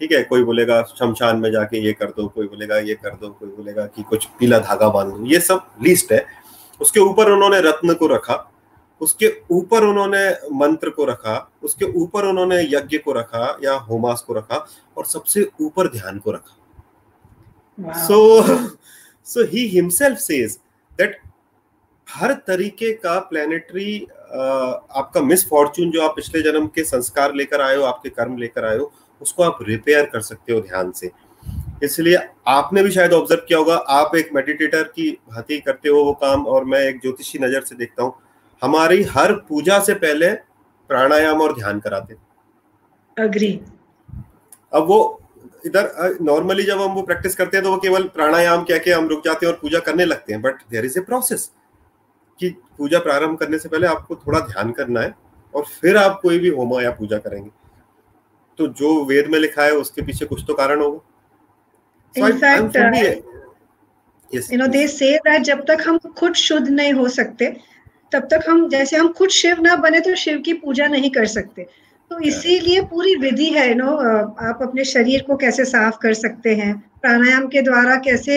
ठीक 0.01 0.12
है 0.12 0.22
कोई 0.24 0.44
बोलेगा 0.44 0.82
शमशान 0.89 1.38
में 1.39 1.51
जाके 1.51 1.80
ये 1.80 1.94
कर 1.94 2.06
दो 2.08 2.27
कोई 2.27 2.48
बोलेगा 2.48 2.77
ये 2.80 2.96
कर 2.96 3.10
दो 3.12 3.30
कोई 3.30 3.50
बोलेगा 3.50 3.86
कि 3.86 4.03
कुछ 4.03 4.25
पीला 4.39 4.60
धागा 4.60 4.89
बाँध 4.89 5.13
दो। 5.13 5.25
ये 5.25 5.39
सब 5.42 5.65
लिस्ट 5.84 6.12
है। 6.12 6.25
उसके 6.82 7.00
ऊपर 7.00 7.32
उन्होंने 7.32 7.60
रत्न 7.62 7.94
को 7.94 8.08
रखा 8.08 8.44
उसके 9.01 9.32
ऊपर 9.51 9.84
उन्होंने 9.84 10.30
मंत्र 10.56 10.89
को 10.89 11.06
रखा 11.06 11.36
उसके 11.63 11.86
ऊपर 12.01 12.25
उन्होंने 12.25 12.62
यज्ञ 12.63 12.98
को 12.98 13.12
रखा 13.13 13.58
या 13.63 13.74
होमास 13.88 14.24
को 14.27 14.34
रखा 14.34 14.65
और 14.98 15.06
सबसे 15.06 15.48
ऊपर 15.62 15.88
ध्यान 15.92 16.20
को 16.20 16.32
रखा। 16.32 18.03
So 18.03 18.18
so 19.27 19.44
he 19.44 19.65
himself 19.68 20.18
says 20.18 20.58
that 21.00 21.18
हर 22.08 22.34
तरीके 22.48 22.92
का 22.94 23.20
प्लेनेटरी 23.20 24.06
आपका 24.96 25.22
मिस 25.22 25.48
फॉर्चून 25.50 25.92
जो 25.92 26.01
आप 26.01 26.15
पिछले 26.15 26.42
जन्म 26.42 26.68
के 26.68 26.84
संस्कार 26.84 27.34
लेकर 27.34 27.62
आए 27.62 27.75
हो 27.75 27.84
आपके 27.84 28.10
कर्म 28.10 28.38
लेकर 28.38 28.65
आए 28.65 28.77
हो 28.77 28.92
उसको 29.22 29.44
आप 29.44 29.60
रिपेयर 29.68 30.06
कर 30.06 30.22
सकते 30.22 30.53
हो 30.53 30.60
ध्यान 30.62 30.92
से। 30.92 31.12
इसलिए 31.84 32.18
आपने 32.48 32.84
भी 32.84 32.92
शायद 32.92 33.13
ऑब्ज़र्व 33.13 33.42
किया 33.48 33.60
होगा 33.60 33.75
आप 33.75 34.15
एक 34.15 34.30
मेडिटेटर 34.34 34.84
की 34.84 35.10
भांति 35.30 35.60
करते 35.60 35.89
हो 35.89 36.03
वो 36.03 36.13
काम 36.13 36.46
और 36.48 36.65
मैं 36.65 36.80
एक 36.80 37.00
ज्योतिषी 37.01 37.39
नज़र 37.39 37.62
से 37.62 37.75
देखता 37.75 38.03
हूँ 38.03 38.13
हमारी 38.62 39.03
हर 39.03 39.34
पूजा 39.50 39.80
से 39.80 39.94
पहले 39.94 40.34
प्राणायाम 40.89 41.42
और 41.42 41.56
ध्यान 41.56 41.80
कराते 41.80 42.15
अग्री 43.18 43.60
अब 44.74 44.88
वो 44.88 45.23
इधर 45.65 46.17
नॉर्मली 46.22 46.63
जब 46.63 46.82
हम 46.82 46.91
वो 46.91 47.01
प्रैक्टिस 47.01 47.36
करते 47.36 47.58
हैं 47.58 47.63
तो 47.63 47.72
वो 47.72 47.77
केवल 47.77 48.03
प्राणायाम 48.15 48.63
क्या 48.63 48.77
क्या 48.77 48.98
हम 48.98 49.08
रुक 49.08 49.24
जाते 49.25 49.46
हैं 49.46 49.53
और 49.53 49.60
पूजा 49.60 49.79
करने 49.79 50.05
लगते 50.05 50.34
हैं 50.34 50.41
but 50.41 50.62
there 50.72 50.86
is 50.86 51.00
a 51.00 51.01
process 51.01 51.50
कि 52.39 52.50
पूजा 52.77 53.00
प्रारंभ 53.00 53.38
करने 53.38 53.60
से 53.60 53.70
पहले 53.70 53.88
आपको 53.88 54.15
थोड़ा 54.15 54.39
ध्यान 54.39 54.72
करना 54.72 55.01
है 55.01 55.13
और 55.53 55.65
फिर 55.82 55.98
आप 55.98 56.20
कोई 56.24 56.39
भी 56.39 56.50
होमा 56.50 56.82
या 56.82 56.91
पूजा 56.91 57.17
करेंगे। 57.17 57.50
तो 58.60 58.67
जो 58.67 59.03
वेद 59.05 59.27
में 59.27 59.39
लिखा 59.39 59.63
है 59.63 59.72
उसके 59.75 60.01
पीछे 60.01 60.25
कुछ 60.25 60.43
तो 60.48 60.53
कारण 60.53 60.82
होगा। 60.82 61.00
In 62.15 62.39
fact 62.39 62.75
uh, 62.75 62.89
yes, 64.32 64.50
you 64.51 64.58
know 64.58 64.67
they 64.67 65.39
जब 65.39 65.63
तक 65.67 65.84
हम 65.88 65.98
खुद 65.98 66.34
शुद्ध 66.34 66.67
नहीं 66.70 66.93
हो 66.93 67.08
सकते 67.10 67.46
तब 68.12 68.27
तक 68.32 68.50
हम 68.50 68.67
जैसे 68.70 68.98
हम 68.98 69.12
खुद 69.13 69.29
शिव 69.29 69.62
ना 69.62 69.75
बने 69.75 70.00
तो 70.00 70.15
शिव 70.15 70.38
की 70.39 70.53
पूजा 70.53 70.88
नहीं 70.88 71.10
कर 71.12 71.25
सकते। 71.25 71.67
तो 72.13 72.20
इसीलिए 72.20 72.82
पूरी 72.89 73.13
विधि 73.15 73.48
है 73.50 73.74
नो 73.75 73.91
आप 74.48 74.60
अपने 74.62 74.84
शरीर 74.86 75.22
को 75.27 75.36
कैसे 75.36 75.63
साफ़ 75.65 75.96
कर 76.01 76.13
सकते 76.13 76.53
हैं 76.55 76.74
प्राणायाम 77.01 77.48
के 77.48 77.62
द्वारा 77.62 77.96
कैसे 78.05 78.36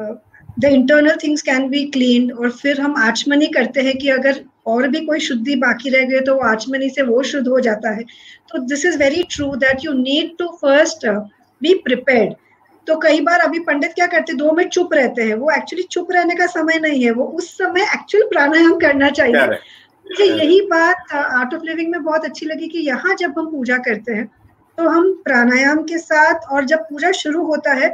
the 0.00 0.64
internal 0.64 1.16
things 1.24 1.42
can 1.42 1.68
be 1.68 1.84
clean 1.90 2.30
और 2.32 2.50
फिर 2.52 2.80
हम 2.80 2.94
आचमनी 2.98 3.46
करते 3.56 3.80
हैं 3.80 3.96
कि 3.98 4.08
अगर 4.10 4.40
और 4.66 4.88
भी 4.88 5.04
कोई 5.06 5.20
शुद्धि 5.20 5.56
बाकी 5.66 5.90
रह 5.90 6.04
गई 6.08 6.20
तो 6.20 6.34
वो 6.34 6.48
आचमनी 6.48 6.88
से 6.90 7.02
वो 7.02 7.22
शुद्ध 7.22 7.46
हो 7.48 7.60
जाता 7.60 7.90
है। 7.90 8.02
तो 8.50 8.58
this 8.64 8.86
is 8.86 8.98
very 8.98 9.22
true 9.36 9.54
that 9.56 9.84
you 9.84 9.92
need 9.92 10.36
to 10.38 10.48
first 10.62 11.06
be 11.06 11.74
prepared 11.84 12.34
तो 12.86 12.96
कई 13.00 13.20
बार 13.20 13.40
अभी 13.40 13.58
पंडित 13.68 13.92
क्या 13.94 14.06
करते 14.06 14.32
दो 14.34 14.52
में 14.52 14.68
चुप 14.68 14.94
रहते 14.94 15.22
हैं 15.22 15.34
वो 15.34 15.50
एक्चुअली 15.50 15.82
चुप 15.90 16.12
रहने 16.12 16.34
का 16.34 16.46
समय 16.48 16.78
नहीं 16.80 17.04
है 17.04 17.10
वो 17.12 17.24
उस 17.38 17.56
समय 17.58 17.82
एक्चुअल 17.94 18.26
प्राणायाम 18.28 18.78
करना 18.80 19.10
चाहिए। 19.10 19.58
मुझे 20.06 20.24
यही 20.24 20.60
बात 20.70 21.12
आर्ट 21.14 21.54
ऑफ़ 21.54 21.62
लिविंग 21.64 21.90
में 21.90 22.02
बहुत 22.02 22.24
अच्छी 22.24 22.46
लगी 22.46 22.68
कि 22.68 22.78
यहाँ 22.78 23.14
जब 23.14 23.38
हम 23.38 23.50
पूजा 23.50 23.76
करते 23.86 24.12
हैं 24.12 24.26
तो 24.78 24.88
हम 24.88 25.12
प्राणायाम 25.24 25.82
के 25.82 25.98
साथ 25.98 26.50
और 26.52 26.64
जब 26.64 26.78
पूजा 26.84 27.10
शुरू 27.14 27.44
होता 27.46 27.72
है 27.74 27.88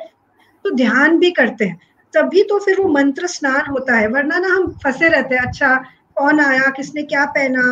तो 0.65 0.71
ध्यान 0.77 1.19
भी 1.19 1.31
करते 1.31 1.65
हैं। 1.65 1.79
तभी 2.15 2.43
तो 2.43 2.59
फिर 2.59 2.81
वो 2.81 2.89
मंत्र 2.89 3.27
स्नान 3.27 3.71
होता 3.71 3.97
है 3.97 4.07
वरना 4.09 4.39
ना 4.39 4.49
हम 4.49 4.67
फंसे 4.85 5.09
रहते 5.09 5.35
हैं 5.35 5.43
अच्छा 5.43 5.75
कौन 6.17 6.41
आया 6.41 6.71
किसने 6.77 7.03
क्या 7.03 7.25
पहना 7.37 7.63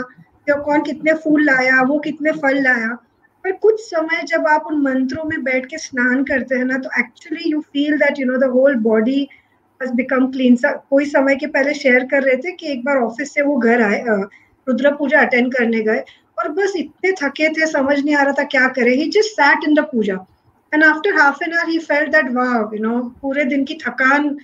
या 0.49 0.57
कौन 0.59 0.83
कितने 0.83 1.15
फूल 1.25 1.45
लाया 1.45 1.83
वो 1.83 1.99
कितने 1.99 2.33
फल 2.33 2.63
लाया। 2.63 2.97
पर 3.45 3.53
कुछ 3.63 3.81
समय 3.81 4.23
जब 4.29 4.47
आप 4.47 4.67
उन 4.67 4.81
मंत्रों 4.83 5.25
में 5.25 5.43
बैठ 5.45 5.67
के 5.67 5.79
स्नान 5.79 6.23
करते 6.25 6.55
हैं 6.55 6.65
ना 6.65 6.79
तो 6.79 6.91
actually 7.01 7.51
you 7.51 7.61
feel 7.73 7.97
that 7.99 8.19
you 8.19 8.27
know 8.27 8.39
the 8.39 8.51
whole 8.53 8.75
body 8.83 9.29
has 9.81 9.95
become 9.95 10.27
clean 10.33 10.57
कोई 10.65 11.05
समय 11.07 11.37
के 11.37 11.47
पहले 11.47 11.75
शेयर 11.75 12.05
कर 12.05 12.23
रहे 12.23 12.37
थे 12.37 12.53
कि 12.53 12.71
एक 12.73 12.85
बार 12.85 12.97
ऑफ़िस 12.99 13.33
से 13.35 13.43
वो 13.43 13.57
घर 13.57 13.83
आए 13.83 14.03
रुद्र 14.07 14.91
पूजा 14.95 15.21
अटेंड 15.21 15.53
करने 15.55 15.81
गए 15.83 16.03
और 16.39 16.49
बस 16.53 16.73
इतने 16.77 17.13
थके 17.13 17.49
थे, 17.49 17.67
समझ 17.67 17.99
नहीं 17.99 18.15
आ 18.17 18.23
रहा 18.23 18.33
था 18.33 18.43
क्या 18.45 18.67
करे। 18.69 18.95
He 18.95 19.09
just 19.11 19.31
sat 19.33 19.65
in 19.69 19.75
the 19.75 19.85
puja. 19.93 20.15
And 20.73 20.85
after 20.85 21.17
half 21.17 21.43
an 21.45 21.53
hour 21.53 21.71
he 21.71 21.79
felt 21.79 22.11
that 22.13 22.31
wow 22.33 22.75
you 22.75 22.83
know 22.83 22.99
पूरे 23.23 23.45
दिन 23.45 23.65
की 23.65 23.75
थकान 23.87 24.37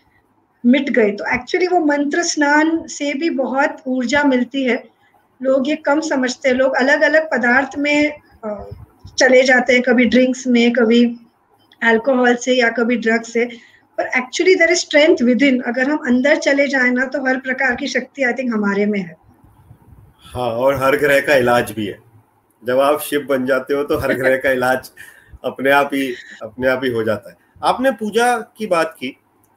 मिट 0.65 0.91
गई। 0.91 1.11
तो 1.13 1.25
एक्चुअली 1.35 1.67
वो 1.67 1.79
मंत्र 1.87 2.23
स्नान 2.25 2.87
से 2.89 3.13
भी 3.15 3.31
बहुत 3.39 3.83
ऊर्जा 3.87 4.23
मिलती 4.25 4.65
है। 4.65 4.83
लोग 5.41 5.69
ये 5.69 5.77
कम 5.87 6.01
समझते 6.01 6.49
हैं। 6.49 6.57
लोग 6.57 6.75
अलग 6.77 7.03
अलग 7.03 7.29
पदार्थ 7.33 7.79
में 7.79 8.13
चले 9.19 9.43
जाते 9.43 9.73
हैं, 9.73 9.83
कभी 9.83 10.05
ड्रिंक्स 10.05 10.47
में, 10.47 10.73
कभी 10.73 11.05
अल्कोहल 11.83 12.37
से 12.37 12.53
या 12.53 12.69
कभी 12.71 12.97
ड्रग 12.97 13.23
से। 13.25 13.49
पर 13.99 14.07
actually 14.19 14.55
there 14.55 14.71
is 14.71 14.79
strength 14.79 15.23
within 15.43 15.61
अगर 15.63 15.91
हम 15.91 15.99
अंदर 16.07 16.37
चले 16.39 16.67
जाए 16.69 16.91
ना 16.91 17.05
तो 17.07 17.25
हर 17.27 17.39
प्रकार 17.41 17.75
की 17.77 17.89
शक्ति 17.89 18.23
आई 18.23 18.33
थिंक 18.33 18.53
हमारे 18.55 18.87
में 18.87 18.99
है। 19.01 19.17
हाँ 20.27 20.51
और 20.51 20.83
हर 20.83 20.97
ग्रह 20.99 21.21
का 21.27 21.35
इलाज 21.37 21.73
भी 21.73 21.87
है। 21.87 21.99
जब 22.63 22.81
आप 22.81 23.01
शिव 23.01 23.27
बन 23.29 23.47
जाते 23.47 23.75
हो 23.75 23.83
तो 23.85 23.99
हर 23.99 24.15
ग्रह 24.19 24.37
का 24.37 24.51
इलाज 24.51 24.91
अपने 25.45 25.71
आप 25.73 25.91
ही 25.95 26.09
अपने 26.43 26.69
आप 26.69 26.85
ही 26.85 26.91
हो 26.91 27.05
जाता 27.05 27.31
है। 27.31 27.37
आपने 27.63 27.91
पूजा 27.93 28.37
की 28.59 28.67
बात 28.67 28.97
की 28.99 29.09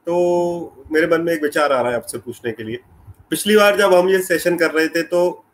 तो 0.06 0.86
मेरे 0.92 1.06
मन 1.06 1.20
में 1.20 1.32
एक 1.32 1.42
विचार 1.42 1.72
आ 1.72 1.80
रहा 1.80 1.90
है 1.90 1.96
आपसे 1.96 2.18
पूछने 2.18 2.52
के 2.52 2.62
लिए। 2.62 2.78
पिछली 3.30 3.56
बार 3.56 3.76
जब 3.76 3.94
हम 3.94 4.08
ये 4.08 4.20
सेशन 4.22 4.56
कर 4.56 4.70
रहे 4.70 4.88
थे 4.88 5.02
तो 5.04 5.44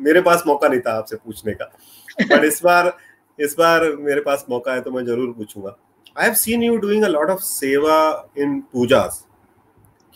मेरे 0.00 0.20
पास 0.22 0.42
मौका 0.46 0.68
नहीं 0.68 0.80
था 0.80 0.92
आपसे 0.98 1.16
पूछने 1.16 1.52
का। 1.54 1.64
पर 2.22 2.44
इस 2.44 2.60
बार 2.64 2.92
इस 3.38 3.54
बार 3.58 3.84
मेरे 4.00 4.20
पास 4.20 4.44
मौका 4.50 4.74
है 4.74 4.80
तो 4.80 4.90
मैं 4.90 5.04
ज़रूर 5.04 5.32
पूछूँगा। 5.32 5.76
I 6.16 6.26
have 6.26 6.34
seen 6.34 6.62
you 6.62 6.76
doing 6.76 7.04
a 7.04 7.08
lot 7.08 7.30
of 7.30 7.40
seva 7.40 7.96
in 8.38 8.60
pujas 8.72 9.24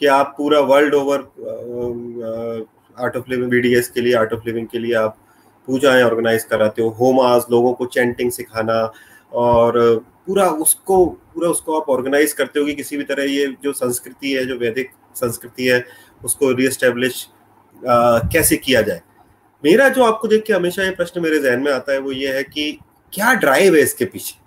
कि 0.00 0.06
आप 0.06 0.34
पूरा 0.38 0.60
world 0.60 0.94
over 0.94 1.18
Art 2.96 3.16
of 3.16 3.30
Living 3.30 3.50
BDS 3.50 3.88
के 3.90 4.00
लिए 4.00 4.14
आर्ट 4.14 4.32
ऑफ़ 4.32 4.42
लिविंग 4.46 4.66
के 4.66 4.78
लिए 4.78 4.94
आप 4.94 5.16
पूजाएँ 5.68 6.02
ऑर्गेनाइज 6.02 6.44
कराते 6.44 6.82
हो 6.82 6.88
होमास 6.98 7.46
लोगों 7.50 7.72
को 7.74 7.86
चैंटिंग 7.86 8.30
सिखाना, 8.32 8.92
और 9.32 10.04
पूरा 10.26 10.48
उसको 10.64 11.04
पूरा 11.06 11.48
उसको 11.50 11.80
आप 11.80 11.88
ऑर्गेनाइज 11.90 12.32
करते 12.32 12.60
हो 12.60 12.66
कि 12.66 12.74
किसी 12.74 12.96
भी 12.96 13.04
तरह 13.04 13.24
ये 13.24 13.46
जो 13.64 13.72
संस्कृति 13.72 14.32
है, 14.32 14.44
जो 14.46 14.58
वैदिक 14.58 14.90
संस्कृति 15.16 15.66
है, 15.66 15.84
उसको 16.24 16.52
रीएस्टेब्लिश 16.52 17.26
कैसे 17.82 18.56
किया 18.56 18.82
जाए? 18.82 19.00
मेरा 19.64 19.88
जो 19.88 20.04
आपको 20.04 20.28
देख 20.28 20.44
के 20.46 20.52
हमेशा 20.52 20.82
ये 20.82 20.90
प्रश्न 20.92 21.20
मेरे 21.22 21.38
जहन 21.40 21.62
में 21.62 21.72
आता 21.72 21.92
है, 21.92 21.98
वो 21.98 22.12
ये 22.12 22.36
है 22.36 22.42
कि 22.44 22.78
क्या 23.12 23.34
ड्राइव 23.34 23.74
है 23.76 23.82
इसके 23.82 24.04
पीछे? 24.04 24.43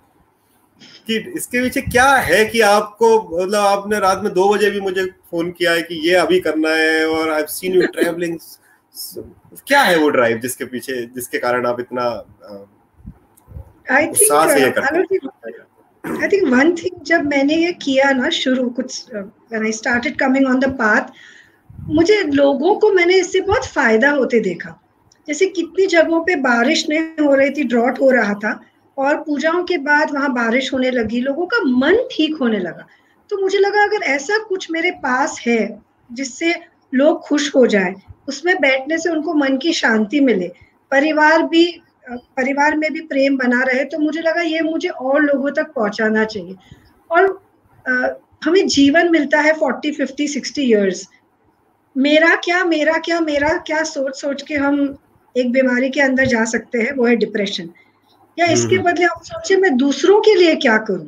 कि 1.10 1.32
इसके 1.36 1.62
पीछे 1.62 1.80
क्या 1.80 2.10
है 2.10 2.44
कि 2.44 2.60
आपको 2.60 3.38
मतलब 3.42 3.60
आपने 3.60 3.98
रात 3.98 4.20
में 4.24 4.32
दो 4.34 4.54
बजे 4.54 4.70
भी 4.70 4.80
मुझे 4.80 5.04
फ़ोन 5.06 5.50
किया 5.50 5.72
है 5.72 5.82
कि 5.82 6.08
ये 6.08 6.14
अभी 6.14 6.40
करना 6.40 6.70
है 6.70 7.06
और 7.06 7.32
आई 7.32 7.42
सीन 7.48 7.72
यू 7.72 7.86
ट्रैवलिंग 7.86 8.38
क्या 9.66 9.80
है 9.80 9.98
वो 9.98 10.08
ड्राइव 10.08 10.38
जिसके 10.38 10.64
पीछे 10.64 11.06
जिसके 11.06 11.38
कारण 11.38 11.66
आप 11.66 11.80
इतना 11.80 12.02
I 13.90 14.06
think 14.06 14.32
I 16.22 16.28
think 16.28 16.48
one 16.48 16.74
thing 16.76 17.02
जब 17.02 17.26
मैंने 17.26 17.54
ये 17.54 17.72
किया 17.72 18.10
ना 18.10 18.28
शुरू 18.28 18.68
कुछ 18.68 19.14
when 19.14 19.64
I 19.64 19.72
started 19.72 20.18
coming 20.18 20.46
on 20.46 20.58
the 20.58 20.64
path 20.64 21.02
मुझे 21.80 22.22
लोगों 22.22 22.74
को 22.74 22.92
मैंने 22.92 23.14
इससे 23.14 23.40
बहुत 23.40 23.64
फ़ायदा 23.64 24.10
होते 24.10 24.40
देखा। 24.40 24.80
जैसे 25.28 25.46
कितनी 25.46 25.86
जगहों 25.86 26.20
पे 26.20 26.36
बारिश 26.36 26.88
नहीं 26.88 27.26
हो 27.26 27.34
रही 27.34 27.50
थी 27.50 27.64
ड्रॉट 27.64 28.00
हो 28.00 28.10
रहा 28.10 28.34
था 28.34 28.60
और 28.98 29.16
पूजाओं 29.22 29.62
के 29.64 29.76
बाद 29.78 30.10
वहाँ 30.14 30.32
बारिश 30.34 30.72
होने 30.72 30.90
लगी 30.90 31.20
लोगों 31.20 31.46
का 31.46 31.62
मन 31.64 31.96
ठीक 32.12 32.36
होने 32.40 32.58
लगा। 32.58 32.86
तो 33.30 33.40
मुझे 33.40 33.58
लगा 33.58 33.82
अगर 33.84 34.04
ऐसा 34.06 34.38
कुछ 34.44 34.70
मेरे 34.70 34.90
पास 35.02 35.40
है 35.46 35.60
जिससे 36.10 36.54
लोग 36.92 37.20
खुश 37.20 37.54
हो 37.54 37.66
जाए 37.66 37.94
उसमें 38.28 38.54
बैठने 38.60 38.98
से 38.98 39.10
उनको 39.10 39.34
मन 39.34 39.56
की 39.56 39.72
शांति 39.72 40.20
मिले 40.20 40.48
परिवार 40.92 41.42
भी 41.42 41.64
परिवार 42.10 42.76
में 42.76 42.92
भी 42.92 43.00
प्रेम 43.06 43.36
बना 43.36 43.62
रहे 43.62 43.84
तो 43.84 43.98
मुझे 43.98 44.20
लगा 44.20 44.42
ये 44.42 44.60
मुझे 44.60 44.88
और 44.88 45.22
लोगों 45.22 45.50
तक 45.52 45.72
पहुंचाना 45.72 46.24
चाहिए। 46.24 46.56
और 47.10 47.26
आ, 47.84 48.08
हमें 48.44 48.66
जीवन 48.68 49.10
मिलता 49.12 49.40
है 49.40 49.52
फोर्टी 49.54 49.90
फिफ्टी 49.92 50.28
सिक्सटी 50.28 50.62
ईयर्स 50.62 51.06
मेरा 51.96 52.34
क्या 52.34 52.64
मेरा 52.64 52.96
क्या 52.98 53.20
मेरा 53.20 53.56
क्या 53.66 53.82
सोच 53.84 54.20
सोच 54.20 54.42
के 54.42 54.54
हम 54.56 54.96
एक 55.36 55.52
बीमारी 55.52 55.90
के 55.90 56.00
अंदर 56.00 56.26
जा 56.26 56.44
सकते 56.44 56.78
हैं 56.78 56.92
वो 56.92 57.06
है 57.06 57.16
डिप्रेशन 57.16 57.70
या 58.38 58.46
इसके 58.46 58.76
हम्म। 58.76 58.90
बदले 58.90 59.04
आप 59.06 59.22
सोचे 59.24 59.56
मैं 59.56 59.76
दूसरों 59.76 60.20
के 60.20 60.34
लिए 60.34 60.54
क्या 60.56 60.76
करूँ? 60.80 61.06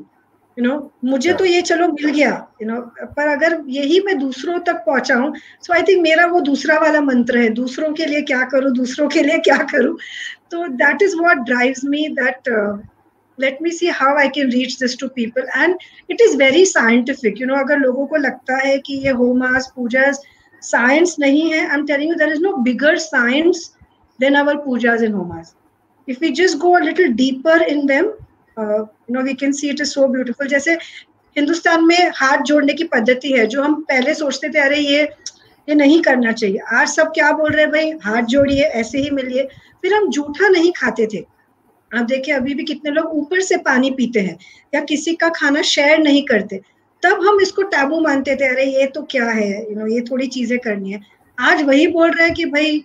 यू 0.57 0.64
नो 0.64 0.75
मुझे 1.05 1.33
तो 1.33 1.45
ये 1.45 1.61
चलो 1.62 1.87
मिल 1.88 2.11
गया 2.11 2.31
यू 2.62 2.69
नो 2.69 2.81
पर 3.16 3.29
अगर 3.29 3.61
यही 3.69 4.01
मैं 4.07 4.19
दूसरों 4.19 4.59
तक 4.59 4.83
पहुंचाऊं 4.87 5.33
सो 5.62 5.73
आई 5.73 5.83
थिंक 5.83 6.03
मेरा 6.03 6.27
वो 6.27 6.40
दूसरा 6.40 6.79
वाला 6.79 7.01
मंत्र 7.01 7.38
है 7.38 7.49
दूसरों 7.55 7.93
के 7.93 8.07
लिए 8.07 8.23
क्या 8.23 8.43
करूँ 8.45 8.73
दूसरों 8.73 9.09
के 9.09 9.23
लिए 9.23 9.38
क्या 9.40 9.57
करूँ? 9.73 9.97
तो 10.51 10.66
that 10.77 11.03
is 11.03 11.16
what 11.16 11.38
drives 11.47 11.85
me 11.85 12.09
that 12.14 12.49
let 13.38 13.59
me 13.62 13.71
see 13.71 13.88
how 14.01 14.16
I 14.19 14.29
can 14.29 14.51
reach 14.51 14.79
this 14.81 14.99
to 14.99 15.09
people 15.14 15.47
and 15.57 15.77
it 16.11 16.21
is 16.21 16.37
very 16.37 16.64
scientific 16.66 17.40
you 17.40 17.47
know 17.47 17.57
अगर 17.57 17.79
लोगों 17.79 18.07
को 18.07 18.16
लगता 18.16 18.57
है 18.66 18.77
कि 18.79 18.99
ये 19.05 19.11
होमास 19.21 19.73
पूजा 19.77 20.11
साइंस 20.62 21.16
नहीं 21.21 21.51
है 21.53 21.66
I 21.69 21.79
am 21.79 21.87
telling 21.87 22.11
you 22.11 22.16
there 22.16 22.33
is 22.33 22.43
no 22.43 22.53
bigger 22.62 22.99
science 22.99 23.71
than 24.19 24.37
our 24.37 24.57
pujas 24.57 25.03
in 25.03 25.12
homas 25.12 25.55
if 26.11 26.20
we 26.20 26.33
just 26.40 26.59
go 26.59 26.77
a 26.77 26.83
little 26.85 27.12
deeper 27.23 27.57
in 27.75 27.87
them 27.87 28.11
uh, 28.57 28.81
you 29.07 29.14
know 29.14 29.23
we 29.23 29.35
can 29.42 29.53
see 29.61 29.70
it 29.70 29.81
is 29.81 29.92
so 29.96 30.09
beautiful. 30.14 30.46
जैसे 30.46 30.79
हिंदुस्तान 31.37 31.85
में 31.87 32.11
हाथ 32.16 32.42
जोड़ने 32.46 32.75
की 32.75 32.85
पद्धति 32.92 33.33
है 33.33 33.46
जो 33.46 33.62
हम 33.62 33.75
पहले 33.88 34.14
सोचते 34.14 34.49
थे 34.55 34.59
अरे 34.61 34.79
ये 34.79 35.03
ये 35.68 35.75
नहीं 35.75 36.01
करना 36.03 36.33
चाहिए। 36.33 36.59
आज 36.77 36.88
सब 36.88 37.12
क्या 37.14 37.31
बोल 37.33 37.53
रहे 37.53 37.64
हैं 37.64 37.70
भाई 37.73 37.90
हाथ 38.05 38.23
जोड़िए 38.33 38.62
ऐसे 38.81 38.99
ही 38.99 39.11
मिलिए। 39.11 39.42
फिर 39.83 39.94
हम 39.94 40.09
जूठा 40.11 40.49
नहीं 40.49 40.73
खाते 40.77 41.07
थे। 41.12 41.25
आप 41.90 42.05
देखिए 42.07 42.35
अभी 42.35 42.55
भी 42.55 42.64
कितने 42.64 42.90
लोग 42.90 43.14
ऊपर 43.18 43.40
से 43.40 43.57
पानी 43.68 43.90
पीते 43.90 44.20
हैं 44.20 44.37
या 44.75 44.81
किसी 44.90 45.14
का 45.14 45.29
खाना 45.37 45.62
शेयर 45.62 45.99
नहीं 45.99 46.23
करते। 46.27 46.61
तब 47.03 47.25
हम 47.27 47.40
इसको 47.42 47.62
टैबू 47.75 48.01
मानते 48.01 48.37
थे 48.37 48.49
अरे 48.49 48.64
ये 48.64 48.87
तो 48.94 49.03
क्या 49.11 49.29
है? 49.31 49.70
यू 49.70 49.77
नो 49.79 49.87
ये 49.87 50.01
थोड़ी 50.11 50.27
चीज़ें 50.27 50.59
करनी 50.59 50.92
है। 50.92 51.01
आज 51.38 51.62
वही 51.62 51.87
बोल 51.87 52.11
रहे 52.11 52.27
हैं 52.27 52.35
कि 52.35 52.44
भाई 52.46 52.85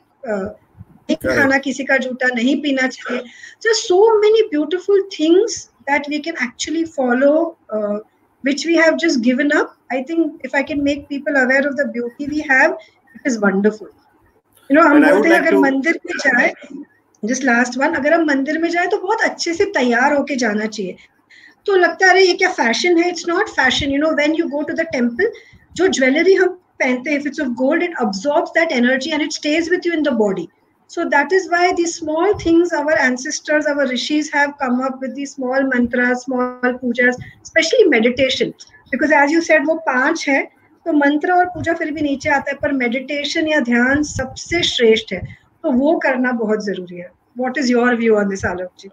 खाना 1.14 1.58
किसी 1.58 1.84
का 1.84 1.98
जूता 1.98 2.28
नहीं 2.36 2.62
पीना 2.62 2.88
चाहिए। 2.88 3.22
Just 3.66 3.88
so 3.88 4.20
many 4.20 4.42
beautiful 4.50 5.08
things 5.20 5.70
that 5.88 6.08
we 6.12 6.20
can 6.20 6.38
actually 6.44 6.84
follow 6.94 7.58
uh, 7.70 7.98
which 8.44 8.66
we 8.66 8.76
have 8.76 8.96
just 8.98 9.22
given 9.26 9.52
up. 9.58 9.76
I 9.92 10.02
think 10.04 10.48
if 10.48 10.56
i 10.56 10.64
can 10.64 10.84
make 10.84 11.04
people 11.10 11.36
aware 11.42 11.68
of 11.68 11.76
the 11.78 11.86
beauty 11.98 12.28
we 12.32 12.40
have 12.52 12.72
it 13.16 13.28
is 13.32 13.38
wonderful. 13.44 13.92
You 14.70 14.78
know 14.78 14.86
हम 14.88 15.04
बोलते 15.04 15.30
हैं 15.30 15.40
अगर 15.42 15.56
मंदिर 15.66 16.00
में 16.06 16.14
जाए 16.24 16.52
just 17.24 17.44
last 17.44 17.78
one 17.78 17.94
अगर 18.02 18.14
हम 18.14 18.26
मंदिर 18.28 18.58
में 18.62 18.70
जाए 18.70 18.88
तो 18.88 18.98
बहुत 19.06 19.22
अच्छे 19.30 19.54
से 19.54 19.66
तैयार 19.78 20.14
होके 20.16 20.36
जाना 20.46 20.66
चाहिए। 20.66 20.96
तो 21.66 21.76
लगता 21.76 22.08
है 22.08 22.26
ये 22.26 22.34
क्या 22.34 22.50
फ़ैशन 22.52 22.98
है? 22.98 23.10
It's 23.10 23.28
not 23.30 23.50
fashion 23.50 23.92
you 23.92 24.00
know 24.00 24.12
when 24.16 24.36
you 24.36 24.48
go 24.50 24.62
to 24.64 24.74
the 24.74 24.88
temple 24.92 25.32
जो 25.76 25.88
ज्वेलरी 26.00 26.34
हम 26.34 26.60
पहनते 26.80 27.10
हैं 27.10 27.20
if 27.20 27.28
it's 27.28 27.40
of 27.42 27.50
gold 27.64 27.84
it 27.84 27.96
absorbs 28.02 28.52
that 28.58 28.72
energy 28.82 29.12
and 29.12 29.22
it 29.22 29.32
stays 29.34 29.70
with 29.72 29.88
you 29.88 29.94
in 29.94 30.04
the 30.04 30.14
body 30.24 30.48
So 30.88 31.08
that 31.10 31.32
is 31.32 31.50
why 31.50 31.74
these 31.74 31.96
small 31.96 32.38
things 32.38 32.72
our 32.72 32.98
ancestors, 32.98 33.66
our 33.66 33.88
rishis 33.88 34.32
have 34.32 34.58
come 34.58 34.82
up 34.82 35.02
with 35.02 35.16
these 35.16 35.34
small 35.34 35.64
mantras, 35.64 36.24
small 36.24 36.60
pujas, 36.76 37.16
especially 37.42 37.86
meditation. 37.86 38.54
Because 38.92 39.12
as 39.14 39.32
you 39.32 39.42
said, 39.42 39.66
वो 39.66 39.76
पाँच 39.88 40.28
है 40.30 40.42
तो 40.86 40.94
मंत्र 40.94 41.32
और 41.32 41.46
पूजा 41.50 41.74
फिर 41.74 41.92
भी 41.92 42.02
नीचे 42.02 42.30
आता 42.30 42.52
है 42.52 42.58
पर 42.58 42.72
मेडिटेशन 42.74 43.48
या 43.48 43.60
ध्यान 43.62 44.04
सबसे 44.06 44.62
श्रेष्ठ 44.64 45.14
है 45.14 45.22
तो 45.64 45.72
वो 45.74 45.96
करना 46.00 46.32
बहुत 46.42 46.64
ज़रूरी 46.66 46.98
है 46.98 47.10
what 47.38 47.58
is 47.58 47.72
your 47.72 47.96
view 47.96 48.16
on 48.16 48.30
this 48.30 48.46
Alok 48.46 48.72
ji 48.80 48.90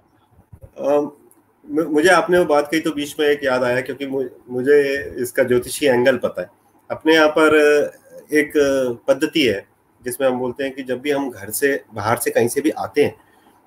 मुझे 1.67 2.09
आपने 2.11 2.39
वो 2.39 2.45
बात 2.45 2.69
कही 2.71 2.81
तो 2.81 2.93
बीच 2.93 3.15
में 3.19 3.27
एक 3.27 3.45
याद 3.45 3.65
आया 3.65 3.81
क्योंकि 3.81 4.07
मुझे 4.07 4.79
इसका 5.23 5.43
ज्योतिषी 5.43 5.87
एंगल 5.87 6.17
पता 6.25 6.43
है 6.43 6.49
अपने 6.91 7.15
यहाँ 7.15 7.29
पर 7.37 7.57
एक 8.33 8.53
पद्धति 9.09 9.43
है 9.47 9.61
जिसमें 10.05 10.29
हम 10.29 10.39
बोलते 10.39 10.65
हैं 10.65 10.73
कि 10.75 10.83
जब 10.83 11.01
भी 11.01 11.11
हम 11.11 11.31
घर 11.31 11.51
से 11.51 11.75
बाहर 11.95 12.17
से 12.19 12.31
कहीं 12.31 12.49
से 12.49 12.61
भी 12.61 12.71
आते 12.71 13.05
हैं 13.05 13.15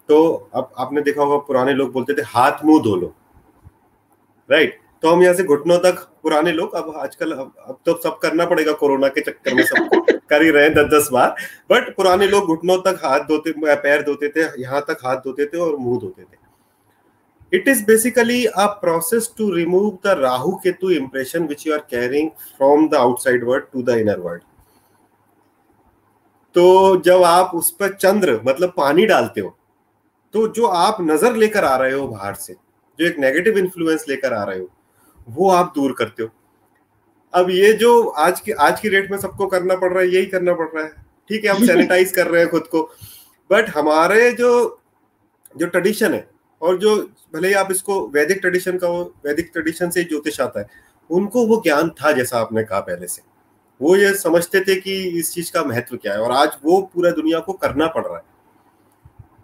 तो 0.09 0.49
अब 0.55 0.71
आपने 0.79 1.01
देखा 1.01 1.21
होगा 1.23 1.37
पुराने 1.47 1.73
लोग 1.73 1.91
बोलते 1.93 2.13
थे 2.13 2.21
हाथ 2.27 2.63
मुँह 2.65 2.81
धो 2.83 2.95
लो। 2.95 3.13
राइट 4.49 4.79
तो 5.03 5.09
हम 5.09 5.23
यहाँ 5.23 5.33
से 5.35 5.43
घुटनों 5.43 5.77
तक 5.79 5.99
पुराने 6.23 6.51
लोग 6.51 6.73
अब 6.75 6.93
आजकल 6.97 7.31
अब, 7.31 7.53
अब 7.67 7.77
तो 7.85 7.93
सब 8.03 8.17
करना 8.19 8.45
पड़ेगा 8.45 8.71
कोरोना 8.73 9.07
के 9.07 9.21
चक्कर 9.21 9.53
में 9.53 9.63
सब 9.63 9.89
कर 10.29 10.43
ही 10.43 10.49
रहे 10.49 10.63
हैं 10.63 10.73
दस 10.73 10.89
दस 10.93 11.09
बार। 11.13 11.35
बट 11.71 11.95
पुराने 11.95 12.27
लोग 12.27 12.47
घुटनों 12.47 12.77
तक 12.81 12.99
हाथ 13.03 13.19
धोते 13.27 13.53
पैर 13.75 14.01
धोते 14.01 14.29
थे 14.29 14.47
यहाँ 14.61 14.81
तक 14.87 15.05
हाथ 15.05 15.17
धोते 15.17 15.45
थे 15.45 15.57
और 15.57 15.75
मुँह 15.77 15.99
धोते 15.99 16.23
थे। 16.23 16.43
It 17.53 17.67
is 17.67 17.85
basically 17.85 18.45
a 18.45 18.65
process 18.81 19.31
to 19.37 19.49
remove 19.51 19.89
the 20.05 20.17
rahu 20.21 20.57
Ketu 20.63 20.93
impression 20.93 21.47
which 21.49 21.67
you 21.67 21.73
are 21.73 21.79
carrying 21.89 22.29
from 22.57 22.87
the 22.89 22.95
outside 22.95 23.43
world 23.43 23.65
to 23.73 23.81
the 23.81 23.97
inner 23.97 24.19
world 24.19 24.43
तो 26.55 27.01
जब 27.05 27.23
आप 27.23 27.51
उस 27.55 27.71
पर 27.71 27.93
चंद्र 27.93 28.39
मतलब 28.45 28.73
पानी 28.77 29.05
डालते 29.05 29.41
हो 29.41 29.57
तो 30.33 30.47
जो 30.47 30.65
आप 30.67 30.97
नज़र 31.01 31.35
लेकर 31.35 31.65
आ 31.65 31.75
रहे 31.77 31.93
हो 31.93 32.07
बाहर 32.07 32.33
से 32.35 32.53
जो 32.53 33.05
एक 33.07 33.19
नेगेटिव 33.19 33.57
इन्फ्लुएंस 33.57 34.05
लेकर 34.09 34.33
आ 34.33 34.43
रहे 34.43 34.59
हो 34.59 34.69
वो 35.27 35.49
आप 35.51 35.71
दूर 35.75 35.93
करते 35.97 36.23
हो। 36.23 36.29
अब 37.33 37.49
ये 37.49 37.71
जो 37.73 38.07
आज 38.07 38.39
की 38.39 38.51
आज 38.51 38.79
की 38.79 38.89
डेट 38.89 39.11
में 39.11 39.17
सबको 39.17 39.47
करना 39.47 39.75
पड़ 39.75 39.91
रहा 39.93 40.01
है 40.01 40.07
यही 40.07 40.25
करना 40.25 40.53
पड़ 40.53 40.67
रहा 40.67 40.83
है। 40.83 40.89
ठीक 41.29 41.45
है 41.45 41.51
हम 41.51 41.65
सैनिटाइज 41.67 42.11
कर 42.11 42.27
रहे 42.27 42.41
हैं 42.41 42.49
खुद 42.51 42.67
को 42.67 42.81
बट 43.49 43.69
हमारे 43.69 44.31
जो 44.31 44.51
जो 45.55 45.67
ट्रेडिशन 45.67 46.13
है 46.13 46.27
और 46.61 46.77
जो 46.77 46.95
भले 47.33 47.47
ही 47.47 47.53
आप 47.53 47.71
इसको 47.71 47.99
वैदिक 48.09 48.39
ट्रेडिशन 48.41 48.77
का 48.77 48.89
वैदिक 49.25 49.49
ट्रेडिशन 49.53 49.89
से 49.89 50.03
ज्योतिष 50.03 50.41
आता 50.41 50.59
है 50.59 50.67
उनको 51.09 51.45
वो 51.47 51.61
ज्ञान 51.65 51.89
था 52.01 52.11
जैसा 52.11 52.39
आपने 52.39 52.63
कहा 52.63 52.79
पहले 52.81 53.07
से। 53.07 53.21
वो 53.79 53.95
ये 53.95 54.13
समझते 54.15 54.59
थे 54.61 54.75
कि 54.81 54.93
इस 55.19 55.33
चीज़ 55.33 55.51
का 55.51 55.63
महत्व 55.63 55.97
क्या 55.97 56.13
है 56.13 56.19
और 56.19 56.31
आज 56.33 56.57
वो 56.65 56.81
पूरा 56.93 57.11
दुनिया 57.11 57.39
को 57.39 57.53
करना 57.55 57.87
पड़ 57.87 58.05
रहा 58.05 58.15
है। 58.15 58.23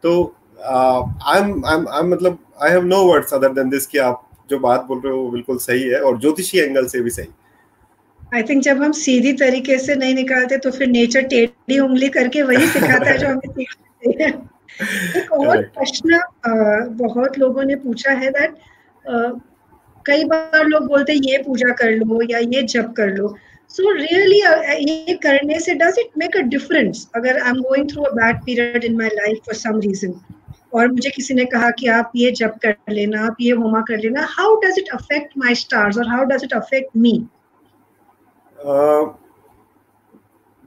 तो 0.03 0.35
आई 0.61 1.39
एम 1.39 1.65
आई 1.65 1.99
एम 1.99 2.07
मतलब 2.07 2.37
I 2.63 2.71
have 2.71 2.83
no 2.85 3.03
words 3.05 3.33
other 3.33 3.53
than 3.53 3.69
this 3.69 3.87
कि 3.87 3.97
आप 3.99 4.27
जो 4.49 4.59
बात 4.59 4.85
बोल 4.85 5.01
रहे 5.01 5.13
हो 5.13 5.19
वो 5.19 5.29
बिल्कुल 5.31 5.57
सही 5.59 5.83
है 5.83 5.99
और 6.01 6.19
ज्योतिषी 6.21 6.59
एंगल 6.59 6.85
से 6.87 7.01
भी 7.01 7.09
सही। 7.09 7.27
आई 8.33 8.43
थिंक 8.43 8.63
जब 8.63 8.81
हम 8.81 8.91
सीधी 8.93 9.33
तरीके 9.37 9.77
से 9.79 9.95
नहीं 9.95 10.15
निकालते 10.15 10.57
तो 10.57 10.71
फिर 10.71 10.87
नेचर 10.87 11.21
टेढ़ी 11.27 11.79
उंगली 11.79 12.09
करके 12.09 12.41
वही 12.43 12.67
सिखाता 12.67 13.09
है 13.09 13.17
जो 13.17 13.27
हमें 13.27 13.39
सीखते 13.47 14.23
हैं। 14.23 14.33
एक 15.17 15.31
और 15.33 15.61
प्रश्न 15.77 16.19
बहुत 16.97 17.37
लोगों 17.39 17.63
ने 17.63 17.75
पूछा 17.75 18.11
है 18.13 18.31
दैट 18.31 18.55
कई 20.05 20.23
बार 20.25 20.65
लोग 20.65 20.87
बोलते 20.87 21.13
हैं 21.13 21.19
ये 21.21 21.37
पूजा 21.37 21.73
कर 21.73 21.91
लो 21.91 22.21
या 22.29 22.39
ये 22.39 22.61
जप 22.63 22.93
कर 22.97 23.09
लो। 23.17 23.35
So 23.73 23.91
रियली 23.97 24.39
ये 24.81 25.13
करने 25.23 25.59
से 25.59 25.73
does 25.75 25.99
it 25.99 26.17
make 26.17 26.37
a 26.37 26.41
difference 26.53 27.07
अगर 27.15 27.37
am 27.47 27.61
going 27.61 27.89
through 27.91 28.03
a 28.03 28.09
bad 28.15 28.43
period 28.45 28.83
in 28.83 28.97
my 28.97 29.09
life 29.13 29.37
for 29.45 29.55
some 29.55 29.79
reason 29.79 30.19
और 30.73 30.91
मुझे 30.91 31.09
किसी 31.09 31.33
ने 31.33 31.45
कहा 31.45 31.69
कि 31.79 31.87
आप 31.89 32.11
ये 32.15 32.31
जप 32.31 32.55
कर 32.63 32.75
लेना, 32.89 33.25
आप 33.25 33.35
ये 33.41 33.51
होमा 33.51 33.81
कर 33.87 33.97
लेना 33.99 34.25
how 34.29 34.55
does 34.61 34.79
it 34.79 34.89
affect 34.93 35.37
my 35.37 35.55
stars 35.55 35.97
और 35.97 36.07
how 36.07 36.25
does 36.25 36.43
it 36.43 36.53
affect 36.53 36.97
me 36.97 37.13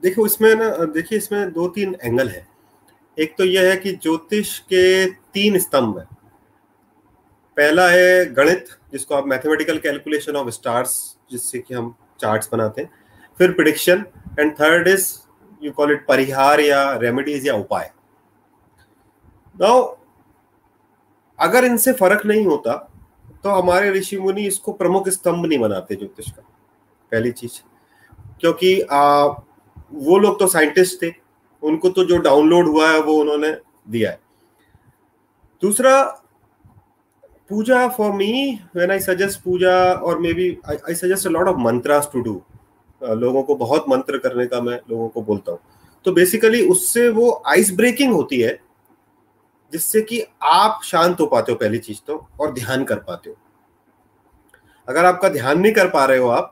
देखो 0.03 0.25
इसमें 0.25 0.53
ना, 0.55 0.69
देखिए 0.69 1.17
इसमें 1.17 1.51
दो 1.53 1.67
तीन 1.75 1.95
एंगल 2.03 2.27
है। 2.29 2.45
एक 3.17 3.35
तो 3.37 3.45
यह 3.45 3.69
है 3.69 3.75
कि 3.77 3.91
ज्योतिष 3.93 4.57
के 4.73 5.05
तीन 5.05 5.57
स्तंभ 5.59 5.97
है। 5.99 6.05
पहला 7.57 7.87
है 7.89 8.25
गणित, 8.33 8.65
जिसको 8.91 9.15
आप 9.15 9.27
मैथमेटिकल 9.27 9.77
कैलकुलेशन 9.79 10.35
ऑफ़ 10.35 10.49
स्टार्स 10.49 10.95
जिससे 11.31 11.59
कि 11.59 11.73
हम 11.73 11.95
चार्ट्स 12.19 12.49
बनाते 12.51 12.81
हैं। 12.81 12.89
फिर 13.37 13.51
prediction 13.51 14.05
and 14.39 14.51
third 14.53 14.87
is 14.87 15.13
you 15.63 15.71
call 15.71 15.91
it 15.91 16.05
parihar 16.07 16.59
या 16.59 16.91
रेमेडीज 16.95 17.47
या 17.47 17.53
उपाय। 17.53 17.91
नाउ 19.55 19.95
अगर 21.39 21.63
इनसे 21.63 21.93
फ़र्क 21.93 22.25
नहीं 22.25 22.45
होता 22.45 22.75
तो 23.43 23.49
हमारे 23.49 23.89
ऋषि 23.91 24.17
मुनि 24.17 24.45
इसको 24.47 24.71
प्रमुख 24.73 25.09
स्तंभ 25.09 25.45
नहीं 25.45 25.59
बनाते 25.59 25.95
ज्योतिष 25.95 26.31
का। 26.31 26.41
पहली 27.11 27.31
चीज़। 27.31 27.61
क्योंकि 28.39 28.79
आ, 28.81 29.25
वो 29.93 30.17
लोग 30.19 30.39
तो 30.39 30.47
साइंटिस्ट 30.47 31.01
थे 31.03 31.11
उनको 31.63 31.89
तो 31.89 32.03
जो 32.05 32.17
डाउनलोड 32.17 32.67
हुआ 32.67 32.89
है 32.89 33.01
वो 33.01 33.13
उन्होंने 33.13 33.51
दिया 33.89 34.11
है। 34.11 34.19
दूसरा 35.61 36.24
puja 37.49 37.87
for 37.87 38.11
me 38.11 38.59
when 38.75 38.91
I 38.91 38.99
suggest 38.99 39.39
puja 39.41 39.75
और 39.93 40.19
maybe 40.33 40.49
I 40.69 40.95
suggest 40.95 41.27
a 41.27 41.29
lot 41.29 41.47
of 41.47 41.57
mantras 41.59 42.09
to 42.13 42.21
do 42.21 42.41
लोगों 43.01 43.43
को 43.43 43.55
बहुत 43.55 43.85
मंत्र 43.89 44.17
करने 44.17 44.45
का 44.47 44.61
मैं 44.61 44.79
लोगों 44.89 45.07
को 45.09 45.21
बोलता 45.21 45.51
हूँ। 45.51 45.59
तो 46.05 46.11
बेसिकली 46.11 46.61
उससे 46.67 47.07
वो 47.09 47.31
आइस 47.47 47.71
ब्रेकिंग 47.75 48.13
होती 48.13 48.39
है, 48.39 48.59
जिससे 49.73 50.01
कि 50.01 50.21
आप 50.43 50.81
शांत 50.83 51.19
हो 51.21 51.25
पाते 51.25 51.51
हो 51.51 51.57
पहली 51.57 51.77
चीज़ 51.79 51.99
तो 52.07 52.25
और 52.41 52.53
ध्यान 52.53 52.83
कर 52.83 52.99
पाते 52.99 53.29
हो। 53.29 53.35
अगर 54.87 55.05
आपका 55.05 55.29
ध्यान 55.29 55.59
नहीं 55.59 55.73
कर 55.73 55.89
पा 55.89 56.05
रहे 56.05 56.17
हो 56.17 56.27
आप 56.29 56.51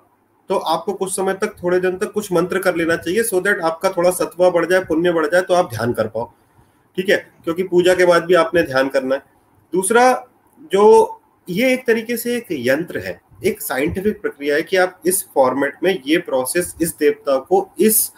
तो 0.49 0.57
आपको 0.57 0.93
कुछ 0.93 1.15
समय 1.15 1.33
तक, 1.33 1.55
थोड़े 1.63 1.79
दिन 1.79 1.97
तक 1.97 2.11
कुछ 2.11 2.31
मंत्र 2.31 2.59
कर 2.59 2.75
लेना 2.75 2.95
चाहिए 2.95 3.23
सो 3.23 3.39
दैट 3.41 3.61
आपका 3.61 3.89
थोड़ा 3.89 4.11
सत्वा 4.11 4.49
बढ़ 4.49 4.65
जाए, 4.65 4.79
पुण्य 4.79 5.11
बढ़ 5.11 5.25
जाए 5.27 5.41
तो 5.41 5.53
आप 5.53 5.69
ध्यान 5.69 5.93
कर 5.93 6.07
पाओ। 6.07 6.31
ठीक 6.97 7.09
है? 7.09 7.17
क्योंकि 7.43 7.63
पूजा 7.63 7.93
के 7.95 8.05
बाद 8.05 8.25
भी 8.25 8.33
आपने 8.35 8.63
ध्यान 8.63 8.89
करना 8.89 9.15
है। 9.15 9.23
दूसरा 9.73 10.11
जो 10.71 11.21
ये 11.47 11.73
एक 11.73 11.85
तरीके 11.87 12.17
से 12.17 12.35
एक 12.37 12.47
यंत्र 12.51 12.99
है, 12.99 13.19
एक 13.45 13.61
साइंटिफिक 13.61 14.21
प्रक्रिया 14.21 14.55
है 14.55 14.63
कि 14.63 14.77
आप 14.77 15.01
इस 15.05 15.23
फॉर्मेट 15.35 15.77
में 15.83 15.97
ये 16.07 16.17
प्रोसेस 16.27 16.75
इस 16.81 16.95
देवता 16.97 17.37
को 17.49 17.69
इस 17.79 18.11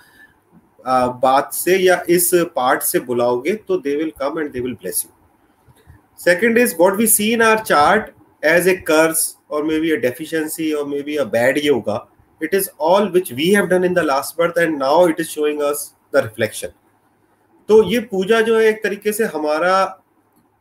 बात 0.88 1.54
से 1.54 1.78
या 1.78 2.04
इस 2.10 2.30
पार्ट 2.56 2.82
से 2.84 3.00
बुलाओगे 3.00 3.54
तो 3.68 3.78
they 3.78 3.96
will 3.96 4.12
come 4.22 4.40
and 4.40 4.52
they 4.52 4.60
will 4.60 4.74
bless 4.74 5.06
you 5.06 5.94
second 6.24 6.58
is 6.58 6.76
what 6.80 6.96
we 6.98 7.08
see 7.08 7.32
in 7.34 7.42
our 7.42 7.64
chart 7.64 8.12
as 8.46 8.68
a 8.68 8.76
curse 8.88 9.36
or 9.50 9.64
maybe 9.64 9.92
a 9.92 10.00
deficiency 10.02 10.74
or 10.74 10.86
maybe 10.86 11.18
a 11.18 11.26
bad 11.26 11.58
yoga, 11.58 12.08
it 12.42 12.54
is 12.54 12.70
all 12.78 13.10
which 13.10 13.32
we 13.32 13.52
have 13.54 13.70
done 13.70 13.84
in 13.84 13.94
the 13.94 14.04
last 14.04 14.36
birth 14.38 14.58
and 14.58 14.80
now 14.80 15.06
it 15.06 15.20
is 15.20 15.30
showing 15.30 15.62
us 15.62 15.94
the 16.12 16.24
reflection. 16.24 16.72
तो 17.70 17.82
ये 17.92 18.00
पूजा 18.12 18.42
जो 18.42 18.58
है 18.60 18.66
एक 18.66 18.84
तरीके 18.84 19.12
से 19.12 19.26
हमारा 19.36 19.76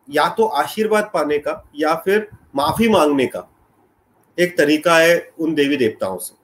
या 0.09 0.29
तो 0.29 0.47
आशीर्वाद 0.57 1.11
पाने 1.14 1.38
का 1.38 1.62
या 1.77 1.95
फिर 1.95 2.29
माफ़ी 2.57 2.88
मांगने 2.88 3.27
का 3.27 3.49
एक 4.38 4.57
तरीका 4.59 4.97
है 4.99 5.19
उन 5.40 5.55
देवी 5.55 5.77
देवताओं 5.77 6.19
से। 6.19 6.35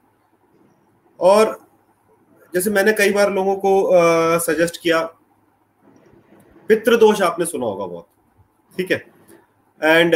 और 1.20 1.58
जैसे 2.54 2.70
मैंने 2.70 2.92
कई 2.92 3.12
बार 3.12 3.32
लोगों 3.32 3.54
को 3.56 4.38
सजेस्ट 4.40 4.80
किया, 4.82 5.02
पितृदोष 6.70 7.22
आपने 7.22 7.44
सुना 7.46 7.66
होगा 7.66 7.86
बहुत, 7.86 8.06
ठीक 8.74 8.90
है? 8.90 9.04
एंड 9.80 10.14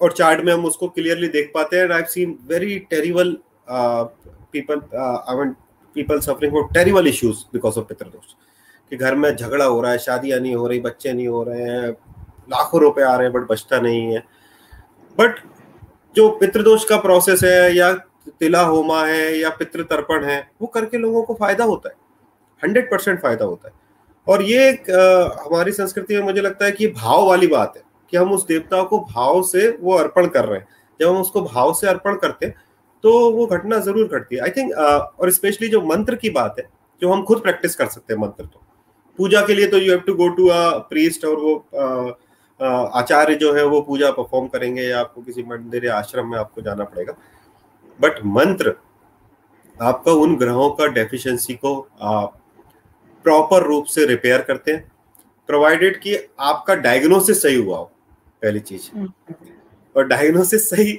और 0.00 0.12
चार्ट 0.12 0.44
में 0.44 0.52
हम 0.52 0.64
उसको 0.64 0.88
क्लियरली 0.88 1.28
देख 1.28 1.50
पाते 1.54 1.76
हैं 1.76 1.90
I 1.90 2.02
seen 2.08 2.38
very 2.48 2.78
terrible 2.90 3.36
people 3.68 4.80
I 4.96 5.36
mean 5.36 5.54
people 5.96 6.20
suffering 6.20 6.52
for 6.52 6.68
terrible 6.74 7.06
issues 7.08 7.44
because 7.52 7.78
of 7.78 7.86
pitrudosh. 7.86 8.34
कि 8.92 8.96
घर 8.96 9.14
में 9.14 9.34
झगड़ा 9.36 9.64
हो 9.64 9.80
रहा 9.80 9.92
है, 9.92 9.98
शादियाँ 9.98 10.40
नहीं 10.40 10.54
हो 10.54 10.66
रही, 10.68 10.80
बच्चे 10.80 11.12
नहीं 11.12 11.28
हो 11.28 11.42
रहे 11.42 11.62
हैं 11.62 11.92
लाखों 12.50 12.80
रुपए 12.80 13.02
आ 13.02 13.14
रहे 13.14 13.26
हैं 13.26 13.32
बट 13.32 13.48
बचता 13.48 13.80
नहीं 13.80 14.14
है। 14.14 14.22
बट 15.18 15.38
जो 16.16 16.28
पितृदोष 16.40 16.84
का 16.84 16.96
प्रोसेस 16.98 17.44
है 17.44 17.74
या 17.76 17.92
तिला 18.40 18.60
होमा 18.62 19.04
है 19.06 19.38
या 19.38 19.50
पितृ 19.50 19.82
तर्पण 19.84 20.24
है 20.24 20.38
वो 20.60 20.66
करके 20.68 20.98
लोगों 20.98 21.22
को 21.22 21.34
फ़ायदा 21.34 21.64
होता 21.64 21.88
है। 21.88 21.94
हंड्रेड 22.62 22.90
परसेंट 22.90 23.20
फ़ायदा 23.22 23.44
होता 23.44 23.68
है। 23.68 23.74
और 24.26 24.42
ये 24.42 24.68
एक 24.68 24.90
आ, 24.90 25.44
हमारी 25.44 25.72
संस्कृति 25.72 26.16
में 26.16 26.22
मुझे 26.22 26.40
लगता 26.40 26.64
है 26.64 26.72
कि 26.72 26.86
भाव 26.88 27.26
वाली 27.26 27.46
बात 27.46 27.72
है 27.76 27.82
कि 28.12 28.16
हम 28.16 28.32
उस 28.32 28.46
देवता 28.46 28.82
को 28.84 28.98
भाव 29.00 29.42
से 29.44 29.68
वो 29.80 29.94
अर्पण 29.94 30.26
कर 30.28 30.44
रहे 30.44 30.58
हैं। 30.58 30.68
जब 31.00 31.08
हम 31.08 31.20
उसको 31.20 31.42
भाव 31.42 31.72
से 31.74 31.86
अर्पण 31.88 32.16
करते 32.16 32.46
हैं 32.46 32.54
तो 33.04 33.30
वो 33.30 33.46
घटना 33.46 33.78
ज़रूर 33.80 34.06
घटती 34.08 34.36
है। 34.36 34.42
आई 34.42 34.50
थिंक 34.50 34.72
और 34.72 35.30
स्पेशली 35.30 35.68
जो 35.68 35.80
मंत्र 35.84 36.14
की 36.16 36.30
बात 36.32 36.54
है 36.58 36.68
जो 37.02 37.12
हम 37.12 37.22
खुद 37.24 37.40
प्रैक्टिस 37.42 37.74
कर 37.76 37.86
सकते 37.86 38.14
हैं 38.14 38.20
मंत्र 38.20 38.44
तो 38.44 38.62
पूजा 39.18 39.40
के 39.46 39.54
लिए 39.54 39.66
तो 39.66 39.78
you 39.78 39.90
have 39.92 40.00
to 40.06 40.14
go 40.14 40.28
to 40.36 40.46
a 40.48 40.78
priest 40.90 41.24
और 41.24 41.36
वो 41.36 41.54
आचार्य 42.60 43.34
जो 43.34 43.52
है 43.54 43.64
वो 43.64 43.80
पूजा 43.80 44.10
परफॉर्म 44.10 44.46
करेंगे 44.48 44.82
या 44.82 45.00
आपको 45.00 45.22
किसी 45.22 45.42
मंदिर 45.42 45.84
या 45.84 45.96
आश्रम 45.96 46.26
में 46.26 46.38
आपको 46.38 46.62
जाना 46.62 46.84
पड़ेगा 46.84 47.14
बट 47.98 48.20
मंत्र 48.28 48.74
आपका 49.80 50.12
उन 50.14 50.36
ग्रहों 50.36 50.68
का 50.70 50.86
डेफिशिएंसी 50.88 51.54
को 51.56 51.74
प्रॉपर 53.24 53.62
रूप 53.62 53.84
से 53.86 54.06
रिपेयर 54.06 54.42
करते 54.42 54.72
हैं 54.72 54.92
प्रोवाइडेड 55.48 55.98
कि 56.00 56.16
आपका 56.42 56.74
डायग्नोसिस 56.76 57.42
सही 57.42 57.56
हुआ 57.56 57.78
हो 57.78 57.90
पहली 58.42 58.60
चीज़ 58.60 58.90
हम्म। 58.94 59.34
और 59.94 60.06
डायग्नोसिस 60.06 60.68
सही 60.70 60.92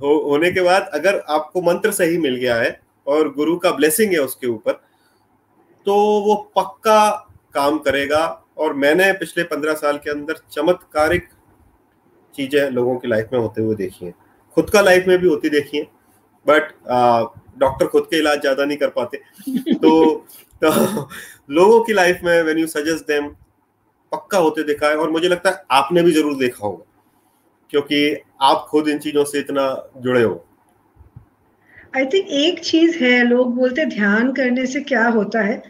हो, 0.00 0.18
होने 0.20 0.50
के 0.50 0.60
बाद 0.60 0.90
अगर 0.94 1.18
आपको 1.28 1.62
मंत्र 1.62 1.90
सही 1.92 2.18
मिल 2.18 2.36
गया 2.36 2.56
है 2.56 2.80
और 3.06 3.32
गुरु 3.32 3.56
का 3.56 3.70
ब्लेसिंग 3.70 4.12
है 4.12 4.18
उसके 4.18 4.46
ऊपर 4.46 4.80
तो 5.86 5.94
वो 6.22 6.34
पक्का 6.56 7.10
काम 7.54 7.78
करेगा 7.78 8.24
और 8.56 8.72
मैंने 8.74 9.12
पिछले 9.14 9.42
पंद्रह 9.44 9.74
साल 9.74 9.98
के 9.98 10.10
अंदर 10.10 10.40
चमत्कारिक 10.52 11.28
चीज़ें 12.34 12.70
लोगों 12.70 12.96
की 12.96 13.08
लाइफ 13.08 13.28
में 13.32 13.38
होते 13.40 13.62
हुए 13.62 13.74
देखी 13.76 14.04
हैं। 14.04 14.14
खुद 14.56 14.70
का 14.70 14.80
लाइफ 14.80 15.04
में 15.08 15.18
भी 15.18 15.28
होती 15.28 15.48
देखी 15.50 15.76
है 15.78 15.84
बट 16.46 16.72
डॉक्टर 17.58 17.86
खुद 17.86 18.06
के 18.10 18.18
इलाज 18.18 18.40
ज़्यादा 18.40 18.64
नहीं 18.64 18.78
कर 18.78 18.88
पाते। 18.90 19.16
तो, 19.74 20.14
तो 20.62 21.08
लोगों 21.50 21.82
की 21.84 21.92
लाइफ 21.92 22.20
में 22.24 22.42
व्हेन 22.42 22.58
यू 22.58 22.66
सजेस्ट 22.68 23.06
देम 23.06 23.28
पक्का 24.12 24.38
होते 24.38 24.62
देखा 24.62 24.88
है 24.88 24.96
और 24.96 25.10
मुझे 25.10 25.28
लगता 25.28 25.50
है 25.50 25.62
आपने 25.72 26.02
भी 26.02 26.12
ज़रूर 26.12 26.36
देखा 26.38 26.66
होगा 26.66 26.84
क्योंकि 27.72 28.16
आप 28.42 28.66
खुद 28.70 28.88
इन 28.88 28.98
चीज़ों 28.98 29.24
से 29.24 29.38
इतना 29.38 29.64
जुड़े 29.98 30.22
हो। 30.22 30.44
आई 31.96 32.04
थिंक 32.06 32.28
एक 32.30 32.60
चीज़ 32.60 32.96
है 32.98 33.22
लोग 33.24 33.54
बोलते 33.56 33.84
ध्यान 33.86 34.32
करने 34.32 34.66
से 34.66 34.80
क्या 34.82 35.06
होता 35.08 35.40
है? 35.40 35.62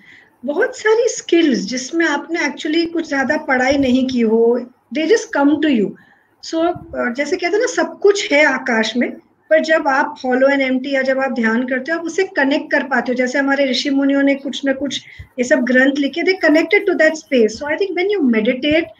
बहुत 0.43 0.77
सारी 0.77 1.09
स्किल्स 1.09 1.59
जिसमें 1.67 2.05
आपने 2.07 2.45
एक्चुअली 2.47 2.85
कुछ 2.87 3.09
ज़्यादा 3.09 3.37
पढ़ाई 3.49 3.77
नहीं 3.79 4.07
की 4.07 4.21
हो 4.21 4.59
they 4.95 5.07
just 5.07 5.33
come 5.35 5.57
to 5.63 5.69
you 5.69 5.95
so 6.45 6.63
जैसे 7.15 7.37
कहते 7.37 7.57
हैं 7.57 7.61
ना, 7.61 7.67
सब 7.67 7.99
कुछ 8.03 8.33
है 8.33 8.45
आकाश 8.45 8.97
में, 8.97 9.11
पर 9.51 9.61
जब 9.65 9.87
आप 9.89 10.15
फॉलो 10.23 10.49
एंड 10.49 10.63
एम 10.63 10.81
या 10.87 11.03
जब 11.03 11.19
आप 11.21 11.33
ध्यान 11.33 11.67
करते 11.69 11.93
हो, 11.93 11.99
आप 11.99 12.05
उसे 12.07 12.25
कनेक्ट 12.37 12.71
कर 12.73 12.83
पाते 12.89 13.13
हो। 13.13 13.17
जैसे 13.17 13.39
हमारे 13.39 13.67
ऋषि 13.71 13.91
मुनियों 13.91 14.23
ने 14.23 14.35
कुछ 14.35 14.65
ना 14.65 14.73
कुछ 14.73 15.01
ये 15.39 15.45
सब 15.45 15.65
ग्रंथ 15.65 15.99
लिखे 15.99 16.23
they 16.23 16.33
connected 16.43 16.87
to 16.87 16.95
that 16.95 17.15
space 17.17 17.59
so 17.59 17.67
I 17.67 17.77
think 17.77 17.95
when 17.95 18.11
you 18.11 18.21
meditate 18.23 18.91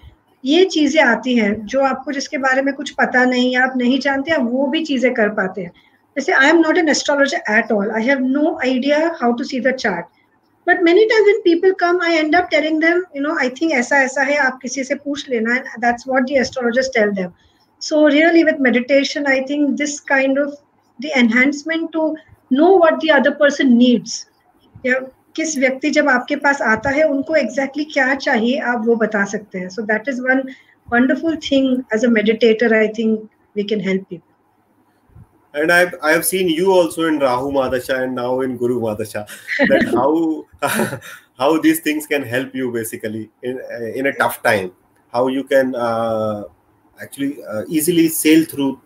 ये 0.45 0.65
चीज़ें 0.67 1.03
आती 1.03 1.37
हैं, 1.37 1.55
जो 1.67 1.81
आपको 1.83 2.13
जिसके 2.13 2.39
बारे 2.39 2.63
में 2.63 2.75
कुछ 2.75 2.91
पता 3.01 3.25
नहीं 3.25 3.57
आप 3.57 3.75
नहीं 3.77 3.99
जानते, 4.01 4.33
आप 4.33 4.49
वो 4.53 4.67
भी 4.67 4.85
चीज़ें 4.85 5.13
कर 5.15 5.29
पाते 5.35 5.63
हैं। 5.63 5.73
जैसे 6.17 6.33
I 6.35 6.49
am 6.49 6.61
not 6.61 6.79
an 6.79 6.89
astrologer 6.89 7.53
at 7.59 7.73
all 7.73 7.91
I 7.91 8.07
have 8.07 8.27
no 8.29 8.59
idea 8.65 8.99
how 9.23 9.33
to 9.33 9.45
see 9.45 9.61
the 9.61 9.75
chart 9.77 10.07
but 10.67 10.83
many 10.83 11.05
times 11.07 11.27
when 11.27 11.41
people 11.45 11.73
come 11.79 12.01
I 12.05 12.17
end 12.17 12.37
up 12.37 12.49
telling 12.51 12.81
them 12.81 13.03
you 13.17 13.23
know 13.23 13.37
I 13.41 13.49
think 13.61 13.73
ऐसा 13.73 14.03
ऐसा 14.03 14.23
है, 14.23 14.37
आप 14.37 14.59
किसी 14.63 14.85
से 14.85 14.95
पूछ 14.95 15.29
लेना। 15.31 15.57
And 15.57 15.65
that's 15.81 16.09
what 16.09 16.23
the 16.23 16.37
astrologers 16.41 16.91
tell 16.95 17.11
them 17.13 17.31
so 17.83 18.07
really 18.09 18.43
with 18.45 18.61
meditation 18.61 19.27
I 19.27 19.41
think 19.51 19.69
this 19.79 19.99
kind 20.11 20.39
of 20.39 20.55
the 20.99 21.11
enhancement 21.17 21.89
to 21.93 22.15
know 22.53 22.77
what 22.79 23.05
the 23.05 23.11
other 23.15 23.31
person 23.41 23.73
needs 23.77 24.27
या 24.87 24.99
किस 25.37 25.57
व्यक्ति 25.59 25.91
जब 25.91 26.09
आपके 26.09 26.37
पास 26.37 26.61
आता 26.63 26.91
है, 26.91 27.03
उनको 27.05 27.35
एग्जैक्टली 27.37 27.83
exactly 27.83 27.93
क्या 27.95 28.15
चाहिए, 28.15 28.59
आप 28.59 28.83
वो 28.87 28.97
बता 28.97 29.25
सकते 29.25 29.59
हैं। 29.59 29.69
So 29.69 29.83
that 29.83 30.09
is 30.09 30.21
one 30.23 30.43
wonderful 30.89 31.37
thing 31.51 31.83
as 31.95 32.05
a 32.05 32.09
meditator 32.11 32.75
I 32.75 32.89
think 32.99 33.29
we 33.57 33.63
can 33.65 33.81
help 33.81 34.03
people 34.11 34.32
and 35.55 35.73
i've 35.73 35.95
i 36.03 36.11
have 36.11 36.25
seen 36.25 36.49
you 36.49 36.73
also 36.73 37.07
in 37.07 37.19
rahu 37.19 37.51
madasha 37.53 38.03
and 38.05 38.15
now 38.15 38.41
in 38.41 38.57
guru 38.57 38.81
madasha 38.81 39.27
that 39.73 39.85
how 39.95 40.11
how 41.39 41.59
these 41.59 41.81
things 41.81 42.07
can 42.07 42.23
help 42.23 42.55
you 42.55 42.71
basically 42.73 43.31
in 43.43 43.61
in 43.95 44.07
a 44.07 44.13
tough 44.15 44.43
time 44.43 44.71
how 45.13 45.27
you 45.29 45.45
can 45.45 45.75
uh, 45.75 46.45
actually 47.01 47.43
uh, 47.45 47.63
easily 47.69 48.09
sail 48.09 48.45
through 48.45 48.81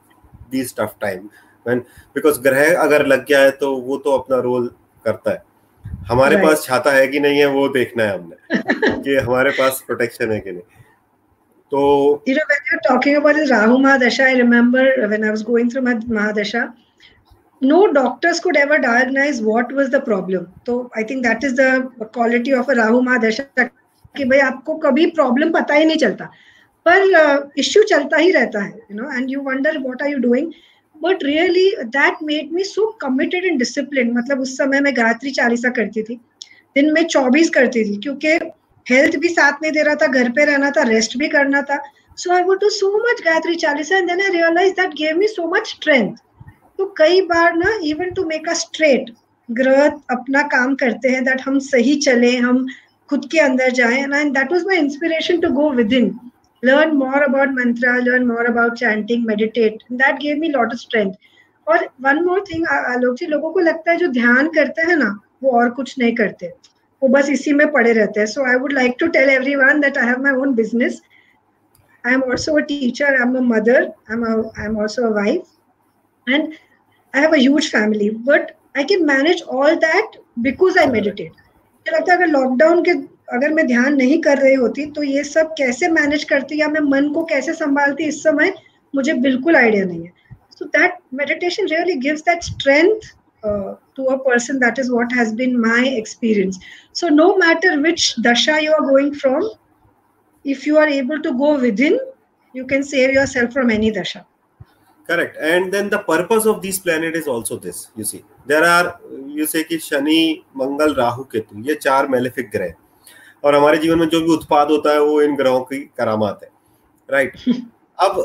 these 0.50 0.72
tough 0.72 0.98
time 0.98 1.30
when 1.64 1.84
because 2.14 2.38
ग्रह 2.38 2.80
अगर 2.82 3.06
लग 3.06 3.26
गया 3.26 3.40
है 3.42 3.50
तो 3.62 3.76
वो 3.88 3.96
तो 4.06 4.16
अपना 4.18 4.36
role 4.48 4.70
करता 5.04 5.30
है 5.30 5.42
हमारे 6.08 6.36
right. 6.36 6.48
पास 6.48 6.64
छाता 6.64 6.92
है 6.92 7.06
कि 7.08 7.20
नहीं 7.20 7.38
है 7.38 7.46
वो 7.46 7.68
देखना 7.68 8.02
है 8.02 8.18
हमने 8.18 9.02
कि 9.02 9.16
हमारे 9.26 9.50
पास 9.50 9.82
प्रोटेक्शन 9.86 10.32
है 10.32 10.40
कि 10.40 10.52
नहीं 10.52 10.84
तो 11.72 11.78
you 12.26 12.34
know 12.34 12.48
when 12.50 12.66
you're 12.70 12.82
talking 12.88 13.16
about 13.16 13.36
the 13.36 13.46
Rahu 13.52 13.78
Mahadasha 13.78 14.26
I 14.26 14.34
remember 14.40 14.84
when 15.12 15.24
I 15.24 15.30
was 15.30 15.42
going 15.42 15.70
through 15.70 15.82
Mahadasha 15.82 16.72
no 17.62 17.80
doctors 17.92 18.40
could 18.40 18.56
ever 18.56 18.78
diagnose 18.78 19.40
what 19.40 19.72
was 19.72 19.90
the 19.90 20.00
problem 20.00 20.46
so 20.66 20.90
I 20.94 21.02
think 21.02 21.24
that 21.24 21.42
is 21.42 21.56
the 21.56 21.70
quality 22.12 22.52
of 22.52 22.68
a 22.68 22.78
Rahu 22.82 23.02
Mahadasha 23.10 23.70
कि 24.16 24.24
भाई 24.24 24.38
आपको 24.40 24.74
कभी 24.82 25.06
problem 25.16 25.50
पता 25.52 25.74
ही 25.74 25.84
नहीं 25.84 25.96
चलता 25.98 26.24
पर 26.86 27.52
issue 27.58 27.82
uh, 27.82 27.88
चलता 27.88 28.16
ही 28.16 28.30
रहता 28.32 28.62
है 28.64 28.70
you 28.90 28.96
know 28.96 29.10
and 29.16 29.30
you 29.30 29.40
wonder 29.48 29.78
what 29.78 30.02
are 30.02 30.10
you 30.10 30.18
doing 30.18 30.52
but 31.02 31.24
really 31.24 31.70
that 31.96 32.22
made 32.28 32.52
me 32.52 32.64
so 32.64 32.86
committed 33.00 33.44
and 33.44 33.58
discipline 33.58 34.12
मतलब 34.18 34.40
उस 34.40 34.56
समय 34.58 34.80
मैं 34.80 34.96
गायत्री 34.96 35.30
चालीसा 35.40 35.70
करती 35.78 36.02
थी 36.02 36.20
दिन 36.76 36.92
में 36.92 37.02
चौबीस 37.06 37.50
करती 37.50 37.84
थी 37.90 37.96
क्योंकि 38.06 38.38
हेल्थ 38.86 39.16
भी 39.20 39.28
साथ 39.28 39.62
में 39.62 39.72
दे 39.72 39.82
रहा 39.82 39.94
था 40.02 40.06
घर 40.06 40.30
पे 40.32 40.44
रहना 40.44 40.70
था 40.70 40.82
रेस्ट 40.88 41.16
भी 41.18 41.28
करना 41.28 41.62
था। 41.62 41.78
So 42.18 42.32
I 42.34 42.42
would 42.42 42.60
do 42.60 42.68
so 42.70 42.90
much 43.08 43.22
Gayatri 43.24 43.54
Chalisa 43.64 43.96
and 43.96 44.08
then 44.10 44.20
I 44.22 44.30
realise 44.32 44.74
that 44.74 44.94
gave 45.02 45.16
me 45.18 45.28
so 45.28 45.48
much 45.54 45.68
strength 45.68 46.14
तो 46.78 46.86
कई 46.98 47.20
बार 47.32 47.56
ना 47.56 47.78
even 47.84 48.10
to 48.14 48.24
make 48.26 48.48
a 48.48 48.54
straight 48.62 49.10
ग्रह 49.48 49.86
अपना 50.10 50.42
काम 50.54 50.74
करते 50.76 51.08
हैं 51.08 51.24
दैट 51.24 51.40
हम 51.46 51.58
सही 51.66 51.96
चले 52.06 52.36
हम 52.36 52.66
खुद 53.10 53.28
के 53.32 53.38
अंदर 53.40 53.70
जाए। 53.72 54.00
And 54.02 54.32
that 54.34 54.52
was 54.52 54.64
my 54.66 54.76
inspiration 54.76 55.40
to 55.40 55.48
go 55.60 55.70
within 55.92 56.18
learn 56.62 56.92
more 56.98 57.18
about 57.24 57.50
mantra, 57.56 57.90
more 58.28 58.44
about 58.50 58.76
chanting, 58.76 59.24
meditate. 59.24 59.82
That 59.98 60.20
gave 60.20 60.38
me 60.38 60.48
a 60.48 60.52
lot 60.52 60.72
of 60.74 60.78
strength. 60.80 61.18
और 61.66 61.84
one 62.02 62.22
more 62.24 62.40
thing 62.50 62.66
Alok 62.68 63.16
ji 63.16 63.26
लोगों 63.26 63.50
को 63.52 63.60
लगता 63.60 63.90
है 63.90 63.96
जो 63.98 64.08
ध्यान 64.12 64.48
करते 64.54 64.82
हैं 64.82 64.96
ना 64.96 65.08
वो 65.42 65.50
और 65.60 65.70
कुछ 65.70 65.94
नहीं 65.98 66.14
करते। 66.16 66.50
वो 67.06 67.12
बस 67.12 67.28
इसी 67.30 67.52
में 67.52 67.70
पड़े 67.72 67.92
रहते 67.92 68.20
हैं। 68.20 68.26
So 68.26 68.44
I 68.50 68.56
would 68.60 68.72
like 68.72 68.94
to 69.00 69.06
tell 69.16 69.30
everyone 69.56 69.80
that 69.80 69.98
I 69.98 70.06
have 70.06 70.22
my 70.22 70.32
own 70.42 70.54
business 70.54 71.00
I 72.04 72.14
am 72.14 72.22
also 72.22 72.56
a 72.58 72.60
teacher 72.68 73.14
I 73.14 73.22
am 73.22 73.36
a 73.36 73.40
mother 73.48 73.82
I 73.82 74.16
am 74.16 74.24
I 74.26 74.64
am 74.66 74.78
also 74.80 75.06
a 75.06 75.10
wife 75.14 76.28
and 76.28 76.42
I 77.14 77.22
have 77.22 77.32
a 77.32 77.38
huge 77.38 77.70
family 77.72 78.10
but 78.28 78.50
I 78.76 78.84
can 78.84 79.04
manage 79.06 79.42
all 79.42 79.74
that 79.84 80.20
because 80.46 80.78
I 80.78 80.86
meditate 80.92 81.30
मुझे 81.30 81.96
लगता 81.96 82.12
है 82.12 82.18
अगर 82.18 82.26
lockdown 82.28 82.82
के 82.84 82.90
अगर 83.36 83.52
मैं 83.52 83.66
ध्यान 83.66 83.94
नहीं 83.96 84.20
कर 84.22 84.38
रही 84.38 84.54
होती 84.54 84.84
तो 84.96 85.02
ये 85.02 85.22
सब 85.24 85.54
कैसे 85.58 85.88
मैनेज 85.90 86.24
करती 86.24 86.60
या 86.60 86.68
मैं 86.68 86.80
मन 86.90 87.08
को 87.12 87.24
कैसे 87.32 87.52
संभालती 87.54 88.04
इस 88.04 88.22
समय 88.22 88.52
मुझे 88.94 89.12
बिल्कुल 89.22 89.56
आइडिया 89.56 89.84
नहीं 89.84 90.04
है। 90.04 90.12
So 90.58 90.64
that 90.76 90.98
meditation 91.14 91.66
really 91.68 91.94
gives 92.00 92.20
that 92.20 92.42
strength 92.42 93.08
to 93.96 94.06
a 94.14 94.18
person 94.24 94.58
that 94.60 94.78
is 94.78 94.90
what 94.90 95.12
has 95.12 95.32
been 95.32 95.58
my 95.60 95.82
experience 96.02 96.58
so 96.92 97.08
no 97.08 97.28
matter 97.36 97.80
which 97.80 98.06
dasha 98.28 98.60
you 98.62 98.72
are 98.78 98.86
going 98.86 99.12
from 99.14 99.50
if 100.44 100.66
you 100.66 100.78
are 100.78 100.88
able 101.00 101.20
to 101.26 101.32
go 101.42 101.58
within 101.66 101.98
you 102.54 102.66
can 102.66 102.82
save 102.84 103.12
yourself 103.18 103.52
from 103.52 103.70
any 103.70 103.90
dasha 103.90 104.24
correct 105.08 105.36
and 105.40 105.72
then 105.72 105.90
the 105.90 105.98
purpose 105.98 106.46
of 106.46 106.62
this 106.62 106.78
planet 106.78 107.14
is 107.14 107.28
also 107.28 107.58
this 107.58 107.88
you 107.96 108.04
see 108.04 108.22
there 108.46 108.64
are 108.64 109.00
you 109.38 109.46
say 109.46 109.62
कि 109.64 109.78
शनि 109.78 110.20
मंगल 110.56 110.94
राहु 110.94 111.24
केतु 111.34 111.62
ये 111.68 111.74
चार 111.82 112.08
malefic 112.08 112.50
ग्रह 112.50 112.74
और 113.44 113.54
हमारे 113.54 113.78
जीवन 113.78 113.98
में 113.98 114.08
जो 114.08 114.20
भी 114.20 114.32
उत्पाद 114.34 114.70
होता 114.70 114.92
है 114.92 115.00
वो 115.02 115.20
इन 115.22 115.36
ग्रहों 115.36 115.60
की 115.70 115.78
करामात 115.98 116.40
है 116.42 116.50
राइट 117.08 117.36
अब 118.06 118.24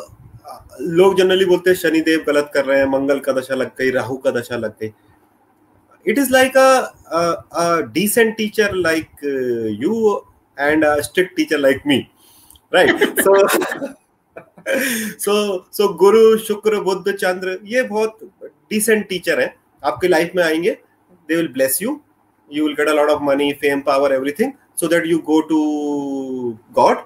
लोग 0.82 1.18
जनरली 1.18 1.46
बोलते 1.46 1.70
हैं 1.70 1.78
शनिदेव 1.78 2.24
गलत 2.28 2.52
कर 2.54 2.66
रहे 2.66 2.80
हैं 2.80 2.86
मंगल 2.90 3.20
का 3.26 3.34
दशा 3.40 3.56
लग 3.56 3.72
गई 3.78 3.90
राहु 3.92 4.18
का 4.26 4.32
दशा 4.40 4.58
लग 4.58 4.74
गई 4.82 4.94
it 6.06 6.18
is 6.18 6.32
like 6.34 6.58
a 6.58 7.82
decent 7.94 8.36
teacher 8.38 8.74
like 8.76 9.24
you 9.82 9.94
and 10.58 10.86
a 10.86 11.00
strict 11.02 11.36
teacher 11.36 11.58
like 11.60 11.82
me 11.88 11.98
right 12.74 13.20
so 13.20 13.48
so 15.20 15.34
so 15.74 15.88
Guru 15.98 16.38
Shukra 16.48 16.80
Budh 16.84 17.12
चंद्र 17.12 17.58
ये 17.66 17.84
बहुत 17.84 18.18
डिसेंट 18.44 19.08
टीचर 19.10 19.40
है। 19.42 19.54
आपके 19.84 20.08
लाइफ 20.08 20.32
में 20.36 20.44
आएँगे। 20.44 20.72
They 21.30 21.36
will 21.36 21.48
bless 21.54 21.82
you 21.82 22.00
you 22.50 22.66
will 22.66 22.76
get 22.76 22.90
a 22.90 22.94
lot 22.94 23.10
of 23.10 23.22
money 23.24 23.52
fame 23.62 23.82
power 23.82 24.14
everything 24.14 24.52
so 24.82 24.88
that 24.92 25.04
you 25.08 25.18
go 25.26 25.36
to 25.50 25.58
God 26.76 27.02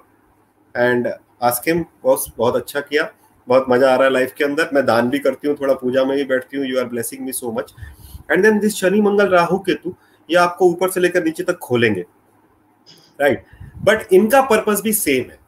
and 0.75 1.07
ask 1.47 1.65
him 1.69 1.81
boss 2.03 2.25
बहुत 2.37 2.55
अच्छा 2.55 2.79
किया। 2.79 3.09
बहुत 3.47 3.65
मज़ा 3.69 3.91
आ 3.93 3.95
रहा 3.95 4.05
है 4.05 4.13
लाइफ 4.13 4.33
के 4.37 4.43
अंदर। 4.43 4.69
मैं 4.73 4.85
दान 4.85 5.09
भी 5.09 5.19
करती 5.19 5.47
हूँ, 5.47 5.55
थोड़ा 5.61 5.73
पूजा 5.73 6.03
में 6.05 6.15
भी 6.17 6.23
बैठती 6.23 6.57
हूँ। 6.57 6.65
You 6.67 6.79
are 6.79 6.85
blessing 6.89 7.25
me 7.25 7.31
so 7.31 7.51
much 7.51 7.73
and 8.29 8.43
then 8.43 8.59
this 8.59 8.75
Shani 8.75 9.01
Mangal 9.01 9.29
Rahu 9.29 9.57
Ketu, 9.59 9.95
ये 10.29 10.37
आपको 10.37 10.69
ऊपर 10.69 10.89
से 10.89 10.99
लेकर 10.99 11.23
नीचे 11.23 11.43
तक 11.43 11.57
खोलेंगे। 11.57 12.05
राइट? 13.19 13.43
बट 13.85 14.13
इनका 14.13 14.41
पर्पस 14.41 14.81
भी 14.83 14.93
सेम 14.93 15.29
है। 15.31 15.39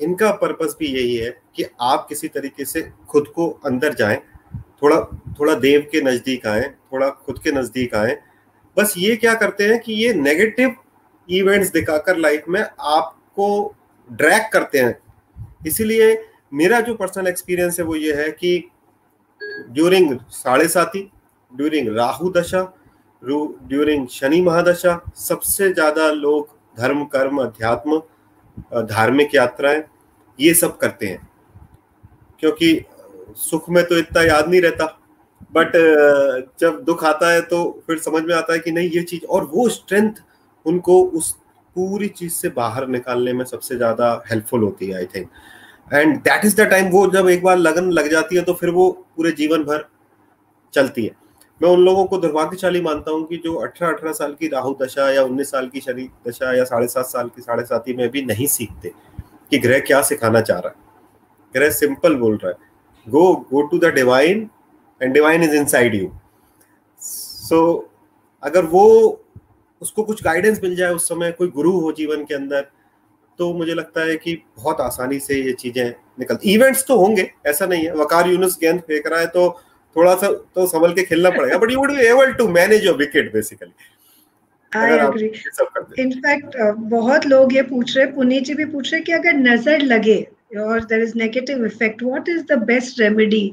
इनका 0.00 0.30
पर्पस 0.32 0.76
भी 0.78 0.86
यही 0.86 1.14
है 1.16 1.30
कि 1.56 1.64
आप 1.80 2.06
किसी 2.08 2.28
तरीके 2.28 2.64
से 2.64 2.82
खुद 3.08 3.26
को 3.28 3.48
अंदर 3.66 3.94
जाएँ, 3.94 4.16
थोड़ा 4.82 5.00
थोड़ा 5.40 5.54
देव 5.54 5.86
के 5.92 6.00
नज़दीक 6.02 6.46
आए, 6.46 6.68
थोड़ा 6.92 7.08
खुद 7.08 7.38
के 7.38 7.52
नज़दीक 7.52 7.94
आए। 7.94 8.16
बस 8.76 8.94
ये 8.98 9.16
क्या 9.16 9.34
करते 9.34 9.68
हैं 9.68 9.78
कि 9.78 9.92
ये 9.92 10.12
नेगेटिव 10.14 10.74
इवेंट्स 11.28 11.70
दिखाकर 11.72 12.16
लाइफ 12.16 12.44
में 12.48 12.60
आपको 12.62 13.76
ड्रैग 14.08 14.50
करते 14.52 14.78
हैं। 14.78 14.98
इसीलिए 15.66 16.16
मेरा 16.52 16.80
जो 16.80 16.94
पर्सनल 16.94 17.26
एक्सपीरियंस 17.26 17.78
है 17.80 17.84
वो 17.86 17.96
ये 17.96 18.14
है 18.14 18.30
कि 18.32 18.70
ड्यूरिंग 19.70 20.18
साढ़े 20.30 20.68
साथी 20.68 21.10
ड्यूरिंग 21.52 21.88
राहु 21.96 22.30
दशा 22.32 22.62
ड्यूरिंग 23.22 24.06
शनि 24.08 24.40
महादशा 24.42 25.00
सबसे 25.18 25.72
ज़्यादा 25.72 26.10
लोग 26.12 26.48
धर्म, 26.76 27.04
कर्म, 27.06 27.38
अध्यात्म 27.38 27.98
धार्मिक 28.86 29.34
यात्राएँ, 29.34 29.82
ये 30.38 30.54
सब 30.54 30.76
करते 30.78 31.06
हैं। 31.06 31.28
क्योंकि 32.40 32.84
सुख 33.38 33.68
में 33.70 33.84
तो 33.84 33.98
इतना 33.98 34.22
याद 34.22 34.48
नहीं 34.48 34.60
रहता 34.62 34.84
बट 35.52 35.72
जब 36.60 36.82
दुख 36.84 37.04
आता 37.04 37.30
है 37.32 37.40
तो 37.42 37.58
फिर 37.86 37.98
समझ 37.98 38.22
में 38.24 38.34
आता 38.34 38.52
है 38.52 38.58
कि 38.58 38.72
नहीं, 38.72 38.90
ये 38.90 39.02
चीज़, 39.02 39.24
और 39.26 39.44
वो 39.52 39.68
स्ट्रेंथ 39.68 40.22
उनको 40.66 41.02
उस 41.02 41.32
पूरी 41.76 42.08
चीज़ 42.10 42.32
से 42.32 42.48
बाहर 42.50 42.86
निकालने 42.88 43.32
में 43.32 43.44
सबसे 43.44 43.76
ज़्यादा 43.76 44.12
हेल्पफुल 44.30 44.62
होती 44.62 44.86
है 44.86 44.96
I 44.96 45.06
think 45.14 45.28
and 45.90 46.16
that 46.18 46.44
is 46.44 46.56
the 46.56 46.66
time 46.70 46.90
वो 46.90 47.06
जब 47.12 47.28
एक 47.28 47.42
बार 47.42 47.56
लगन 47.58 47.90
लग 47.92 48.10
जाती 48.10 48.36
है 48.36 48.42
तो 48.42 48.54
फिर 48.54 48.70
वो 48.70 48.90
पूरे 49.16 49.32
जीवन 49.32 49.64
भर 49.64 49.88
चलती 50.74 51.04
है। 51.04 51.14
मैं 51.60 51.68
उन 51.70 51.80
लोगों 51.80 52.04
को 52.04 52.18
दुर्भाग्यशाली 52.18 52.80
मानता 52.80 53.10
हूँ 53.10 53.26
कि 53.26 53.36
जो 53.36 53.54
अठारह 53.54 53.92
अठारह 53.92 54.12
साल 54.12 54.32
की 54.34 54.48
राहु 54.48 54.74
दशा 54.82 55.10
या 55.10 55.22
उन्नीस 55.22 55.50
साल 55.50 55.68
की 55.68 55.80
शनि 55.80 56.08
दशा 56.28 56.52
या 56.56 56.64
साढ़े 56.64 56.86
सात 56.88 57.06
साल 57.06 57.28
की, 57.28 57.42
साढ़े 57.42 57.64
साथी 57.64 57.94
में 57.94 58.08
भी 58.10 58.22
नहीं 58.22 58.46
सीखते 58.48 58.92
कि 59.50 59.58
ग्रह 59.58 59.78
क्या 59.80 60.00
सिखाना 60.02 60.40
चाह 60.40 60.58
रहा 60.58 60.68
है। 60.68 60.88
ग्रह 61.54 61.70
सिंपल 61.72 62.16
बोल 62.16 62.36
रहा 62.36 62.50
है। 62.50 62.68
Go 63.06 63.32
go 63.50 63.62
to 63.62 63.78
the 63.78 63.92
divine 63.94 64.48
and 65.00 65.12
divine 65.14 65.42
is 65.42 65.54
inside 65.66 65.94
you 65.94 66.10
so 67.00 67.88
अगर 68.42 68.64
वो 68.66 68.86
उसको 69.82 70.02
कुछ 70.02 70.22
गाइडेंस 70.24 70.60
मिल 70.62 70.76
जाए 70.76 70.94
उस 70.94 71.08
समय, 71.08 71.32
कोई 71.32 71.48
गुरु 71.48 71.78
हो 71.80 71.92
जीवन 71.92 72.24
के 72.24 72.34
अंदर 72.34 72.66
तो 73.38 73.52
मुझे 73.54 73.74
लगता 73.74 74.00
है 74.00 74.16
कि 74.16 74.34
बहुत 74.56 74.80
आसानी 74.80 75.18
से 75.20 75.34
ये 75.36 75.52
चीज़ें 75.52 75.94
निकलती। 76.18 76.52
इवेंट्स 76.54 76.84
तो 76.86 76.96
होंगे, 76.96 77.30
ऐसा 77.46 77.66
नहीं 77.66 77.84
है। 77.84 77.94
वकार 77.96 78.28
यूनुस 78.28 78.58
गेंद 78.60 78.80
फेंक 78.80 79.06
रहा 79.06 79.20
है 79.20 79.26
तो 79.26 79.48
थोड़ा 79.96 80.14
सा 80.14 80.32
तो 80.54 80.66
संभल 80.66 80.92
के 80.94 81.02
खेलना 81.02 81.30
पड़ेगा 81.30 81.58
but 81.58 81.70
you 81.70 81.78
would 81.78 81.92
be 81.92 82.06
able 82.06 82.32
to 82.32 82.48
manage 82.48 82.84
your 82.86 82.96
wicket 82.96 83.32
basically 83.32 83.72
I 84.72 84.92
agree 84.96 85.26
in fact 85.98 86.56
बहुत 86.90 87.26
लोग 87.26 87.54
ये 87.54 87.62
पूछ 87.70 87.96
रहे 87.96 88.06
पुनीत 88.12 88.44
जी 88.44 88.54
भी 88.54 88.64
पूछ 88.66 88.92
रहे 88.92 89.02
कि 89.02 89.12
अगर 89.12 89.32
नज़र 89.38 89.82
लगे 89.82 90.20
और 90.58 90.84
there 90.84 91.02
is 91.02 91.16
negative 91.18 91.64
effect 91.66 92.02
what 92.02 92.28
is 92.28 92.42
the 92.44 92.58
best 92.66 93.00
remedy 93.00 93.44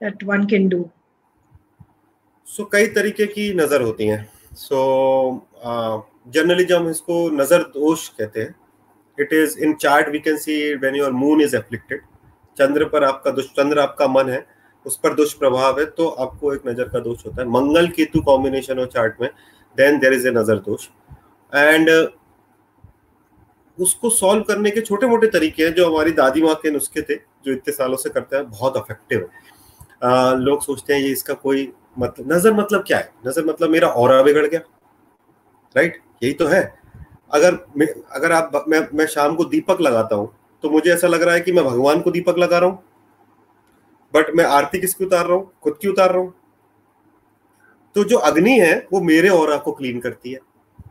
that 0.00 0.24
one 0.24 0.46
can 0.46 0.68
do 0.68 0.84
so 2.46 2.64
कई 2.72 2.86
तरीके 2.96 3.26
की 3.26 3.52
नज़र 3.54 3.82
होती 3.82 4.06
हैं। 4.06 4.28
सो 4.54 5.48
जनरली 6.34 6.64
जब 6.64 6.76
हम 6.76 6.88
इसको 6.90 7.28
नज़र 7.30 7.62
दोष 7.74 8.08
कहते 8.08 8.40
हैं 8.40 8.54
it 9.18 9.32
is 9.32 9.58
in 9.58 9.74
chart 9.76 10.08
we 10.08 10.18
can 10.18 10.36
see 10.36 10.74
when 10.74 10.96
your 10.96 11.12
moon 11.12 11.40
is 11.40 11.56
afflicted 11.56 12.00
चंद्र 12.56 12.84
पर 12.84 13.04
आपका 13.04 13.30
दुष्चंद्र 13.30 13.78
आपका 13.78 14.06
मन 14.08 14.30
है 14.30 14.44
उस 14.86 14.96
पर 14.96 15.14
दुष्प्रभाव 15.14 15.78
है 15.80 15.84
तो 15.86 16.08
आपको 16.08 16.52
एक 16.54 16.66
नज़र 16.66 16.88
का 16.88 17.00
दोष 17.00 17.24
होता 17.26 17.42
है। 17.42 17.48
मंगल 17.50 17.88
केतु 17.90 18.20
कॉम्बिनेशन 18.22 18.78
हो 18.78 18.86
चार्ट 18.88 19.20
में 19.20 19.28
then 19.78 19.98
there 19.98 20.12
is 20.12 20.28
a 20.28 20.30
nazar 20.32 20.58
dosh. 20.60 20.86
And 21.52 21.90
उसको 23.78 24.10
सॉल्व 24.12 24.42
करने 24.44 24.70
के 24.70 24.80
छोटे 24.80 25.06
मोटे 25.06 25.26
तरीके 25.28 25.62
हैं, 25.62 25.72
जो 25.74 25.88
हमारी 25.88 26.12
दादी 26.14 26.42
माँ 26.42 26.54
के 26.56 26.70
नुस्खे 26.70 27.02
थे, 27.02 27.14
जो 27.14 27.52
इतने 27.52 27.72
सालों 27.72 27.96
से 27.96 28.10
करते 28.10 28.36
हैं, 28.36 28.48
बहुत 28.50 28.76
अफेक्टिव 28.76 29.20
है। 29.20 30.38
लोग 30.38 30.62
सोचते 30.62 30.94
हैं, 30.94 31.00
ये 31.00 31.10
इसका 31.10 31.34
कोई 31.36 31.72
मतलब 31.98 32.32
नज़र 32.32 32.52
मतलब 32.54 32.84
क्या 32.86 32.98
है? 32.98 33.12
नज़र 33.26 33.44
मतलब 33.44 33.70
मेरा 33.70 33.88
और 33.90 34.22
बिगड़ 34.24 34.46
गया। 34.46 34.60
राइट 35.74 36.00
यही 36.22 36.32
तो 36.34 36.46
है। 36.46 36.62
अगर 37.32 37.54
अगर 38.12 38.32
आप, 38.32 38.64
मैं 38.68 38.86
मैं 38.92 39.06
शाम 39.08 39.34
को 39.36 39.44
दीपक 39.46 39.80
लगाता 39.80 40.16
हूँ 40.16 40.32
तो 40.64 40.70
मुझे 40.70 40.90
ऐसा 40.92 41.06
लग 41.08 41.22
रहा 41.22 41.34
है 41.34 41.40
कि 41.40 41.52
मैं 41.52 41.64
भगवान 41.64 42.00
को 42.00 42.10
दीपक 42.10 42.38
लगा 42.38 42.58
रहा 42.58 42.68
हूँ। 42.68 42.82
बट 44.16 44.34
मैं 44.34 44.44
आरती 44.46 44.80
किसकी 44.80 45.04
उतार 45.04 45.26
रहा 45.26 45.36
हूँ? 45.36 45.50
खुद 45.62 45.78
की 45.82 45.88
उतार 45.88 46.12
रहा 46.12 46.18
हूँ। 46.18 46.34
तो 47.96 48.04
जो 48.04 48.16
अग्नि 48.18 48.58
है, 48.60 48.86
वो 48.92 49.00
मेरे 49.02 49.28
और 49.28 49.56
को 49.58 49.72
क्लीन 49.72 50.00
करती 50.00 50.32
है। 50.32 50.40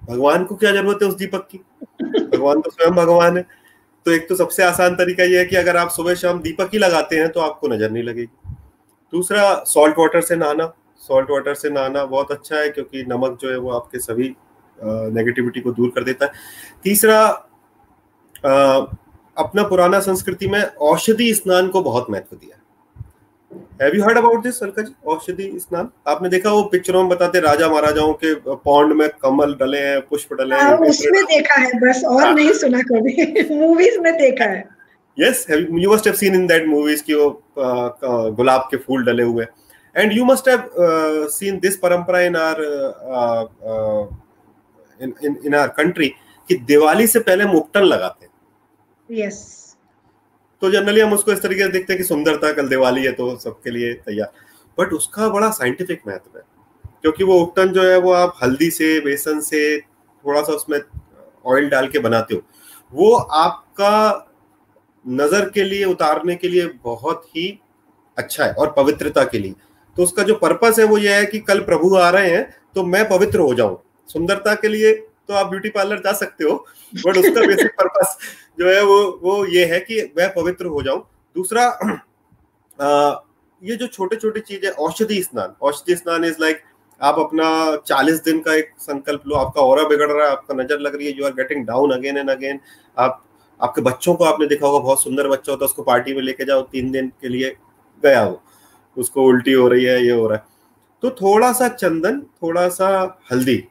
भगवान 0.06 0.44
को 0.46 0.56
क्या 0.56 0.72
ज़रूरत 0.72 1.00
है 1.02 1.08
उस 1.10 1.16
दीपक 1.16 1.48
की? 1.52 1.58
भगवान 2.02 2.62
तो 2.62 2.70
स्वयं 2.72 2.96
भगवान 2.96 3.38
है। 3.38 3.46
तो 4.06 4.12
एक 4.12 4.28
तो 4.30 4.36
सबसे 4.36 4.64
आसान 4.64 4.96
तरीका 4.96 5.24
यह 5.24 5.40
है 5.40 5.46
कि 5.46 5.56
अगर 5.56 5.78
आप 5.78 5.90
सुबह 5.90 6.16
शाम 6.16 6.42
दीपक 6.42 6.70
ही 6.74 6.80
लगाते 6.80 7.16
हैं 7.16 7.30
तो 7.32 7.40
आपको 7.40 7.68
नज़र 7.68 7.92
नहीं 7.92 8.04
लगेगी। 8.04 8.56
दूसरा 9.14 9.54
सॉल्ट 9.66 10.00
वाटर 10.00 10.22
से 10.22 10.36
नहाना। 10.36 10.72
सॉल्ट 11.04 11.32
वाटर 11.32 11.54
से 11.56 11.70
नहाना 11.70 12.04
बहुत 12.06 12.32
अच्छा 12.32 12.56
है, 12.58 12.70
क्योंकि 12.70 13.04
नमक 13.08 13.38
जो 13.42 13.52
है 13.52 13.58
वो 13.58 13.72
आपके 13.72 14.00
सभी 14.00 14.36
नेगेटिविटी 14.78 15.62
को 15.62 15.72
दूर 15.72 15.90
कर 15.90 16.04
देता 16.04 16.26
है। 16.26 16.32
तीसरा 16.84 17.22
अपना 19.38 19.64
पुराना 19.64 20.00
संस्कृति 20.00 20.48
में 20.48 20.62
औषधि 20.62 21.34
स्नान 21.34 21.70
को 21.70 21.82
बहुत 21.84 22.10
महत्व 22.10 22.36
दिया। 22.36 22.55
Have 23.82 23.96
you 23.96 24.04
heard 24.04 24.18
about 24.18 24.44
this 24.44 24.62
Alka 24.64 24.82
ji 24.82 24.94
औषधि 25.14 25.50
स्नान 25.60 25.90
आपने 26.08 26.30
देखा 26.30 26.52
वो 26.52 26.62
पिक्चरों 26.72 27.02
में 27.02 27.10
बताते 27.10 27.40
राजा 27.40 27.68
महाराजाओं 27.70 28.14
के 28.24 28.34
पौंड 28.66 28.94
में 28.94 29.08
कमल 29.24 29.54
डले 29.60 29.80
हैं 29.80 30.00
पुष्प 30.10 30.34
डले 30.34 30.56
हैं 30.56 30.62
हाँ, 30.62 30.78
उसमें 30.78 31.24
देखा 31.26 31.60
है 31.62 31.72
बस 31.80 32.04
और 32.06 32.24
हाँ। 32.24 32.34
नहीं 32.34 32.54
सुना 32.54 32.82
कभी। 32.92 33.56
मूवीज़ 33.60 34.00
में 34.00 34.14
देखा 34.18 34.46
है। 34.46 34.64
Yes 35.18 35.46
you 35.52 35.92
must 35.94 36.08
have 36.08 36.16
seen 36.16 36.36
in 36.36 36.48
that 36.48 36.66
movies 36.68 37.04
कि 37.04 37.14
वो 37.14 37.30
गुलाब 37.58 38.68
के 38.72 38.78
फूल 38.78 39.06
डले 39.06 39.24
हुए 39.24 39.46
and 39.96 40.14
you 40.14 40.26
must 40.26 40.50
have 40.50 41.28
seen 41.32 41.60
this 41.60 41.78
parampara 41.78 42.20
in 42.22 42.36
our 42.36 42.62
in 45.00 45.14
in 45.46 45.56
our 45.56 45.68
country 45.78 46.08
कि 46.50 46.56
दिवाली 46.68 47.08
से 47.08 47.20
पहले 47.20 47.46
मुक्टन 47.46 47.84
लगाते 47.84 48.26
हैं। 48.26 48.34
यस 49.26 49.44
तो 50.62 50.70
जनरली 50.72 51.02
हम 51.02 51.14
उसको 51.14 51.32
इस 51.32 51.42
तरीके 51.42 51.64
से 51.64 51.70
देखते 51.70 51.94
हैं 51.94 51.98
कि 51.98 52.04
सुंदरता, 52.06 52.52
कल 52.54 52.68
दिवाली 52.70 53.04
है 53.04 53.12
तो 53.14 53.36
सबके 53.38 53.72
लिए 53.72 53.94
तैयार। 53.96 54.32
बट 54.78 54.94
उसका 54.94 55.30
बड़ा 55.30 55.50
साइंटिफिक 55.52 56.02
महत्व 56.08 56.38
है, 56.38 56.44
क्योंकि 57.02 57.24
वो 57.24 57.40
उपटन 57.40 57.74
जो 57.74 57.84
है 57.84 57.98
वो 58.00 58.12
आप 58.14 58.38
हल्दी 58.44 58.70
से, 58.72 59.00
बेसन 59.02 59.40
से 59.42 59.80
थोड़ा 59.80 60.42
सा 60.42 60.54
उसमें 60.54 60.80
ऑयल 61.46 61.70
डाल 61.70 61.88
के 61.88 62.00
बनाते 62.00 62.36
हो। 62.36 62.42
वो 62.94 63.14
आपका 63.16 64.32
नज़र 65.06 65.50
के 65.50 65.64
लिए, 65.64 65.86
उतारने 65.86 66.36
के 66.36 66.48
लिए 66.48 66.68
बहुत 66.84 67.26
ही 67.28 67.48
अच्छा 68.18 68.46
है 68.46 68.54
और 68.54 68.74
पवित्रता 68.78 69.24
के 69.26 69.40
लिए। 69.40 69.56
तो 69.98 70.04
उसका 70.04 70.24
जो 70.24 70.36
पर्पस 70.36 70.80
है 70.80 70.86
वो 70.86 70.98
ये 70.98 71.14
है 71.14 71.26
कि 71.26 71.40
कल 71.42 71.60
प्रभु 71.64 71.96
आ 71.96 72.10
रहे 72.10 72.30
हैं 72.30 72.50
तो 72.76 72.84
मैं 72.86 73.08
पवित्र 73.10 73.40
हो 73.40 73.54
जाऊँ। 73.54 73.78
सुंदरता 74.10 74.54
के 74.56 74.68
लिए 74.68 74.94
तो 74.94 75.34
आप 75.34 75.48
ब्यूटी 75.48 75.70
पार्लर 75.70 76.00
जा 76.00 76.12
सकते 76.14 76.44
हो 76.44 76.56
बट 76.96 77.18
उसका 77.18 77.46
बेसिक 77.48 77.72
पर्पस 77.74 78.18
जो 78.58 78.70
है 78.70 78.84
वो 78.84 78.98
वो 79.24 79.46
ये 79.46 79.66
है 79.66 79.80
कि 79.80 80.02
मैं 80.18 80.30
पवित्र 80.34 80.66
हो 80.66 80.82
जाऊँ। 80.82 81.04
दूसरा 81.36 81.64
आ, 82.80 83.16
ये 83.62 83.76
जो 83.76 83.88
छोटे 83.88 84.16
छोटे 84.16 84.40
चीज़ 84.40 84.66
है 84.66 84.72
औषधि 84.72 85.22
स्नान। 85.24 85.56
औषधि 85.62 85.96
स्नान 85.96 86.26
इज़ 86.26 86.42
लाइक 86.42 86.62
आप 87.02 87.20
अपना 87.20 87.46
चालीस 87.78 88.24
दिन 88.24 88.40
का 88.42 88.54
एक 88.56 88.72
संकल्प 88.80 89.24
लो 89.28 89.36
आपका 89.36 89.62
और 89.62 89.88
बिगड़ 89.90 90.12
रहा 90.12 90.26
है 90.26 90.32
आपका 90.32 90.54
नज़र 90.54 90.80
लग 90.80 90.96
रही 90.96 91.08
है 91.08 91.18
you 91.18 91.26
are 91.26 91.32
getting 91.34 91.66
down 91.66 91.92
again 91.92 92.18
and 92.18 92.30
again 92.30 92.60
आप 92.98 93.22
आपके 93.60 93.82
बच्चों 93.82 94.14
को 94.16 94.24
आपने 94.24 94.48
देखा 94.48 94.68
होगा 94.68 94.80
बहुत 94.80 95.04
सुंदर 95.04 95.28
बच्चा 95.28 95.52
होता 95.52 95.64
है 95.64 95.68
उसको 95.68 95.84
पार्टी 95.84 96.14
में 96.14 96.22
लेके 96.22 96.46
जाओ 96.46 96.62
तीन 96.62 96.92
दिन 96.92 97.12
के 97.22 97.28
लिए 97.28 97.56
गया 98.04 98.22
हो 98.22 98.42
उसको 98.98 99.26
उल्टी 99.26 99.54
हो 99.54 99.68
रही 99.68 99.84
है 99.86 100.04
ये 100.06 100.12
हो 100.12 100.28
रहा 100.28 100.38
है। 100.38 100.44
तो 101.04 101.10
थोड़ा 101.12 101.52
सा 101.54 101.68
चंदन 101.68 102.20
थोड़ा 102.44 102.68
सा 102.70 102.88
हल्दी 103.32 103.64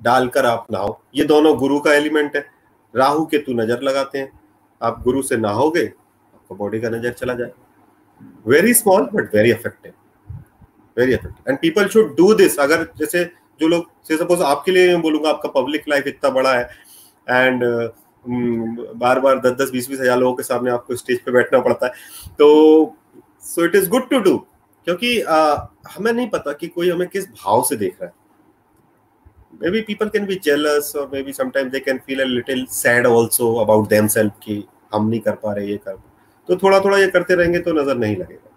डालकर 0.00 0.46
आप 0.46 0.66
नहाओ। 0.72 0.98
ये 1.14 1.24
दोनों 1.24 1.56
गुरु 1.58 1.78
का 1.80 1.94
एलिमेंट 1.94 2.36
है। 2.36 2.44
राहु 2.94 3.24
के 3.26 3.38
तू 3.38 3.52
नज़र 3.54 3.82
लगाते 3.82 4.18
हैं। 4.18 4.30
आप 4.80 5.02
गुरु 5.04 5.22
से 5.22 5.36
नहाओगे 5.36 5.84
आपका 5.86 6.54
बॉडी 6.54 6.80
का 6.80 6.88
नज़र 6.90 7.12
चला 7.12 7.34
जाए। 7.34 7.52
Very 8.46 8.74
small 8.74 9.08
but 9.14 9.34
very 9.34 9.50
effective 9.50 9.92
very 10.96 11.12
effective 11.14 11.50
and 11.50 11.58
people 11.60 11.88
should 11.88 12.14
do 12.16 12.32
this 12.34 12.58
अगर 12.60 12.86
जैसे 12.98 13.24
जो 13.60 13.68
लोग 13.68 13.90
सपोज़ 14.12 14.42
आपके 14.42 14.72
लिए 14.72 14.88
मैं 14.88 15.00
बोलूँगा 15.02 15.30
आपका 15.30 15.48
पब्लिक 15.50 15.88
लाइफ 15.88 16.06
इतना 16.06 16.30
बड़ा 16.30 16.54
है 16.54 16.68
एंड 17.26 17.62
बार 18.96 19.20
बार 19.20 19.38
दस 19.40 19.56
दस 19.60 19.70
बीस 19.70 19.88
बीस 19.88 20.00
हज़ार 20.00 20.18
लोगों 20.18 20.34
के 20.34 20.42
सामने 20.42 20.70
आपको 20.70 20.96
स्टेज 20.96 21.20
पे 21.20 21.32
बैठना 21.32 21.60
पड़ता 21.60 21.86
है 21.86 21.92
तो 22.38 22.96
so 23.44 23.64
it 23.64 23.74
is 23.74 23.88
good 23.90 24.08
to 24.10 24.18
do 24.20 24.36
क्योंकि 24.86 25.18
uh, 25.22 25.58
हमें 25.88 26.12
नहीं 26.12 26.28
पता 26.30 26.52
कि 26.52 26.68
कोई 26.68 26.90
हमें 26.90 27.08
किस 27.08 27.28
भाव 27.32 27.62
से 27.62 27.76
देख 27.76 27.96
रहा 28.00 28.08
है। 28.08 28.23
Maybe 29.60 29.82
people 29.82 30.10
can 30.10 30.26
be 30.26 30.38
jealous 30.38 30.94
or 30.94 31.08
maybe 31.08 31.32
sometimes 31.32 31.72
they 31.72 31.80
can 31.80 32.00
feel 32.00 32.20
a 32.20 32.28
little 32.36 32.66
sad 32.66 33.06
also 33.06 33.58
about 33.64 33.88
themselves 33.94 34.32
कि 34.44 34.64
हम 34.94 35.08
नहीं 35.08 35.20
कर 35.20 35.34
पा 35.44 35.52
रहे 35.54 35.66
ये 35.66 35.76
कर 35.86 35.96
तो 36.48 36.56
थोड़ा 36.62 36.80
थोड़ा 36.80 36.98
ये 36.98 37.06
करते 37.10 37.34
रहेंगे 37.34 37.58
तो 37.66 37.72
नज़र 37.82 37.96
नहीं 37.98 38.16
लगेगा 38.16 38.50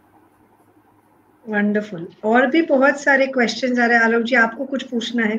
वंडरफुल 1.46 2.08
और 2.32 2.48
भी 2.54 2.62
बहुत 2.72 3.00
सारे 3.02 3.28
क्वेश्चंस 3.38 3.80
आ 3.80 3.86
रहे 3.86 3.98
हैं 3.98 4.04
आलोक 4.06 4.24
जी 4.30 4.36
आपको 4.36 4.66
कुछ 4.66 4.84
पूछना 4.90 5.24
है 5.26 5.38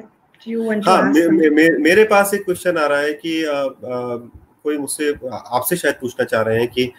हाँ 0.88 1.02
मे, 1.12 1.28
मे, 1.28 1.50
मे, 1.50 1.68
मेरे 1.88 2.04
पास 2.12 2.34
एक 2.34 2.44
क्वेश्चन 2.44 2.76
आ 2.78 2.86
रहा 2.86 3.00
है 3.00 3.12
कि 3.24 3.44
आ, 3.44 3.52
आ, 3.52 4.16
कोई 4.64 4.78
मुझसे 4.78 5.12
आपसे 5.32 5.76
शायद 5.76 5.94
पूछना 6.00 6.24
चाह 6.24 6.42
रहे 6.42 6.58
हैं 6.60 6.68
कि 6.78 6.92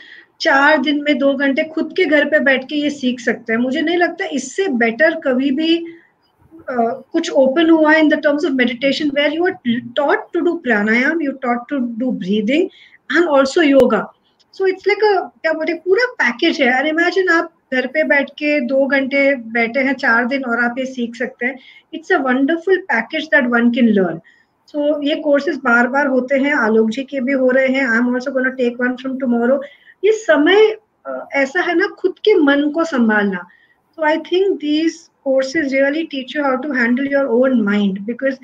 चार 0.41 0.78
दिन 0.78 1.03
में 1.03 1.18
दो 1.18 1.34
घंटे 1.34 1.64
खुद 1.64 1.95
के 1.97 2.05
घर 2.05 2.24
पे 2.24 2.39
बैठ 2.39 2.64
के 2.64 2.74
ये 2.74 2.91
सीख 2.91 3.20
सकते 3.20 3.53
हैं। 3.53 3.61
मुझे 3.61 3.80
नहीं 3.80 3.97
लगता 3.97 4.24
इससे 4.24 4.68
बेटर 4.68 5.14
कभी 5.14 5.51
भी 5.51 5.87
कुछ 6.71 7.31
ओपन 7.31 7.71
हुआ 7.71 7.93
है 7.93 8.01
in 8.01 8.09
the 8.09 8.21
terms 8.23 8.45
of 8.45 8.53
meditation 8.55 9.11
where 9.14 9.33
you 9.33 9.47
are 9.47 9.81
taught 9.97 10.27
to 10.33 10.41
do 10.41 10.55
pranayam 10.64 11.23
you 11.23 11.33
taught 11.43 11.69
to 11.71 11.79
do 11.99 12.11
breathing 12.21 12.69
and 13.11 13.25
also 13.27 13.62
yoga 13.62 14.07
so 14.55 14.67
it's 14.67 14.87
like 14.87 14.99
क्या 15.43 15.53
बोलते 15.53 15.73
हैं, 15.73 15.81
पूरा 15.81 16.05
पैकेज 16.19 16.61
है। 16.61 16.73
और 16.75 16.87
इमेजिन 16.87 17.29
आप 17.31 17.53
घर 17.75 17.87
पे 17.87 18.03
बैठ 18.05 18.31
के 18.39 18.61
दो 18.67 18.87
घंटे 18.87 19.35
बैठे 19.55 19.81
हैं, 19.81 19.93
चार 19.95 20.27
दिन 20.27 20.45
और 20.45 20.64
आप 20.64 20.79
ये 20.79 20.85
सीख 20.87 21.17
सकते 21.17 21.47
हैं। 21.47 21.59
It's 21.95 22.12
a 22.12 22.19
wonderful 22.23 22.79
package 22.91 23.25
that 23.35 23.47
one 23.53 23.71
can 23.71 23.89
learn 23.91 24.21
so 24.69 25.03
ये 25.03 25.17
कोर्सेज 25.23 25.57
बार 25.64 25.89
बार 25.89 26.07
होते 26.07 26.39
हैं। 26.39 26.55
आलोक 26.57 26.91
जी 26.91 27.03
के 27.05 27.21
भी 27.21 27.33
हो 27.35 27.51
रहे 27.51 27.69
हैं। 27.69 27.87
I 27.87 27.99
am 27.99 28.14
also 28.14 28.33
gonna 28.33 28.51
take 28.61 28.81
one 28.81 28.95
from 28.97 29.19
tomorrow 29.19 29.61
ये 30.03 30.12
समय 30.14 30.77
ऐसा 31.37 31.61
है 31.62 31.75
ना, 31.75 31.87
खुद 31.99 32.19
के 32.25 32.35
मन 32.37 32.71
को 32.71 32.85
संभालना। 32.87 33.47
So 33.99 34.05
i 34.05 34.16
think 34.28 34.61
these 34.61 35.11
courses 35.24 35.72
really 35.72 36.07
teach 36.07 36.34
you 36.34 36.42
how 36.44 36.57
to 36.57 36.72
handle 36.72 37.07
your 37.07 37.28
own 37.38 37.62
mind 37.64 38.05
because 38.07 38.38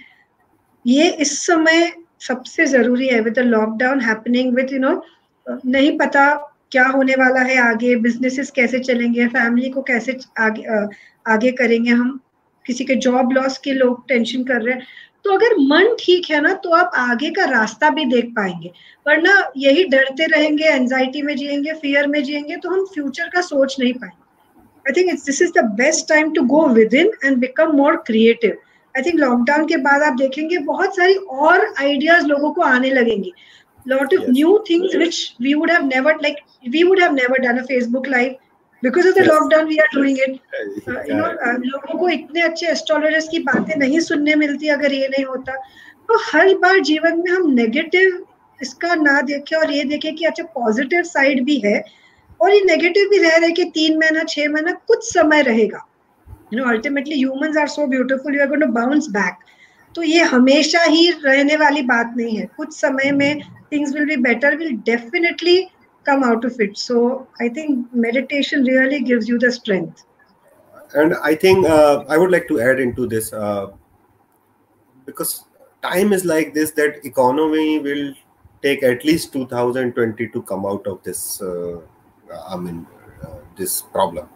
ये 0.85 1.11
इस 1.23 1.39
समय 1.47 1.93
सबसे 2.21 2.67
ज़रूरी 2.67 3.09
है 3.09 3.21
with 3.21 3.39
lockdown 3.39 4.01
happening 4.01 4.55
with 4.55 4.73
you 4.73 4.79
know 4.79 5.03
नहीं 5.47 5.97
पता 5.99 6.25
क्या 6.73 6.87
होने 6.87 7.15
वाला 7.19 7.41
है 7.41 7.57
आगे 7.61 7.95
बिजनेसेस 8.03 8.51
कैसे 8.57 8.79
चलेंगे 8.79 9.27
फैमिली 9.29 9.71
को 9.71 9.83
कैसे 9.83 10.19
आगे 10.39 10.63
आगे 11.33 11.51
करेंगे 11.53 11.91
हम, 11.91 12.21
किसी 12.67 12.85
के 12.85 12.95
जॉब 12.95 13.33
लॉस 13.33 13.59
के 13.65 13.73
लोग 13.73 14.09
टेंशन 14.09 14.45
कर 14.45 14.63
रहे 14.63 14.75
हैं। 14.75 14.87
तो 15.25 15.33
अगर 15.33 15.57
मन 15.61 15.95
ठीक 16.01 16.31
है 16.31 16.41
ना 16.41 16.53
तो 16.65 16.71
आप 16.75 16.93
आगे 16.95 17.31
का 17.31 17.45
रास्ता 17.51 17.91
भी 17.91 18.05
देख 18.05 18.33
पाएँगे। 18.37 18.71
वरना 19.07 19.33
यही 19.57 19.85
डरते 19.85 20.27
रहेंगे 20.37 20.65
एंजाइटी 20.65 21.23
में 21.23 21.35
जिएँगे 21.37 21.75
फियर 21.83 22.07
में 22.07 22.23
जिएँगे 22.25 22.57
तो 22.57 22.71
हम 22.71 22.85
फ्यूचर 22.95 23.29
का 23.35 23.41
सोच 23.41 23.77
नहीं 23.81 23.93
पाएँगे। 23.95 24.22
I 24.89 24.93
think 24.97 25.13
it's 25.13 25.25
this 25.27 25.43
is 25.43 25.53
the 25.59 25.65
best 25.81 26.09
time 26.09 26.33
to 26.35 26.43
go 26.57 26.67
within 26.95 27.11
and 27.25 27.37
become 27.39 27.77
more 27.77 27.97
creative 28.07 28.59
I 28.95 29.03
think 29.03 29.21
lockdown 29.21 29.67
के 29.67 29.77
बाद 29.89 30.03
आप 30.03 30.17
देखेंगे 30.19 30.59
बहुत 30.69 30.97
सारी 30.97 31.15
और 31.15 31.67
आइडियाज़ 31.81 32.27
लोगों 32.27 32.53
को 32.53 32.63
आने 32.75 32.91
लगेंगी। 32.91 33.33
Lot 33.87 34.13
of 34.15 34.21
yes. 34.21 34.29
new 34.35 34.51
things 34.67 34.93
which 34.99 35.17
we 35.45 35.53
would 35.61 35.71
have 35.75 35.87
never 35.87 36.11
like 36.25 36.37
we 36.75 36.83
would 36.89 37.01
have 37.03 37.15
never 37.15 37.39
done 37.45 37.57
a 37.61 37.63
facebook 37.71 38.05
live. 38.11 38.35
Because 38.83 39.09
of 39.09 39.15
the 39.15 39.25
lockdown 39.27 39.65
we 39.69 39.77
are 39.79 39.89
doing 39.95 40.19
it 40.19 40.31
you 41.09 41.17
know 41.17 41.27
लोगों 41.63 41.99
को 41.99 42.09
इतने 42.09 42.43
अच्छे 42.43 42.67
एस्ट्रोलॉजर्स 42.71 43.29
की 43.29 43.39
बातें 43.49 43.75
नहीं 43.79 44.01
सुनने 44.01 44.35
मिलती 44.35 44.69
अगर 44.77 44.93
ये 44.93 45.09
नहीं 45.09 45.25
होता। 45.25 45.57
तो 46.09 46.19
हर 46.25 46.55
बार 46.59 46.79
जीवन 46.91 47.19
में 47.19 47.31
हम 47.33 47.51
नेगेटिव 47.55 48.25
इसका 48.63 48.95
ना 48.95 49.21
देखें 49.33 49.57
और 49.57 49.73
ये 49.73 49.85
देखें 49.95 50.15
कि 50.15 50.25
अच्छा 50.25 50.45
पॉजिटिव 50.55 51.03
साइड 51.11 51.45
भी 51.45 51.59
है। 51.65 51.79
और 52.43 52.53
ये 52.53 52.61
नेगेटिव 52.65 53.09
भी 53.11 53.19
रह 53.19 53.37
रहे 53.37 53.51
कि 53.53 53.65
तीन 53.75 53.99
महीना, 53.99 54.23
छह 54.29 54.49
महीना 54.49 54.73
कुछ 54.87 55.05
समय 55.05 55.43
रहेगा। 55.43 55.87
You 56.53 56.59
know 56.59 56.69
ultimately 56.71 57.17
human 57.17 57.59
are 57.59 57.69
so 57.69 57.87
beautiful 57.87 58.35
you 58.37 58.41
are 58.43 58.49
going 58.49 58.73
bounce 58.75 59.07
back 59.11 59.35
तो 59.95 60.03
ये 60.03 60.23
हमेशा 60.29 60.83
ही 60.83 61.09
रहने 61.25 61.57
वाली 61.57 61.83
बात 61.89 62.15
नहीं 62.17 62.37
है। 62.37 62.47
कुछ 62.57 62.73
समय 62.75 63.11
में 63.13 63.41
things 63.73 63.95
will 63.95 64.07
be 64.07 64.17
better 64.23 64.57
will 64.57 64.77
definitely 64.87 65.57
come 66.07 66.25
out 66.25 66.47
of 66.47 66.63
it 66.63 66.77
so 66.77 67.05
I 67.43 67.49
think 67.59 67.89
meditation 68.05 68.67
really 68.67 68.99
gives 69.11 69.29
you 69.29 69.39
the 69.39 69.51
strength 69.59 70.05
and 70.97 71.15
I 71.15 71.35
think 71.45 71.67
I 71.67 72.19
would 72.19 72.31
like 72.31 72.47
to 72.49 72.59
add 72.61 72.81
into 72.81 73.07
this 73.07 73.31
because 75.07 75.35
time 75.83 76.15
is 76.15 76.27
like 76.29 76.53
this 76.55 76.75
that 76.77 77.01
economy 77.07 77.79
will 77.85 78.13
take 78.63 78.85
at least 78.85 79.37
2020 79.37 80.27
to 80.35 80.41
come 80.49 80.67
out 80.67 80.89
of 80.89 80.99
this 81.07 81.23
Mean, 82.59 82.87
uh, 83.23 83.39
this 83.57 83.81
problem. 83.97 84.29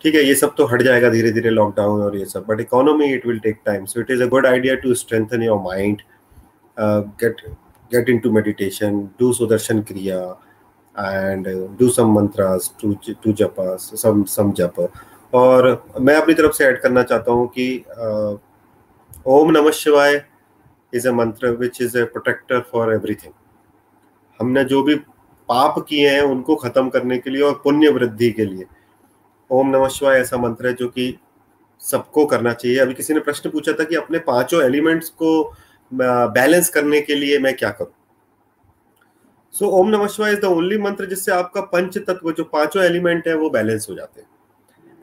ठीक 0.00 0.14
है 0.14 0.22
ये 0.24 0.34
सब 0.34 0.54
तो 0.56 0.64
हट 0.66 0.82
जाएगा 0.82 1.08
धीरे 1.10 1.30
धीरे 1.32 1.50
lockdown 1.50 2.00
और 2.02 2.16
ये 2.16 2.24
सब 2.24 2.44
but 2.48 2.60
economy 2.60 3.06
it 3.14 3.26
will 3.26 3.38
take 3.38 3.60
time 3.66 3.84
so 3.84 4.00
it 4.00 4.10
is 4.10 4.22
a 4.22 4.26
good 4.34 4.46
idea 4.46 4.74
to 4.82 4.94
strengthen 4.94 5.42
your 5.42 5.58
mind 5.62 6.02
get 7.22 7.40
get 7.90 8.08
into 8.08 8.30
meditation 8.30 8.96
do 9.18 9.26
sudarshan 9.32 9.82
kriya 9.88 10.20
and 10.96 11.46
uh, 11.46 11.66
do 11.80 11.90
some 11.90 12.12
mantras 12.14 12.68
to 12.80 12.94
to 13.16 13.34
japas 13.34 13.90
some 13.96 14.24
some 14.28 14.54
japa. 14.54 14.88
और 15.32 15.66
मैं 16.00 16.14
अपनी 16.16 16.34
तरफ़ 16.34 16.52
से 16.52 16.64
add 16.64 16.80
करना 16.82 17.02
चाहता 17.02 17.32
हूँ 17.32 17.46
कि 17.56 17.66
ओम 19.26 19.50
नमः 19.50 19.70
Shivaya 19.70 20.14
is 20.92 21.08
a 21.08 21.12
mantra 21.12 21.50
which 21.56 21.80
is 21.82 21.96
a 21.98 22.04
protector 22.12 22.60
for 22.72 22.92
everything 22.94 23.32
हमने 24.40 24.64
जो 24.64 24.82
भी 24.82 24.94
पाप 25.48 25.78
किए 25.88 26.08
हैं 26.10 26.22
उनको 26.22 26.56
खत्म 26.56 26.88
करने 26.88 27.18
के 27.18 27.30
लिए 27.30 27.42
और 27.42 27.60
पुण्य 27.64 27.88
वृद्धि 27.88 28.30
के 28.30 28.44
लिए। 28.44 28.64
ओम 29.50 29.68
नमः 29.68 29.88
शिवाय 29.88 30.20
ऐसा 30.20 30.36
मंत्र 30.36 30.66
है 30.66 30.72
जो 30.74 30.88
कि 30.88 31.18
सबको 31.80 32.24
करना 32.26 32.52
चाहिए। 32.52 32.78
अभी 32.78 32.94
किसी 32.94 33.14
ने 33.14 33.20
प्रश्न 33.20 33.50
पूछा 33.50 33.72
था 33.72 33.84
कि 33.84 33.94
अपने 33.94 34.18
पाँचों 34.20 34.62
एलिमेंट्स 34.62 35.08
को 35.12 35.52
बैलेंस 35.92 36.68
करने 36.68 37.00
के 37.00 37.14
लिए 37.14 37.38
मैं 37.38 37.54
क्या 37.56 37.70
करूँ? 37.70 37.92
सो 39.54 39.66
ओम 39.70 39.88
Namah 39.90 40.06
Shivaya 40.06 40.32
is 40.32 40.40
the 40.40 40.44
only 40.44 40.78
मंत्र 40.78 41.06
जिससे 41.06 41.32
आपका 41.32 41.60
पंच 41.66 41.98
तत्व 41.98 42.32
जो 42.32 42.44
पाँचों 42.44 42.82
एलिमेंट 42.84 43.28
है, 43.28 43.34
वो 43.34 43.50
बैलेंस 43.50 43.86
हो 43.90 43.94
जाते 43.94 44.20
हैं। 44.20 44.28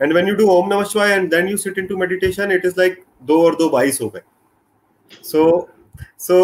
And 0.00 0.12
when 0.12 0.28
you 0.28 0.34
do 0.34 0.48
Om 0.50 0.72
Namah 0.72 0.84
Shivaya 0.84 1.12
and 1.12 1.30
then 1.30 1.48
you 1.48 1.56
sit 1.56 1.78
into 1.78 1.96
meditation 1.96 2.52
it 2.52 2.64
is 2.66 2.74
like 2.78 3.02
दो 3.22 3.42
और 3.44 3.54
दो 3.56 3.68
बाईस 3.70 3.98
हो 4.02 4.08
गए। 4.08 4.22
सो 5.22 5.68
सो 6.18 6.36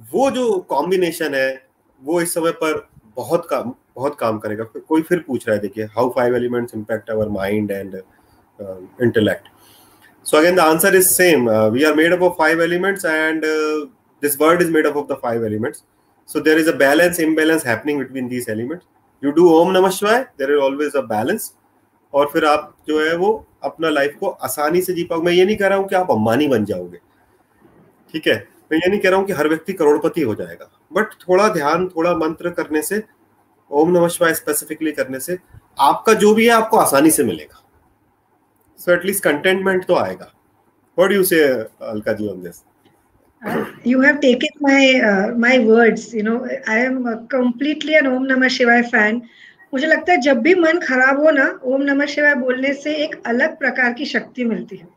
वो 0.00 0.30
जो 0.30 0.58
कॉम्बिनेशन 0.68 1.34
है, 1.34 1.68
वो 2.02 2.20
इस 2.20 2.34
समय 2.34 2.50
पर 2.52 2.88
बहुत 3.16 3.46
काम 3.50 3.74
बहुत 3.96 4.16
काम 4.20 4.38
करेगा। 4.38 4.64
कोई 4.64 5.02
फिर 5.02 5.18
पूछ 5.26 5.46
रहा 5.46 5.54
है, 5.54 5.60
देखिए 5.62 5.84
how 5.96 6.08
five 6.16 6.36
elements 6.36 6.74
impact 6.74 7.10
our 7.10 7.28
mind 7.30 7.70
and 7.70 7.94
intellect 9.02 9.48
so 10.26 10.36
again 10.36 10.56
the 10.56 10.60
answer 10.60 10.96
is 10.96 11.08
same 11.08 11.48
we 11.50 11.84
are 11.84 11.94
made 11.94 12.12
up 12.12 12.22
of 12.22 12.32
five 12.38 12.62
elements 12.62 13.04
and 13.04 13.44
this 14.22 14.40
world 14.40 14.62
is 14.62 14.70
made 14.72 14.86
up 14.86 14.96
of 14.96 15.06
the 15.12 15.18
five 15.22 15.44
elements 15.46 15.82
so 16.28 16.40
there 16.40 16.58
is 16.58 16.70
a 16.70 16.76
balance 16.78 17.20
imbalance 17.20 17.66
happening 17.66 17.98
between 17.98 18.28
these 18.28 18.46
elements 18.50 18.86
you 19.22 19.30
do 19.32 19.48
Om 19.50 19.70
Nam 19.72 19.88
Shivaya 19.90 20.20
there 20.38 20.50
is 20.50 20.58
always 20.60 20.96
a 20.96 21.00
balance 21.12 21.52
और 22.12 22.30
फिर 22.32 22.44
आप 22.46 22.74
जो 22.88 23.00
है 23.00 23.16
वो 23.16 23.32
अपना 23.64 23.88
life 23.88 24.16
को 24.20 24.28
आसानी 24.28 24.80
से 24.82 24.92
जी 24.92 25.04
पाओगे। 25.04 25.24
मैं 25.24 25.32
ये 25.32 25.44
नहीं 25.44 25.56
कह 25.56 25.68
रहा 25.68 25.78
हूँ 25.78 25.88
कि 25.88 25.94
आप 25.94 26.10
अम्बानी 26.10 26.48
बन 26.48 26.64
जाओगे। 26.64 26.98
ठीक 28.14 28.26
है? 28.26 28.36
मैं 28.72 28.78
ये 28.78 28.90
नहीं 28.90 29.00
कह 29.00 29.08
रहा 29.10 29.18
हूँ 29.18 29.26
कि 29.26 29.32
हर 29.32 29.48
व्यक्ति 29.48 29.72
करोड़पति 29.72 30.22
हो 30.22 30.34
जाएगा। 30.34 30.70
बट 30.96 31.12
थोड़ा 31.22 31.48
ध्यान 31.48 31.86
थोड़ा 31.88 32.14
मंत्र 32.16 32.50
करने 32.50 32.82
से 32.82 33.02
ओम 33.70 33.90
नमः 33.90 34.08
शिवाय 34.08 34.34
स्पेसिफिकली 34.34 34.92
करने 34.92 35.20
से 35.20 35.38
आपका 35.80 36.12
जो 36.14 36.34
भी 36.34 36.44
है 36.46 36.52
आपको 36.52 36.76
आसानी 36.76 37.10
से 37.10 37.24
मिलेगा। 37.24 37.62
सो 38.78 38.92
एटलीस्ट 38.92 39.24
कंटेंटमेंट 39.24 39.84
तो 39.86 39.94
आएगा। 39.94 40.32
What 40.98 41.10
do 41.10 41.16
you 41.16 41.24
say 41.24 41.44
Alka 41.92 42.12
ji 42.12 42.28
on 42.28 42.42
this 42.42 42.62
you 43.84 43.98
have 44.00 44.16
taken 44.20 44.54
my 44.62 44.84
uh, 45.08 45.26
my 45.40 45.56
words 45.64 46.04
you 46.14 46.22
know 46.22 46.36
i 46.74 46.78
am 46.84 46.94
completely 47.34 47.96
an 47.98 48.06
om 48.12 48.24
namah 48.30 48.48
shivaya 48.54 48.86
fan. 48.92 49.20
मुझे 49.74 49.86
लगता 49.86 50.12
है 50.12 50.20
जब 50.20 50.38
भी 50.38 50.54
मन 50.54 50.78
खराब 50.80 51.20
हो 51.20 51.30
ना 51.30 51.46
ओम 51.64 51.82
नमः 51.82 52.06
शिवाय 52.06 52.34
बोलने 52.34 52.72
से 52.74 52.94
एक 53.04 53.20
अलग 53.26 53.58
प्रकार 53.58 53.92
की 53.92 54.06
शक्ति 54.06 54.44
मिलती 54.44 54.76
है। 54.76 54.88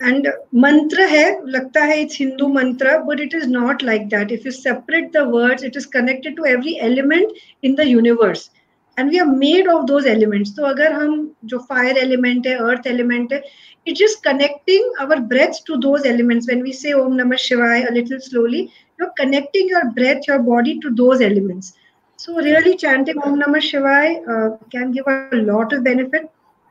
एंड 0.00 0.28
मंत्र 0.56 1.06
है 1.08 1.26
लगता 1.46 1.84
है 1.84 2.00
it's 2.02 2.18
Hindu 2.20 2.48
mantra 2.48 2.98
but 3.04 3.20
it 3.20 3.34
is 3.34 3.48
not 3.48 3.82
like 3.82 4.06
that 4.08 4.32
if 4.32 4.46
you 4.46 4.52
separate 4.52 5.10
the 5.12 5.26
words 5.32 5.64
it 5.64 5.76
is 5.76 5.88
connected 5.92 6.36
to 6.36 6.44
every 6.46 6.74
element 6.82 7.32
in 7.64 7.74
the 7.74 7.86
universe 7.86 8.50
and 8.96 9.10
we 9.10 9.18
are 9.18 9.26
made 9.26 9.68
of 9.68 9.84
those 9.86 10.06
elements 10.06 10.54
तो 10.56 10.64
अगर 10.66 10.92
हम 10.92 11.12
जो 11.44 11.58
fire 11.68 11.98
element 11.98 12.46
है 12.46 12.54
earth 12.68 12.86
element 12.86 13.32
है 13.32 13.42
it 13.86 14.00
is 14.02 14.16
connecting 14.24 14.96
our 15.00 15.20
breath 15.28 15.62
to 15.66 15.76
those 15.84 16.06
elements 16.06 16.48
when 16.48 16.62
we 16.62 16.72
say 16.72 16.92
Om 16.94 17.14
Namah 17.14 17.36
Shivaya 17.40 17.86
little 17.92 18.18
slowly 18.20 18.60
you 18.60 19.06
are 19.06 19.12
connecting 19.18 19.70
your 19.70 19.84
breath 19.94 20.28
your 20.28 20.38
body 20.48 20.78
to 20.82 20.90
those 20.96 21.22
elements 21.22 21.72
so 22.18 22.38
really 22.40 22.72
chanting 22.76 23.22
Om 23.26 23.38
Namah 23.38 23.60
Shivaya 23.62 24.14
can 24.28 24.90
give 24.92 25.04
a 25.10 25.34
lot 25.34 25.74
of 25.74 25.80
benefit 25.82 26.26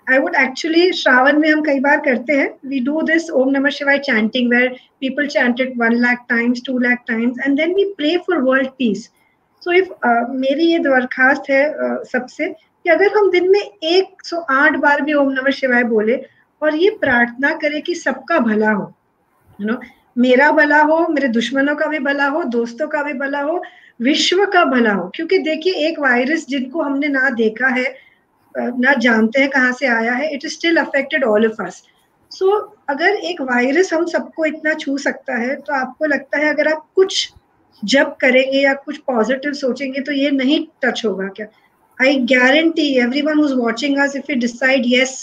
I 0.09 0.19
would 0.19 0.35
actually 0.35 0.91
Shravan 0.93 1.39
में 1.39 1.49
हम 1.49 1.61
कई 1.61 1.79
बार 1.79 1.99
करते 2.05 2.33
हैं 2.33 2.49
we 2.65 2.79
do 2.85 3.01
this 3.03 3.29
Om 3.31 3.53
Namah 3.53 3.73
Shivaya 3.77 4.03
chanting 4.03 4.49
where 4.49 4.69
people 4.99 5.27
chant 5.27 5.59
it 5.59 5.75
one 5.77 6.01
lakh 6.01 6.27
times, 6.27 6.61
two 6.61 6.77
lakh 6.79 7.05
times, 7.05 7.37
and 7.45 7.59
then 7.59 7.73
we 7.73 7.93
pray 7.93 8.17
for 8.27 8.43
world 8.45 8.71
peace. 8.77 9.09
So 9.61 9.71
if 9.71 9.89
मेरी 10.31 10.65
ये 10.65 10.79
दरखास्त 10.79 11.49
है 11.49 11.63
uh, 11.69 12.03
सबसे 12.05 12.47
कि 12.47 12.89
अगर 12.89 13.17
हम 13.17 13.29
दिन 13.31 13.49
में 13.51 13.61
एक 13.61 14.25
सौ 14.25 14.37
आठ 14.51 14.75
बार 14.79 15.01
भी 15.01 15.13
ओम 15.13 15.31
नमः 15.31 15.51
शिवाय 15.51 15.83
बोले 15.83 16.15
और 16.61 16.75
ये 16.75 16.89
प्रार्थना 17.01 17.51
करें 17.63 17.81
कि 17.81 17.95
सबका 17.95 18.39
भला 18.39 18.71
हो 18.71 18.93
यू 19.59 19.67
नो 19.67 19.79
मेरा 20.17 20.51
भला 20.51 20.81
हो 20.81 21.07
मेरे 21.07 21.27
दुश्मनों 21.27 21.75
का 21.75 21.85
भी 21.87 21.99
भला 21.99 22.27
हो 22.27 22.43
दोस्तों 22.55 22.87
का 22.87 23.03
भी 23.03 23.13
भला 23.13 23.41
हो 23.41 23.61
विश्व 24.01 24.45
का 24.53 24.63
भला 24.65 24.93
हो 24.93 25.09
क्योंकि 25.15 25.37
देखिए 25.37 25.87
एक 25.87 25.99
वायरस 25.99 26.45
जिनको 26.47 26.81
हमने 26.81 27.07
ना 27.07 27.29
देखा 27.29 27.67
है 27.67 27.85
ना 28.55 28.93
जानते 28.99 29.39
हैं 29.39 29.49
कहाँ 29.49 29.71
से 29.73 29.87
आया 29.87 30.13
है 30.13 30.33
it 30.33 30.45
is 30.45 30.53
still 30.53 30.77
affected 30.77 31.23
all 31.23 31.45
of 31.47 31.61
us 31.63 31.81
so 32.31 32.57
अगर 32.89 33.15
एक 33.25 33.41
वायरस 33.41 33.93
हम 33.93 34.05
सबको 34.05 34.45
इतना 34.45 34.73
छू 34.73 34.97
सकता 34.97 35.35
है 35.37 35.55
तो 35.55 35.73
आपको 35.73 36.05
लगता 36.05 36.37
है 36.37 36.53
अगर 36.53 36.67
आप 36.73 36.85
कुछ 36.95 37.31
जब 37.83 38.15
करेंगे 38.21 38.59
या 38.59 38.73
कुछ 38.75 38.97
पॉजिटिव 39.07 39.53
सोचेंगे 39.53 40.01
तो 40.01 40.11
ये 40.11 40.31
नहीं 40.31 40.65
टच 40.83 41.05
होगा 41.05 41.27
क्या? 41.27 41.45
I 41.97 42.15
guarantee 42.25 42.87
everyone 43.21 43.39
who's 43.39 43.51
watching 43.57 43.97
us 43.97 44.15
if 44.15 44.31
you 44.31 44.37
decide 44.39 44.85
yes 44.85 45.15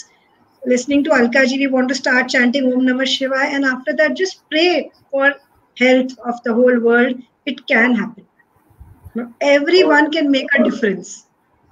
listening 0.63 1.05
to 1.05 1.11
Alka 1.11 1.43
ji 1.43 1.57
we 1.57 1.65
want 1.65 1.89
to 1.89 1.95
start 1.95 2.27
chanting 2.27 2.73
Om 2.73 2.83
Namah 2.83 3.05
Shivaya 3.07 3.53
and 3.55 3.65
after 3.65 3.93
that 3.93 4.11
just 4.17 4.39
pray 4.49 4.67
for 5.11 5.39
health 5.77 6.17
of 6.19 6.39
the 6.45 6.53
whole 6.53 6.77
world 6.81 7.21
it 7.47 7.59
can 7.67 7.95
happen 7.95 9.31
everyone 9.83 10.09
can 10.11 10.29
make 10.31 10.55
a 10.55 10.63
difference 10.63 11.15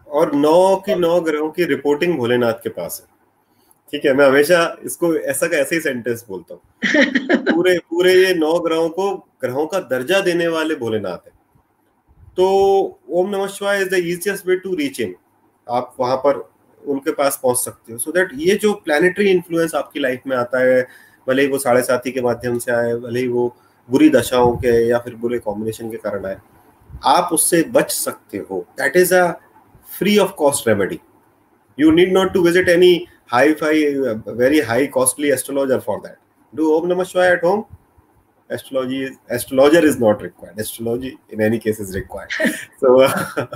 और 0.07 0.33
नौ 0.35 0.75
की 0.75 0.95
नौ 0.95 1.19
ग्रहों 1.21 1.49
की 1.49 1.65
reporting 1.65 2.17
Bholenath 2.17 2.53
के 2.53 2.69
पास 2.69 3.01
है। 3.01 3.13
ठीक 3.91 4.05
है 4.05 4.13
मैं 4.13 4.25
हमेशा 4.25 4.77
इसको 4.83 5.15
ऐसा 5.15 5.47
का 5.47 5.57
ऐसे 5.57 5.75
ही 5.75 5.81
सेंटेंस 5.81 6.25
बोलता 6.29 6.53
हूँ। 6.53 6.61
पूरे 7.53 7.77
पूरे 7.79 8.13
ये 8.13 8.33
नौ 8.33 8.59
ग्रहों 8.59 8.89
को 8.89 9.11
ग्रहों 9.41 9.65
का 9.67 9.79
दर्जा 9.79 10.19
देने 10.19 10.47
वाले 10.47 10.75
भोलेनाथ 10.75 11.27
है। 11.27 11.33
तो 12.37 12.99
Om 13.09 13.29
Namah 13.29 13.47
Shivaya 13.47 13.81
is 13.81 13.89
the 13.89 13.93
easiest 13.93 14.47
way 14.47 14.55
to 14.55 14.75
reach 14.75 14.99
in 15.01 15.15
आप 15.67 15.95
वहाँ 15.99 16.17
पर 16.17 16.49
उनके 16.83 17.11
पास 17.11 17.39
पहुँच 17.43 17.57
सकते 17.57 17.93
हो। 17.93 17.97
सो 17.97 18.11
so 18.11 18.17
दैट 18.17 18.29
ये 18.33 18.55
जो 18.55 18.73
प्लानिटरी 18.73 19.29
इन्फ्लुएंस 19.31 19.75
आपकी 19.75 19.99
लाइफ 19.99 20.21
में 20.27 20.35
आता 20.37 20.59
है 20.59 20.81
भले 21.27 21.41
ही 21.41 21.47
वो 21.47 21.57
साढ़े 21.57 21.81
साथी 21.81 22.11
के 22.11 22.21
माध्यम 22.21 22.57
से 22.59 22.71
आए 22.71 22.93
भले 22.95 23.19
ही 23.19 23.27
वो 23.27 23.47
बुरी 23.89 24.09
दशाओं 24.09 24.55
के 24.57 24.75
या 24.87 24.99
फिर 24.99 25.15
बुरे 25.15 25.39
कॉम्बिनेशन 25.39 25.89
के 25.91 25.97
कारण 25.97 26.25
आए 26.25 26.37
आप 27.05 27.29
उससे 27.33 27.61
बच 27.71 27.91
सकते 27.91 28.37
हो। 28.51 28.65
That 28.77 28.95
is 28.97 29.13
a 29.15 29.25
free 29.99 30.17
of 30.19 30.35
cost 30.35 30.65
remedy. 30.65 31.01
You 31.77 31.91
need 31.93 32.11
not 32.11 32.33
to 32.33 32.43
visit 32.43 32.69
any 32.69 33.07
high-fi, 33.27 33.75
uh, 34.09 34.15
very 34.43 34.59
high 34.61 34.87
costly 34.87 35.31
astrologer 35.31 35.81
for 35.81 36.01
that. 36.01 36.17
Do 36.53 36.75
Om 36.75 36.89
Namah 36.89 37.09
Shivaya 37.11 37.37
at 37.37 37.43
home. 37.43 37.65
Astrology 38.47 39.03
is 39.03 39.17
astrologer 39.27 39.83
is 39.83 39.99
not 39.99 40.21
required. 40.21 40.59
Astrology 40.59 41.17
in 41.29 41.41
any 41.41 41.57
case 41.57 41.79
is 41.79 41.95
required. 41.95 42.31
so, 42.79 43.01
uh, 43.01 43.47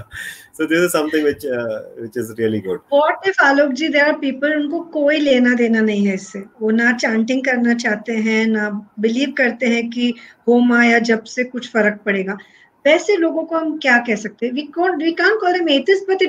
so 0.51 0.65
this 0.65 0.79
is 0.79 0.91
something 0.91 1.23
which 1.23 1.45
uh, 1.45 1.81
which 1.97 2.17
is 2.17 2.33
really 2.39 2.59
good. 2.59 2.79
What 2.89 3.19
if 3.23 3.37
Alok 3.37 3.75
ji, 3.75 3.89
there 3.89 4.07
are 4.07 4.17
people 4.17 4.49
उनको 4.49 4.79
कोई 4.95 5.19
लेना 5.19 5.53
देना 5.61 5.81
नहीं 5.81 6.07
है 6.07 6.13
इससे 6.13 6.39
वो 6.61 6.71
ना 6.71 6.91
chanting 6.97 7.43
करना 7.45 7.73
चाहते 7.85 8.15
हैं 8.29 8.45
ना 8.47 8.69
बिलीव 8.99 9.33
करते 9.37 9.67
हैं 9.75 9.89
कि 9.89 10.13
होम 10.47 10.73
या 10.83 10.99
जब 11.11 11.23
से 11.35 11.43
कुछ 11.53 11.69
फ़र्क 11.73 12.01
पड़ेगा 12.05 12.37
वैसे 12.85 13.15
लोगों 13.17 13.43
को 13.43 13.57
हम 13.57 13.77
क्या 13.77 13.97
कह 14.07 14.15
सकते 14.15 14.45
हैं? 14.45 14.55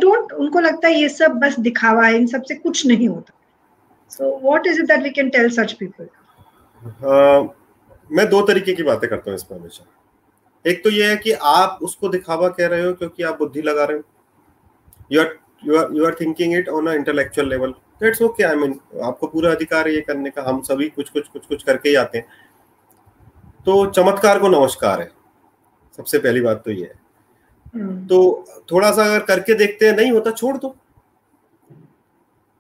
डोंट 0.01 0.33
उनको 0.33 0.61
लगता 0.61 0.89
है 0.89 0.95
ये 0.95 1.09
सब 1.09 1.39
बस 1.41 1.59
दिखावा 1.61 2.07
है, 2.07 2.17
इन 2.17 2.27
सबसे 2.27 2.55
कुछ 2.55 2.87
नहीं 2.87 3.09
होता। 3.09 3.35
So 4.11 4.39
what 4.43 4.67
is 4.67 4.81
it 4.81 4.87
that 4.87 5.03
we 5.03 5.11
can 5.11 5.29
tell 5.31 5.49
such 5.51 5.73
people 5.81 6.09
मैं 8.11 8.29
दो 8.31 8.41
तरीके 8.47 8.73
की 8.75 8.83
बातें 8.83 9.09
करता 9.11 9.31
हूँ 9.31 9.37
इसमें 9.37 9.59
हमेशा। 9.59 9.85
एक 10.65 10.83
तो 10.85 10.91
ये 10.91 11.11
है 11.11 11.17
कि 11.17 11.33
आप 11.33 11.79
उसको 11.83 12.09
दिखावा 12.09 12.49
कह 12.49 12.67
रहे 12.67 12.85
हो 12.85 12.93
क्योंकि 12.93 13.23
आप 13.23 13.39
बुद्धि 13.39 13.63
लगा 13.63 13.85
रहे 13.85 13.97
हो। 13.97 14.03
You 15.13 15.21
are 15.21 15.39
you 15.65 15.77
are 15.79 15.95
you 15.97 16.07
are 16.07 16.17
thinking 16.21 16.55
it 16.55 16.69
on 16.69 16.87
a 16.87 16.93
intellectual 16.95 17.49
level 17.49 17.71
that's 18.03 18.23
okay 18.23 18.45
I 18.45 18.57
mean 18.57 18.79
आपको 19.05 19.27
पूरा 19.27 19.51
अधिकार 19.51 19.89
है 19.89 19.95
ये 19.95 20.01
करने 20.01 20.31
का, 20.31 20.43
हम 20.43 20.61
सभी 20.63 20.89
कुछ 20.89 21.09
कुछ 21.11 21.29
कुछ 21.29 21.47
कुछ 21.47 21.63
करके 21.63 21.89
ही 21.89 21.95
आते 21.95 22.19
हैं। 22.19 22.27
तो 23.67 23.87
चमत्कार 23.87 24.39
को 24.39 24.49
नमस्कार 24.51 25.01
है। 25.01 25.11
सबसे 25.97 26.19
पहली 26.19 26.41
बात 26.41 26.63
तो 26.65 26.71
ये 26.71 26.85
है। 26.85 26.99
हम्म। 27.75 28.07
तो 28.07 28.45
थोड़ा 28.73 28.91
सा 28.91 29.05
अगर 29.05 29.25
करके 29.25 29.55
देखते 29.55 29.87
हैं 29.87 29.97
नहीं 29.97 30.13
होता 30.13 30.31
छोड़ 30.31 30.57
दो। 30.57 30.77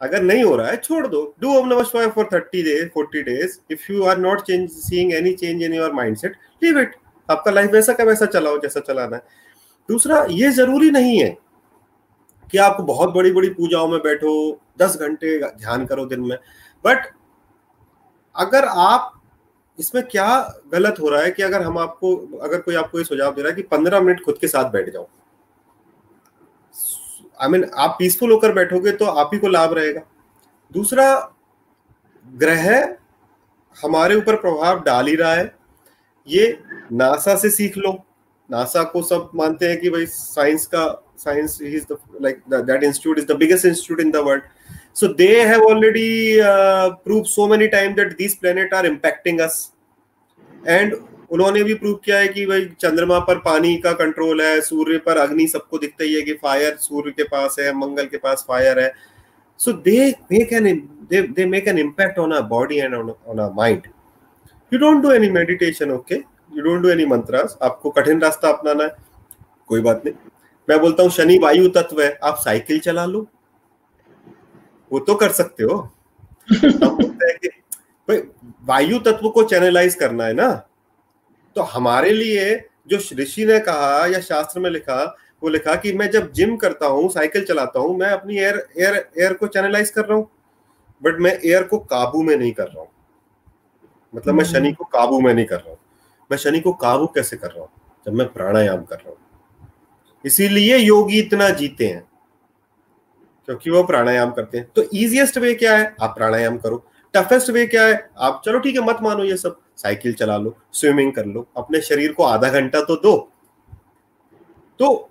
अगर 0.00 0.22
नहीं 0.22 0.44
हो 0.44 0.56
रहा 0.56 0.68
है 0.68 0.76
छोड़ 0.76 1.06
दो। 1.06 1.34
Do 1.40 1.54
Om 1.54 1.68
Namah 1.68 1.82
Shivaya 1.82 2.08
for 2.08 2.24
30 2.24 2.62
days 2.62 2.88
40 2.88 3.22
days 3.22 3.58
if 3.70 3.92
you 3.92 4.04
are 4.04 4.18
not 4.18 4.40
change 4.40 4.70
seeing 4.70 5.12
any 5.12 5.32
change 5.32 5.62
in 5.62 5.74
your 5.74 5.92
mindset 5.92 6.36
leave 6.62 6.78
it 6.78 6.96
आपका 7.30 7.50
लाइफ 7.50 7.70
वैसा 7.70 7.92
का 7.92 8.04
वैसा 8.04 8.26
चलाओ 8.26 8.58
जैसा 8.58 8.80
चलाना 8.80 9.16
है। 9.16 9.22
दूसरा 9.88 10.26
ये 10.30 10.50
ज़रूरी 10.50 10.90
नहीं 10.90 11.18
है 11.22 11.38
कि 12.52 12.58
आप 12.58 12.80
बहुत 12.80 13.14
बड़ी 13.14 13.32
बड़ी 13.32 13.48
पूजाओं 13.50 13.88
में 13.88 14.00
बैठो 14.00 14.60
दस 14.78 14.96
घंटे 14.96 15.38
ध्यान 15.38 15.86
करो 15.86 16.06
दिन 16.06 16.20
में। 16.20 16.36
बट 16.84 17.06
अगर 18.36 18.64
आप 18.64 19.19
इसमें 19.80 20.02
क्या 20.06 20.28
गलत 20.72 21.00
हो 21.00 21.08
रहा 21.08 21.22
है 21.22 21.30
कि 21.30 21.42
अगर 21.42 21.62
हम 21.62 21.78
आपको 21.78 22.16
अगर 22.38 22.60
कोई 22.60 22.74
आपको 22.74 22.98
ये 22.98 23.04
सुझाव 23.04 23.34
दे 23.34 23.42
रहा 23.42 23.50
है 23.50 23.56
कि 23.56 23.62
पंद्रह 23.70 24.00
मिनट 24.00 24.24
खुद 24.24 24.38
के 24.40 24.48
साथ 24.48 24.70
बैठ 24.72 24.90
जाओ। 24.92 25.06
आई 27.40 27.48
I 27.48 27.50
मीन 27.52 27.60
mean, 27.60 27.72
आप 27.74 27.96
पीसफुल 27.98 28.32
होकर 28.32 28.52
बैठोगे 28.52 28.92
तो 28.92 29.04
आप 29.04 29.30
ही 29.34 29.38
को 29.40 29.48
लाभ 29.48 29.72
रहेगा। 29.72 30.00
दूसरा 30.72 31.06
ग्रह 32.24 32.66
हमारे 33.76 34.14
ऊपर 34.14 34.36
प्रभाव 34.36 34.82
डाल 34.82 35.06
ही 35.06 35.14
रहा 35.16 35.34
है। 35.34 35.54
ये 36.28 36.58
नासा 36.92 37.36
से 37.36 37.50
सीख 37.50 37.76
लो। 37.78 37.92
नासा 38.48 38.82
को 38.82 39.02
सब 39.02 39.30
मानते 39.34 39.68
हैं 39.68 39.80
कि 39.80 39.90
भाई 39.90 40.06
साइंस 40.06 40.66
का 40.66 40.86
science 41.18 41.58
is 41.62 41.84
the 41.92 41.98
like 42.22 42.42
that 42.50 42.82
institute 42.82 43.18
is 43.18 43.26
the 43.26 43.36
biggest 43.36 43.66
institute 43.66 44.00
in 44.00 44.10
the 44.10 44.16
world 44.26 44.42
so 44.94 45.12
they 45.12 45.34
have 45.50 45.62
already 45.62 46.40
uh, 46.40 46.96
proved 47.04 47.26
so 47.26 47.46
many 47.48 47.68
times 47.68 47.96
that 47.96 48.16
these 48.18 48.34
planets 48.36 48.72
are 48.72 48.84
impacting 48.84 49.40
us. 49.40 49.72
And 50.66 50.94
उन्होंने 51.32 51.62
भी 51.64 51.74
prove 51.74 51.94
किया 52.04 52.18
है 52.18 52.28
कि 52.28 52.44
भाई 52.46 52.64
चंद्रमा 52.80 53.18
पर 53.26 53.38
पानी 53.40 53.76
का 53.84 53.92
कंट्रोल 53.98 54.40
है 54.42 54.60
सूर्य 54.60 54.98
पर 54.98 55.16
अग्नि 55.16 55.46
सबको 55.48 55.78
दिखता 55.78 56.04
ही 56.04 56.14
है 56.14 56.22
कि 56.22 56.32
फायर 56.42 56.76
सूर्य 56.80 57.10
के 57.10 57.24
पास 57.24 57.56
है 57.60 57.72
मंगल 57.76 58.06
के 58.06 58.16
पास 58.16 58.44
फायर 58.48 58.78
है। 58.80 58.92
So 59.60 59.72
they 59.84 60.08
make 60.32 60.52
an 60.52 60.64
they 61.12 61.46
make 61.46 61.68
an 61.68 61.78
impact 61.78 62.18
on 62.18 62.32
a 62.32 62.40
body 62.48 62.78
and 62.78 62.94
on 62.94 63.38
a 63.38 63.48
mind 63.56 63.86
you 64.72 64.78
don't 64.78 65.02
do 65.02 65.10
any 65.10 65.30
meditation 65.30 65.90
okay 65.90 66.14
you 66.14 66.62
don't 66.62 66.82
do 66.82 66.88
any 66.88 67.06
mantras 67.06 67.56
आपको 67.62 67.90
कठिन 67.90 68.20
रास्ता 68.20 68.48
अपनाना 68.48 68.84
है। 68.84 68.90
कोई 69.66 69.80
बात 69.80 70.02
नहीं। 70.04 70.14
मैं 70.68 70.80
बोलता 70.80 71.02
हूँ 71.02 71.10
शनि 71.10 71.38
वायु 71.42 71.68
तत्व 71.76 72.02
है। 72.02 72.18
आप 72.24 72.38
साइकिल 72.44 72.78
चला 72.80 73.04
लो। 73.06 73.26
वो 74.90 74.98
तो 74.98 75.14
कर 75.14 75.32
सकते 75.32 75.64
हो। 75.64 75.76
वायु 78.66 78.98
तत्व 78.98 79.28
को 79.30 79.42
चैनलाइज 79.42 79.94
करना 79.94 80.24
है 80.24 80.32
ना। 80.34 80.50
तो 81.56 81.62
हमारे 81.62 82.10
लिए 82.10 82.54
जो 82.88 82.98
ऋषि 83.16 83.44
ने 83.44 83.58
कहा 83.58 84.06
या 84.06 84.20
शास्त्र 84.20 84.60
में 84.60 84.70
लिखा, 84.70 85.04
वो 85.42 85.48
लिखा 85.48 85.74
कि 85.74 85.92
मैं 85.92 86.10
जब 86.10 86.32
जिम 86.32 86.56
करता 86.56 86.86
हूँ 86.86 87.08
साइकिल 87.10 87.44
चलाता 87.44 87.80
हूँ, 87.80 87.96
मैं 87.98 88.08
अपनी 88.08 88.38
एयर 88.38 88.66
एयर 88.78 88.94
एयर 89.18 89.32
को 89.32 89.46
चैनलाइज 89.46 89.90
कर 89.90 90.04
रहा 90.04 90.18
हूँ। 90.18 90.28
बट 91.02 91.20
मैं 91.20 91.38
एयर 91.44 91.62
को 91.62 91.78
काबू 91.78 92.22
में 92.22 92.36
नहीं 92.36 92.52
कर 92.52 92.66
रहा 92.66 92.80
हूँ। 92.80 92.88
मतलब 94.14 94.34
मैं 94.34 94.44
शनि 94.44 94.72
को 94.72 94.84
काबू 94.84 95.20
में 95.20 95.34
नहीं 95.34 95.46
कर 95.46 95.56
रहा 95.56 95.70
हूँ। 95.70 95.78
मैं 96.30 96.38
शनि 96.38 96.60
को 96.60 96.72
काबू 96.72 97.06
कैसे 97.06 97.36
कर 97.36 97.50
रहा 97.50 97.60
हूँ? 97.60 97.68
जब 98.06 98.12
मैं 98.12 98.32
प्राणायाम 98.32 98.82
कर 98.82 98.96
रहा 98.96 99.08
हूँ। 99.08 99.16
इसीलिए 100.24 100.76
योगी 100.76 101.18
इतना 101.18 101.48
जीते 101.50 101.86
हैं। 101.86 102.09
क्योंकि 103.50 103.70
वो 103.70 103.82
प्राणायाम 103.82 104.30
करते 104.30 104.58
हैं। 104.58 104.70
तो 104.76 104.82
इजिएस्ट 104.82 105.38
वे 105.38 105.54
क्या 105.54 105.76
है? 105.76 105.96
आप 106.02 106.14
प्राणायाम 106.16 106.58
करो। 106.58 106.86
टफेस्ट 107.14 107.50
वे 107.50 107.66
क्या 107.66 107.86
है? 107.86 108.10
आप 108.18 108.42
चलो 108.44 108.58
ठीक 108.58 108.76
है, 108.76 108.82
मत 108.82 108.98
मानो 109.02 109.24
ये 109.24 109.36
सब। 109.36 109.60
साइकिल 109.76 110.12
चला 110.12 110.36
लो 110.36 110.56
स्विमिंग 110.72 111.12
कर 111.12 111.26
लो। 111.26 111.48
अपने 111.56 111.80
शरीर 111.80 112.12
को 112.12 112.22
आधा 112.22 112.48
घंटा 112.48 112.80
तो 112.80 112.96
दो। 112.96 113.32
तो 114.78 115.10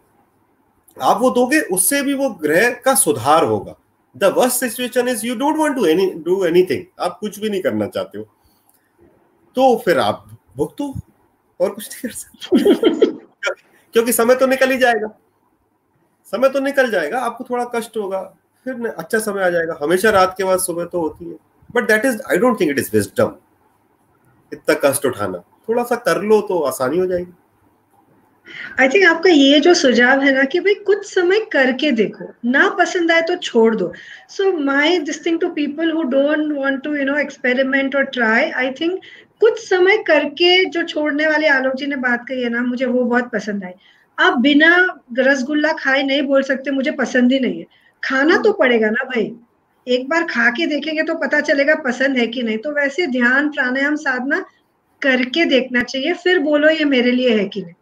आप 1.01 1.21
वो 1.21 1.29
दोगे, 1.29 1.61
उससे 1.61 2.01
भी 2.01 2.13
वो 2.13 2.29
ग्रह 2.29 2.69
का 2.71 2.95
सुधार 2.95 3.43
होगा। 3.43 3.75
The 4.17 4.23
worst 4.23 4.57
situation 4.57 5.07
is 5.07 5.25
you 5.25 5.35
don't 5.35 5.57
want 5.57 5.75
to 5.75 5.85
any 5.85 6.11
do 6.11 6.45
anything 6.45 6.83
आप 6.99 7.17
कुछ 7.19 7.39
भी 7.39 7.49
नहीं 7.49 7.61
करना 7.61 7.87
चाहते 7.87 8.17
हो। 8.17 8.23
तो 9.55 9.77
फिर 9.85 9.99
आप 9.99 10.39
भुगतो 10.57 10.95
और 11.61 11.69
कुछ 11.69 11.89
नहीं 11.89 12.01
कर 12.01 12.15
सकते। 12.15 13.05
क्योंकि 13.93 14.13
समय 14.13 14.35
तो 14.35 14.47
निकल 14.47 14.71
ही 14.71 14.77
जाएगा। 14.77 15.19
समय 16.33 16.49
तो 16.49 16.59
निकल 16.59 16.89
जाएगा, 16.91 17.19
आपको 17.19 17.43
थोड़ा 17.43 17.63
कष्ट 17.75 17.97
होगा, 17.97 18.21
फिर 18.65 18.87
अच्छा 18.87 19.19
समय 19.19 19.43
आ 19.43 19.49
जाएगा। 19.49 19.77
हमेशा 19.81 20.09
रात 20.11 20.33
के 20.37 20.43
बाद 20.43 20.59
सुबह 20.59 20.85
तो 20.85 21.01
होती 21.01 21.25
है। 21.25 21.35
But 21.69 21.87
that 21.87 22.05
is 22.05 22.21
I 22.31 22.37
don't 22.37 22.59
think 22.59 22.71
it 22.71 22.79
is 22.79 22.89
wisdom 22.93 23.35
इतना 24.51 24.75
कष्ट 24.83 25.05
उठाना। 25.05 25.37
थोड़ा 25.69 25.83
सा 25.83 25.95
कर 25.97 26.21
लो 26.23 26.41
तो 26.41 26.59
आसानी 26.61 26.97
हो 26.97 27.05
जाएगी। 27.07 27.33
आई 28.79 28.89
थिंक 28.89 29.05
आपका 29.05 29.29
ये 29.29 29.59
जो 29.59 29.73
सुझाव 29.73 30.21
है 30.21 30.31
ना 30.35 30.43
कि 30.43 30.59
भाई 30.59 30.73
कुछ 30.85 31.05
समय 31.05 31.39
करके 31.53 31.91
देखो, 31.91 32.25
ना 32.45 32.69
पसंद 32.79 33.11
आए 33.11 33.21
तो 33.21 33.35
छोड़ 33.37 33.75
दो। 33.75 33.91
So 34.29 34.51
my 34.59 34.97
this 34.99 35.25
thing 35.25 35.39
to 35.39 35.49
people 35.51 35.91
who 35.91 36.03
don't 36.05 36.57
want 36.57 36.81
to 36.83 36.95
you 36.95 37.05
know 37.05 37.17
experiment 37.17 37.95
और 37.95 38.03
ट्राई 38.07 38.49
आई 38.51 38.71
थिंक 38.79 38.99
कुछ 39.41 39.59
समय 39.59 39.97
करके 40.07 40.63
जो 40.65 40.83
छोड़ने 40.83 41.27
वाले 41.27 41.47
आलोक 41.47 41.75
जी 41.75 41.85
ने 41.85 41.95
बात 41.97 42.25
कही 42.27 42.43
है 42.43 42.49
ना, 42.49 42.61
मुझे 42.61 42.85
वो 42.85 43.03
बहुत 43.03 43.29
पसंद 43.31 43.63
आई। 43.63 43.73
आप 44.19 44.37
बिना 44.37 45.01
रसगुल्ला 45.19 45.73
खाए 45.73 46.03
नहीं 46.03 46.21
बोल 46.21 46.43
सकते 46.43 46.71
मुझे 46.71 46.91
पसंद 46.91 47.31
ही 47.31 47.39
नहीं 47.39 47.59
है। 47.59 47.65
खाना 48.03 48.37
तो 48.37 48.53
पड़ेगा 48.53 48.89
ना 48.89 49.03
भाई। 49.03 49.31
एक 49.87 50.09
बार 50.09 50.23
खा 50.23 50.49
के 50.49 50.65
देखेंगे 50.65 51.03
तो 51.03 51.15
पता 51.15 51.39
चलेगा 51.41 51.75
पसंद 51.75 52.17
है 52.17 52.27
कि 52.27 52.43
नहीं। 52.43 52.57
तो 52.57 52.71
वैसे 52.71 53.07
ध्यान 53.07 53.49
प्राणायाम 53.49 53.95
साधना 53.95 54.45
करके 55.01 55.45
देखना 55.45 55.81
चाहिए 55.81 56.13
फिर 56.13 56.39
बोलो 56.39 56.69
ये 56.69 56.85
मेरे 56.85 57.11
लिए 57.11 57.37
है 57.37 57.45
कि 57.45 57.61
नहीं। 57.61 57.73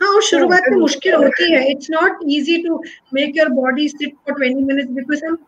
हाँ 0.00 0.14
और 0.14 0.22
शुरुआत 0.22 0.62
में 0.68 0.78
मुश्किल 0.78 1.14
होती 1.14 1.52
है। 1.52 1.70
It's 1.70 1.90
not 1.90 2.18
easy 2.28 2.56
to 2.62 2.82
make 3.14 3.36
your 3.36 3.48
body 3.48 3.88
sit 3.88 4.14
for 4.14 4.36
twenty 4.36 4.64
minutes 4.64 4.90
because 4.90 5.24
हम 5.24 5.38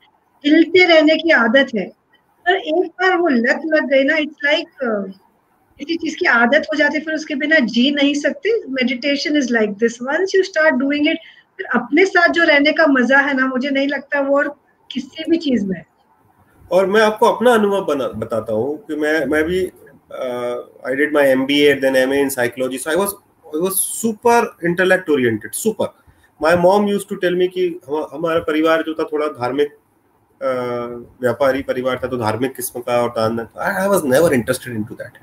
हिलते 0.44 0.84
रहने 0.86 1.16
की 1.16 1.30
आदत 1.30 1.74
है। 1.76 1.86
पर 2.46 2.56
एक 2.56 2.86
बार 3.02 3.16
वो 3.16 3.28
लत 3.28 3.60
लग 3.64 3.88
गई 3.88 4.04
ना 4.04 4.16
इट्स 4.16 4.36
लाइक 4.44 4.68
like, 4.68 5.12
किसी 5.78 5.96
चीज़ 5.96 6.16
की 6.16 6.26
आदत 6.28 6.66
हो 6.72 6.76
जाती 6.76 6.98
है, 6.98 7.04
फिर 7.04 7.14
उसके 7.14 7.34
बिना 7.36 7.58
जी 7.68 7.90
नहीं 7.92 8.14
सकते। 8.16 8.50
Meditation 8.72 9.36
is 9.36 9.52
like 9.52 9.72
this 9.78 10.00
once 10.02 10.34
you 10.34 10.42
start 10.42 10.74
doing 10.76 11.08
it 11.08 11.18
फिर 11.58 11.66
अपने 11.74 12.04
साथ 12.06 12.28
जो 12.34 12.44
रहने 12.44 12.72
का 12.72 12.86
मज़ा 12.88 13.18
है 13.20 13.34
ना, 13.36 13.46
मुझे 13.46 13.70
नहीं 13.70 13.88
लगता 13.88 14.20
वो 14.20 14.36
और 14.38 14.54
किसी 14.90 15.30
भी 15.30 15.36
चीज़ 15.38 15.66
में। 15.66 15.82
और 16.70 16.86
मैं 16.86 17.00
आपको 17.02 17.26
अपना 17.26 17.52
अनुभव 17.54 18.12
बताता 18.16 18.52
हूँ 18.52 18.76
कि 18.86 18.96
मैं 18.96 19.24
मैं 19.26 19.42
भी 19.44 19.64
I 20.86 20.94
did 20.96 21.12
my 21.14 21.30
MBA 21.30 21.74
then 21.80 21.96
MA 21.96 22.20
in 22.20 22.28
psychology 22.30 22.78
so 22.78 22.90
I 22.90 22.96
was 22.96 23.08
I 23.46 23.60
was 23.60 23.72
super 23.72 24.56
intellect 24.66 25.10
oriented 25.10 25.52
super 25.54 25.92
my 26.40 26.56
mom 26.58 26.88
used 26.88 27.08
to 27.08 27.16
tell 27.16 27.34
me 27.36 27.48
कि 27.48 27.66
हमारा 27.86 28.40
परिवार 28.46 28.82
जो 28.86 28.94
था 28.94 29.04
थोड़ा 29.12 29.26
धार्मिक 29.28 29.76
व्यापारी 30.40 31.62
परिवार 31.62 32.00
था 32.02 32.08
तो 32.08 32.16
धार्मिक 32.18 32.54
किस्म 32.56 32.80
का 32.80 33.00
और 33.02 33.08
दान 33.10 33.46
I 33.58 33.86
was 33.88 34.04
never 34.06 34.34
interested 34.34 34.74
into 34.74 34.94
that 34.94 35.18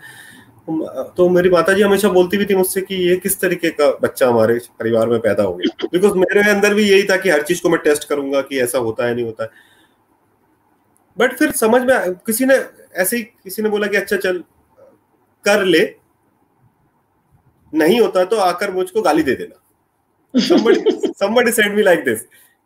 तो 0.67 1.29
मेरी 1.29 1.49
माता 1.49 1.73
जी 1.73 1.81
हमेशा 1.81 2.09
बोलती 2.09 2.37
भी 2.37 2.45
थी 2.45 2.55
मुझसे 2.55 2.81
कि 2.81 2.95
ये 2.95 3.15
किस 3.15 3.39
तरीके 3.39 3.69
का 3.69 3.89
बच्चा 4.01 4.27
हमारे 4.27 4.59
परिवार 4.79 5.07
में 5.07 5.19
पैदा 5.19 5.43
हो 5.43 5.53
गया। 5.53 5.87
बिकॉज़ 5.91 6.13
मेरे 6.13 6.49
अंदर 6.49 6.73
भी 6.73 6.83
यही 6.83 7.03
था 7.03 7.17
कि 7.17 7.29
हर 7.29 7.41
चीज़ 7.41 7.61
को 7.61 7.69
मैं 7.69 7.79
टेस्ट 7.81 8.07
करूँगा 8.09 8.41
कि 8.41 8.59
ऐसा 8.59 8.77
होता 8.77 9.05
है, 9.05 9.15
नहीं 9.15 9.25
होता 9.25 9.43
है। 9.43 9.49
बट 11.17 11.33
फिर 11.33 11.51
समझ 11.51 11.81
में 11.81 12.13
किसी 12.15 12.45
ने 12.45 12.55
ऐसे 12.95 13.17
ही 13.17 13.23
किसी 13.23 13.61
ने 13.61 13.69
बोला 13.69 13.87
कि 13.87 13.97
अच्छा 13.97 14.17
चल, 14.17 14.43
कर 15.45 15.63
ले। 15.65 15.95
नहीं 17.73 17.99
होता 18.01 18.23
तो 18.25 18.37
आकर 18.37 18.71
मुझको 18.71 19.01
गाली 19.01 19.23
दे 19.23 19.35
देना। 19.35 19.57
Somebody 21.21 21.51
me 21.71 21.83
like 21.83 22.03
this 22.07 22.19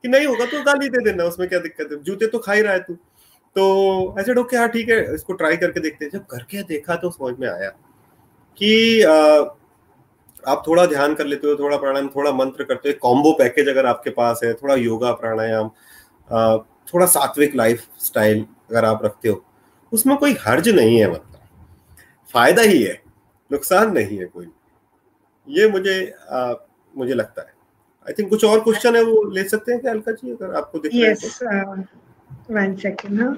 कि 0.03 0.07
नहीं 0.07 0.25
होगा 0.25 0.45
तो 0.45 0.63
गाली 0.63 0.89
दे 0.89 1.03
देना, 1.03 1.23
उसमें 1.23 1.49
क्या 1.49 1.59
दिक्कत 1.59 1.89
है? 1.91 2.03
जूते 2.03 2.27
तो 2.27 2.39
खा 2.39 2.53
ही 2.53 2.61
रहा 2.61 2.73
है 2.73 2.79
तू। 2.79 2.93
तो 3.55 4.15
ऐसे 4.19 4.57
हाँ 4.57 4.67
ठीक 4.69 4.89
है, 4.89 5.15
इसको 5.15 5.33
ट्राई 5.33 5.57
करके 5.57 5.79
देखते 5.79 6.05
हैं। 6.05 6.11
जब 6.11 6.25
करके 6.25 6.63
देखा 6.63 6.95
तो 6.95 7.09
समझ 7.09 7.35
में 7.39 7.47
आया। 7.47 7.71
कि 8.57 9.01
आप 10.47 10.63
थोड़ा 10.67 10.85
ध्यान 10.85 11.13
कर 11.15 11.25
लेते 11.25 11.47
हो 11.47 11.55
थोड़ा 11.55 11.77
प्राणायाम 11.77 12.07
थोड़ा 12.07 12.31
मंत्र 12.31 12.63
करते 12.63 12.89
हो 12.89 12.95
कॉम्बो 13.01 13.31
पैकेज 13.33 13.69
अगर 13.69 13.85
आपके 13.85 14.09
पास 14.09 14.39
है 14.43 14.53
थोड़ा 14.53 14.75
योगा 14.75 15.11
प्राणायाम 15.11 15.69
थोड़ा 16.93 17.05
सात्विक 17.05 17.55
लाइफ 17.55 17.85
स्टाइल 17.99 18.45
अगर 18.69 18.85
आप 18.85 19.05
रखते 19.05 19.29
हो 19.29 19.43
उसमें 19.91 20.17
कोई 20.17 20.35
हर्ज 20.41 20.69
नहीं 20.69 20.99
है 20.99 21.09
मतलब। 21.11 21.39
फ़ायदा 22.33 22.61
ही 22.61 22.81
है 22.83 23.01
नुकसान 23.51 23.91
नहीं 23.93 24.17
है 24.17 24.25
कोई। 24.25 24.47
ये 25.47 25.67
मुझे 25.69 26.13
आ, 26.29 26.53
मुझे 26.97 27.13
लगता 27.13 27.41
है। 27.41 27.53
आई 28.07 28.13
थिंक 28.13 28.29
कुछ 28.29 28.45
और 28.45 28.59
क्वेश्चन 28.59 28.95
है 28.95 29.03
वो 29.03 29.23
ले 29.31 29.43
सकते 29.43 29.71
हैं 29.71 29.81
क्या 29.81 29.91
अलका 29.91 30.11
जी 30.11 30.31
अगर 30.31 30.55
आपको 30.55 30.79
दिख 30.79 30.91
yes, 30.91 31.41
वन 32.51 32.75
सेकेंड 32.75 33.21
हाँ। 33.21 33.37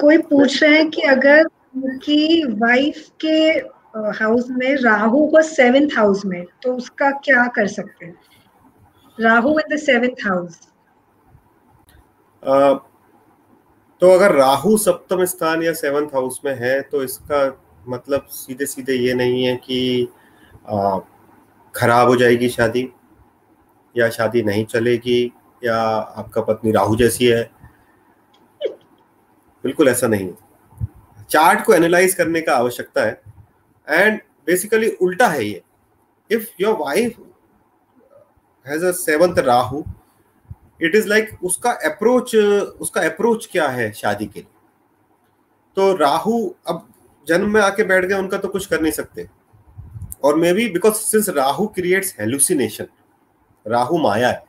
कोई 0.00 0.18
पूछ 0.18 0.62
रहे 0.62 0.76
हैं 0.76 0.90
कि 0.90 1.02
अगर 1.02 1.48
उनकी 1.74 2.44
वाइफ 2.54 3.08
के 3.24 3.36
हाउस 4.18 4.46
में 4.50 4.74
राहु 4.76 5.26
को 5.26 5.42
सेवेंथ 5.42 5.96
हाउस 5.96 6.24
में 6.26 6.44
तो 6.62 6.74
उसका 6.76 7.10
क्या 7.24 7.46
कर 7.46 7.66
सकते 7.66 8.06
हैं? 8.06 8.14
Rahu 9.18 9.58
in 9.60 9.74
the 9.74 9.78
seventh 9.78 10.26
house 10.26 10.58
तो 14.02 14.10
अगर 14.10 14.34
राहु 14.34 14.76
सप्तम 14.78 15.24
स्थान 15.24 15.62
या 15.62 15.72
सेवंथ 15.72 16.14
हाउस 16.14 16.40
में 16.44 16.54
है 16.60 16.80
तो 16.82 17.02
इसका 17.04 17.40
मतलब 17.88 18.26
सीधे 18.30 18.66
सीधे 18.66 18.94
ये 18.94 19.14
नहीं 19.14 19.44
है 19.44 19.56
कि 19.56 20.08
खराब 21.74 22.08
हो 22.08 22.16
जाएगी 22.16 22.48
शादी, 22.48 22.88
या 23.94 24.08
शादी 24.10 24.42
नहीं 24.42 24.64
चलेगी, 24.64 25.32
या 25.64 25.76
आपका 26.16 26.40
पत्नी 26.42 26.72
राहु 26.72 26.96
जैसी 26.96 27.26
है। 27.26 27.42
बिल्कुल 29.64 29.88
ऐसा 29.88 30.06
नहीं 30.06 30.26
है। 30.26 30.49
चार्ट 31.30 31.64
को 31.64 31.74
एनालाइज 31.74 32.14
करने 32.14 32.40
का 32.40 32.56
आवश्यकता 32.56 33.04
है। 33.04 33.20
एंड 33.88 34.20
बेसिकली 34.46 34.90
उल्टा 34.92 35.28
है 35.28 35.44
ये। 35.44 35.62
If 36.30 36.46
your 36.60 36.76
wife 36.76 37.18
has 38.66 38.84
a 38.84 38.90
seventh 38.92 39.38
Rahu 39.38 39.82
it 40.82 40.94
is 40.94 41.08
like 41.08 41.30
उसका 41.44 41.70
अप्रोच 41.86 42.34
उसका 42.36 43.00
अप्रोच 43.00 43.48
क्या 43.52 43.68
है 43.68 43.90
शादी 43.92 44.26
के 44.26 44.40
लिए? 44.40 44.48
तो 45.76 45.94
राहु 45.96 46.48
अब 46.68 46.86
जन्म 47.26 47.52
में 47.54 47.60
आके 47.60 47.84
बैठ 47.84 48.04
गए 48.04 48.14
उनका 48.14 48.38
तो 48.38 48.48
कुछ 48.48 48.66
कर 48.66 48.80
नहीं 48.80 48.92
सकते। 48.92 49.28
और 50.24 50.36
maybe 50.52 50.68
because 50.68 50.94
since 50.94 51.28
Rahu 51.28 51.66
creates 51.66 52.14
hallucination 52.20 52.86
Rahu 53.66 53.98
माया 53.98 54.28
है 54.28 54.44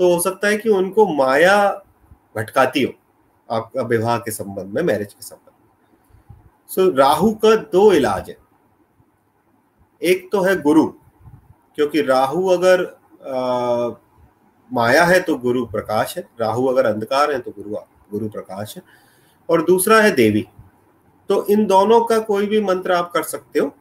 तो 0.00 0.12
हो 0.14 0.20
सकता 0.20 0.48
है 0.48 0.56
कि 0.56 0.68
उनको 0.68 1.06
माया 1.14 1.56
भटकाती 2.36 2.82
हो 2.82 2.92
आपका 3.48 3.82
विवाह 3.84 4.18
के 4.18 4.30
संबंध 4.30 4.74
में 4.74 4.82
मैरिज 4.82 5.12
के 5.14 5.24
संबंध 5.24 5.43
सो 6.70 6.82
so, 6.82 6.98
राहु 6.98 7.32
का 7.34 7.54
दो 7.72 7.92
इलाज 7.92 8.28
है। 8.30 8.36
एक 10.02 10.28
तो 10.32 10.40
है 10.42 10.60
गुरु 10.62 10.86
क्योंकि 11.76 12.02
राहु 12.02 12.46
अगर 12.48 12.82
आ, 13.24 13.90
माया 14.70 15.04
है 15.04 15.20
तो 15.20 15.36
गुरु 15.38 15.64
प्रकाश 15.66 16.16
है 16.16 16.26
राहु 16.40 16.66
अगर 16.66 16.86
अंधकार 16.86 17.32
है 17.32 17.38
तो 17.38 17.50
गुरु 17.50 17.76
गुरु 18.10 18.28
प्रकाश 18.28 18.76
है। 18.76 18.82
और 19.48 19.64
दूसरा 19.64 20.00
है 20.00 20.10
देवी। 20.10 20.46
तो 21.30 21.44
इन 21.46 21.66
दोनों 21.66 22.00
का 22.04 22.18
कोई 22.20 22.46
भी 22.46 22.60
मंत्र 22.60 22.92
आप 22.92 23.10
कर 23.12 23.22
सकते 23.22 23.58
हो 23.58 23.72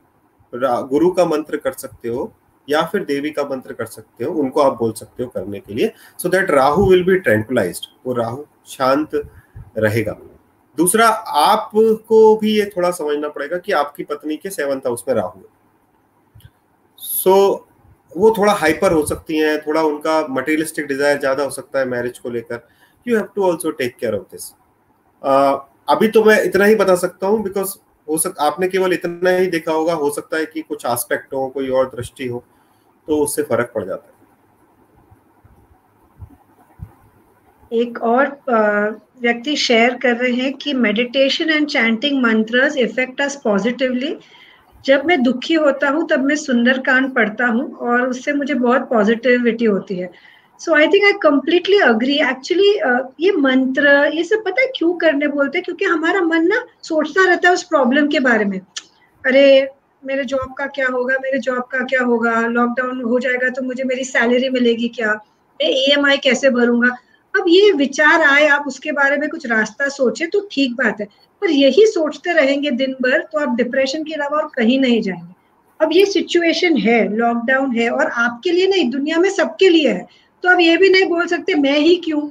गुरु 0.53 1.11
का 1.11 1.25
मंत्र 1.25 1.57
कर 1.57 1.71
सकते 1.73 2.09
हो 2.09 2.31
या 2.67 2.81
फिर 2.85 3.03
देवी 3.05 3.29
का 3.31 3.43
मंत्र 3.43 3.73
कर 3.73 3.85
सकते 3.85 4.25
हो 4.25 4.33
उनको 4.33 4.61
आप 4.61 4.77
बोल 4.79 4.91
सकते 4.93 5.23
हो 5.23 5.29
करने 5.29 5.59
के 5.59 5.73
लिए। 5.73 5.91
So 6.17 6.29
that 6.29 6.51
Rahu 6.51 6.85
will 6.89 7.03
be 7.03 7.17
tranquilise 7.19 7.81
वो 8.05 8.13
राहु 8.13 8.43
शांत 8.67 9.15
रहेगा। 9.77 10.17
दूसरा 10.77 11.07
आपको 11.07 12.35
भी 12.37 12.57
ये 12.57 12.65
थोड़ा 12.67 12.91
समझना 12.91 13.29
पड़ेगा 13.29 13.57
कि 13.57 13.71
आपकी 13.73 14.03
पत्नी 14.03 14.37
के 14.37 14.49
सेवंथ 14.51 14.87
हाउस 14.87 15.03
में 15.07 15.13
राहु 15.15 15.39
है। 15.39 15.45
सो 16.99 17.31
so, 17.31 18.17
वो 18.17 18.33
थोड़ा 18.37 18.53
हाइपर 18.53 18.93
हो 18.93 19.05
सकती 19.05 19.37
हैं 19.37 19.59
थोड़ा 19.61 19.81
उनका 19.83 20.19
मटेरियलिस्टिक 20.29 20.87
डिज़ायर 20.87 21.19
ज़्यादा 21.19 21.43
हो 21.43 21.49
सकता 21.51 21.79
है 21.79 21.85
मैरिज 21.87 22.17
को 22.19 22.29
लेकर। 22.29 22.67
You 23.05 23.15
have 23.15 23.27
to 23.35 23.43
also 23.43 23.71
take 23.71 23.95
care 23.97 24.15
of 24.15 24.23
this 24.31 24.51
अभी 25.87 26.07
तो 26.07 26.23
मैं 26.23 26.41
इतना 26.43 26.65
ही 26.65 26.75
बता 26.75 26.95
सकता 26.95 27.27
हूँ 27.27 27.41
बिकॉज़ 27.43 27.75
हो 28.07 28.17
सक 28.17 28.35
आपने 28.41 28.67
केवल 28.67 28.93
इतना 28.93 29.29
ही 29.29 29.47
देखा 29.49 29.71
होगा 29.71 29.93
हो 29.95 30.09
सकता 30.11 30.37
है 30.37 30.45
कि 30.45 30.61
कुछ 30.61 30.85
आस्पेक्ट 30.85 31.33
हो 31.33 31.47
कोई 31.49 31.69
और 31.69 31.89
दृष्टि 31.89 32.27
हो 32.27 32.43
तो 33.07 33.17
उससे 33.23 33.43
फ़र्क 33.43 33.71
पड़ 33.75 33.83
जाता 33.85 34.07
है। 34.07 34.12
एक 37.73 38.01
और 38.03 38.27
व्यक्ति 39.21 39.55
शेयर 39.55 39.93
कर 40.01 40.15
रहे 40.15 40.31
हैं 40.31 40.53
कि 40.53 40.73
meditation 40.73 41.49
and 41.49 41.67
chanting 41.67 42.21
mantras 42.23 42.77
effect 42.77 43.21
us 43.21 43.39
positively 43.43 44.15
जब 44.85 45.05
मैं 45.05 45.21
दुखी 45.23 45.53
होता 45.53 45.89
हूँ, 45.89 46.07
तब 46.09 46.23
मैं 46.23 46.35
सुंदरकांड 46.35 47.13
पढ़ता 47.13 47.45
हूँ 47.45 47.71
और 47.77 48.01
उससे 48.01 48.33
मुझे 48.33 48.53
बहुत 48.53 48.87
पॉजिटिविटी 48.89 49.65
होती 49.65 49.95
है। 49.95 50.09
So 50.61 50.73
I 50.75 50.87
think 50.87 51.05
I 51.05 51.11
completely 51.23 51.77
agree 51.81 52.15
actually 52.21 52.69
ये 53.19 53.31
मंत्र, 53.37 53.87
ये 54.15 54.23
सब 54.23 54.43
पता 54.45 54.61
है 54.61 54.67
क्यों 54.77 54.93
करने 54.97 55.27
बोलते 55.27 55.57
हैं? 55.57 55.63
क्योंकि 55.65 55.85
हमारा 55.85 56.21
मन 56.21 56.47
ना 56.47 56.63
सोचता 56.83 57.27
रहता 57.29 57.47
है 57.47 57.53
उस 57.53 57.63
प्रॉब्लम 57.63 58.07
के 58.07 58.19
बारे 58.19 58.45
में। 58.45 58.59
अरे, 58.59 59.67
मेरे 60.03 60.23
जॉब 60.25 60.53
का 60.57 60.65
क्या 60.75 60.87
होगा? 60.87 61.15
मेरे 61.23 61.39
जॉब 61.39 61.63
का 61.71 61.83
क्या 61.85 62.03
होगा? 62.03 62.39
लॉकडाउन 62.47 63.01
हो 63.01 63.19
जाएगा 63.19 63.49
तो 63.49 63.61
मुझे 63.61 63.83
मेरी 63.83 64.03
सैलरी 64.03 64.49
मिलेगी 64.49 64.87
क्या? 64.95 65.13
मैं 65.59 65.69
ईएमआई 65.71 66.17
कैसे 66.23 66.49
भरूँगा? 66.49 66.95
अब 67.35 67.45
ये 67.47 67.71
विचार 67.71 68.21
आए, 68.21 68.47
आप 68.47 68.63
उसके 68.67 68.91
बारे 68.91 69.17
में 69.17 69.29
कुछ 69.29 69.45
रास्ता 69.45 69.87
सोचे 69.87 70.25
तो 70.25 70.49
ठीक 70.51 70.73
बात 70.73 71.01
है। 71.01 71.07
पर 71.41 71.49
यही 71.49 71.85
सोचते 71.85 72.33
रहेंगे 72.33 72.71
दिन 72.71 72.95
भर 73.01 73.21
तो 73.21 73.39
आप 73.39 73.55
डिप्रेशन 73.55 74.03
के 74.03 74.13
अलावा 74.13 74.37
और 74.37 74.51
कहीं 74.55 74.79
नहीं 74.79 75.01
जाएँगे। 75.01 75.33
अब 75.79 75.89
ये 75.93 76.05
सिचुएशन 76.05 76.77
है 76.77 77.17
लॉकडाउन 77.17 77.75
है 77.75 77.89
और 77.89 78.07
आपके 78.07 78.51
लिए 78.51 78.67
नहीं, 78.67 78.89
दुनिया 78.89 79.17
में 79.17 79.29
सबके 79.29 79.69
लिए 79.69 79.89
है। 79.89 80.07
तो 80.43 80.49
अब 80.49 80.59
ये 80.59 80.77
भी 80.77 80.89
नहीं 80.89 81.05
बोल 81.05 81.27
सकते, 81.27 81.55
मैं 81.55 81.79
ही 81.79 81.95
क्यों? 81.95 82.21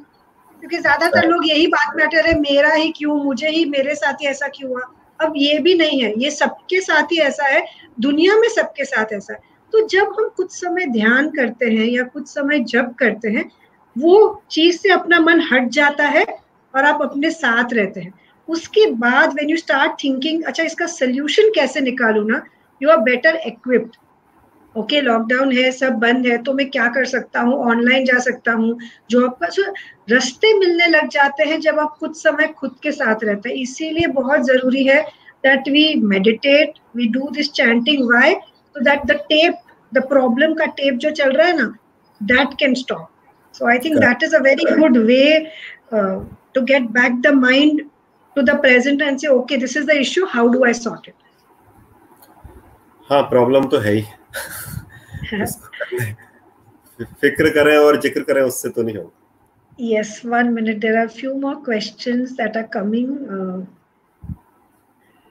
क्योंकि 0.60 0.78
ज़्यादातर 0.78 1.28
लोग 1.28 1.48
यही 1.48 1.66
बात 1.66 1.96
में 1.96 2.04
अटे 2.04 2.20
रहे 2.20 2.34
मेरा 2.34 2.72
ही 2.72 2.92
क्यों, 2.96 3.24
मुझे 3.24 3.48
ही, 3.48 3.64
मेरे 3.64 3.94
साथ 3.94 4.12
ही 4.12 4.26
ऐसा 4.26 4.48
क्यों 4.48 4.70
हुआ? 4.70 4.80
अब 5.20 5.32
ये 5.36 5.58
भी 5.58 5.74
नहीं 5.74 6.02
है, 6.02 6.14
ये 6.18 6.30
सबके 6.30 6.80
साथ 6.80 7.02
ही 7.02 7.18
ऐसा 7.18 7.44
है, 7.44 7.64
दुनिया 8.00 8.36
में 8.36 8.48
सबके 8.48 8.84
साथ 8.84 9.12
ऐसा 9.12 9.32
है। 9.32 9.40
तो 9.72 9.86
जब 9.86 10.02
हम 10.02 10.28
कुछ 10.36 10.50
समय 10.50 10.86
ध्यान 10.86 11.28
करते 11.28 11.66
हैं 11.66 11.86
या 11.86 12.02
कुछ 12.02 12.28
समय 12.28 12.58
जब 12.58 12.94
करते 12.94 13.28
हैं 13.28 13.50
वो 13.96 14.42
चीज़ 14.50 14.78
से 14.78 14.92
अपना 14.92 15.18
मन 15.20 15.40
हट 15.52 15.68
जाता 15.70 16.06
है 16.08 16.24
और 16.74 16.84
आप 16.84 17.02
अपने 17.02 17.30
साथ 17.30 17.72
रहते 17.72 18.00
हैं। 18.00 18.12
उसके 18.48 18.86
बाद 18.92 19.34
वेन 19.34 19.50
यू 19.50 19.56
स्टार्ट 19.56 19.92
थिंकिंग 20.04 20.42
अच्छा 20.44 20.62
इसका 20.62 20.86
सोल्यूशन 20.88 21.50
कैसे 21.54 21.80
निकालू 21.80 22.22
ना? 22.28 22.42
You 22.80 22.90
are 22.90 22.98
better 23.00 23.36
equipped 23.46 23.96
okay 24.74 25.00
lockdown 25.00 25.52
है, 25.52 25.70
सब 25.70 25.92
बंद 26.00 26.26
है 26.26 26.36
तो 26.42 26.52
मैं 26.54 26.68
क्या 26.70 26.86
कर 26.88 27.04
सकता 27.04 27.40
हूँ? 27.40 27.54
ऑनलाइन 27.70 28.04
जा 28.04 28.18
सकता 28.20 28.52
हूँ 28.52 28.78
जॉब 29.10 29.32
का। 29.40 29.48
सो 29.48 29.62
रस्ते 30.10 30.52
मिलने 30.58 30.86
लग 30.86 31.08
जाते 31.08 31.44
हैं 31.48 31.60
जब 31.60 31.78
आप 31.80 31.96
कुछ 32.00 32.16
समय 32.22 32.46
खुद 32.58 32.76
के 32.82 32.92
साथ 32.92 33.24
रहते 33.24 33.48
हैं। 33.48 33.56
इसीलिए 33.56 34.06
बहुत 34.14 34.46
ज़रूरी 34.46 34.84
है 34.84 35.00
that 35.44 35.68
we 35.68 35.94
meditate 36.06 36.78
we 36.96 37.08
do 37.08 37.28
this 37.30 37.52
chanting 37.52 38.02
why 38.10 38.34
so 38.34 38.84
that 38.84 39.06
the 39.06 39.18
tape 39.28 39.58
the 39.92 40.06
problem 40.08 40.54
का 40.54 40.66
टेप 40.76 40.94
जो 40.96 41.10
चल 41.12 41.32
रहा 41.32 41.46
है 41.46 41.56
ना 41.56 41.72
that 42.20 42.58
can 42.58 42.74
stop 42.74 43.08
so 43.53 43.69
I 43.69 43.79
think 43.85 43.97
that 43.99 44.23
is 44.23 44.35
a 44.35 44.39
very 44.49 44.65
good 44.79 44.97
way 45.11 45.23
to 45.93 46.61
get 46.73 46.89
back 46.99 47.21
the 47.21 47.33
mind 47.43 47.85
to 48.35 48.43
the 48.43 48.55
present 48.63 49.01
and 49.01 49.19
say 49.21 49.29
okay 49.35 49.57
this 49.57 49.75
is 49.75 49.85
the 49.89 49.99
issue 49.99 50.25
how 50.33 50.47
do 50.55 50.65
i 50.71 50.73
sort 50.79 51.07
it 51.11 51.15
हाँ 53.09 53.21
problem 53.29 53.67
तो 53.69 53.77
है 53.79 53.93
ही 53.93 54.01
फिक्र 57.21 57.49
करें 57.57 57.75
और 57.77 57.99
जिक्र 58.01 58.21
करें 58.29 58.41
उससे 58.41 58.69
तो 58.77 58.83
नहीं 58.83 58.97
होगा 58.97 59.15
yes 59.91 60.11
one 60.33 60.53
minute 60.53 60.79
there 60.83 60.97
are 60.99 61.07
a 61.07 61.15
few 61.15 61.33
more 61.41 61.55
questions 61.65 62.35
that 62.37 62.55
are 62.61 62.67
coming 62.75 63.09
uh, 63.37 63.57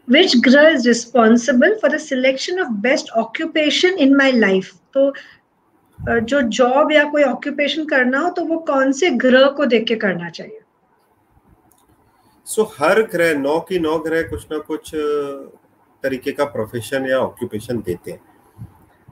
which 0.09 0.37
grah 0.47 0.67
is 0.75 0.87
responsible 0.91 1.75
for 1.81 1.91
the 1.95 2.01
selection 2.05 2.63
of 2.65 2.77
best 2.87 3.11
occupation 3.23 3.99
in 4.07 4.17
my 4.23 4.31
life 4.45 4.71
तो 4.97 5.09
uh, 5.09 5.15
जो 6.02 6.42
जॉब 6.42 6.92
या 6.92 7.04
कोई 7.12 7.24
ऑक्यूपेशन 7.24 7.86
करना 7.86 8.20
हो 8.20 8.30
तो 8.30 8.44
वो 8.46 8.58
कौन 8.68 8.92
से 8.92 9.10
ग्रह 9.24 9.48
को 9.58 9.66
देख 9.66 9.88
के 9.88 9.96
करना 9.96 10.30
चाहिए? 10.30 10.60
सो 12.48 12.62
so, 12.62 12.68
हर 12.80 13.02
ग्रह 13.04 13.34
नौ 13.40 13.60
की 13.60 13.80
नौ 13.80 13.98
ग्रह 14.00 14.22
कुछ 14.30 14.46
ना 14.52 14.58
कुछ 14.60 14.92
तरीके 16.04 16.32
का 16.32 16.46
प्रोफेशन 16.48 17.06
या 17.10 17.20
ऑक्यूपेशन 17.20 17.82
देते 17.82 18.12
हैं। 18.12 18.20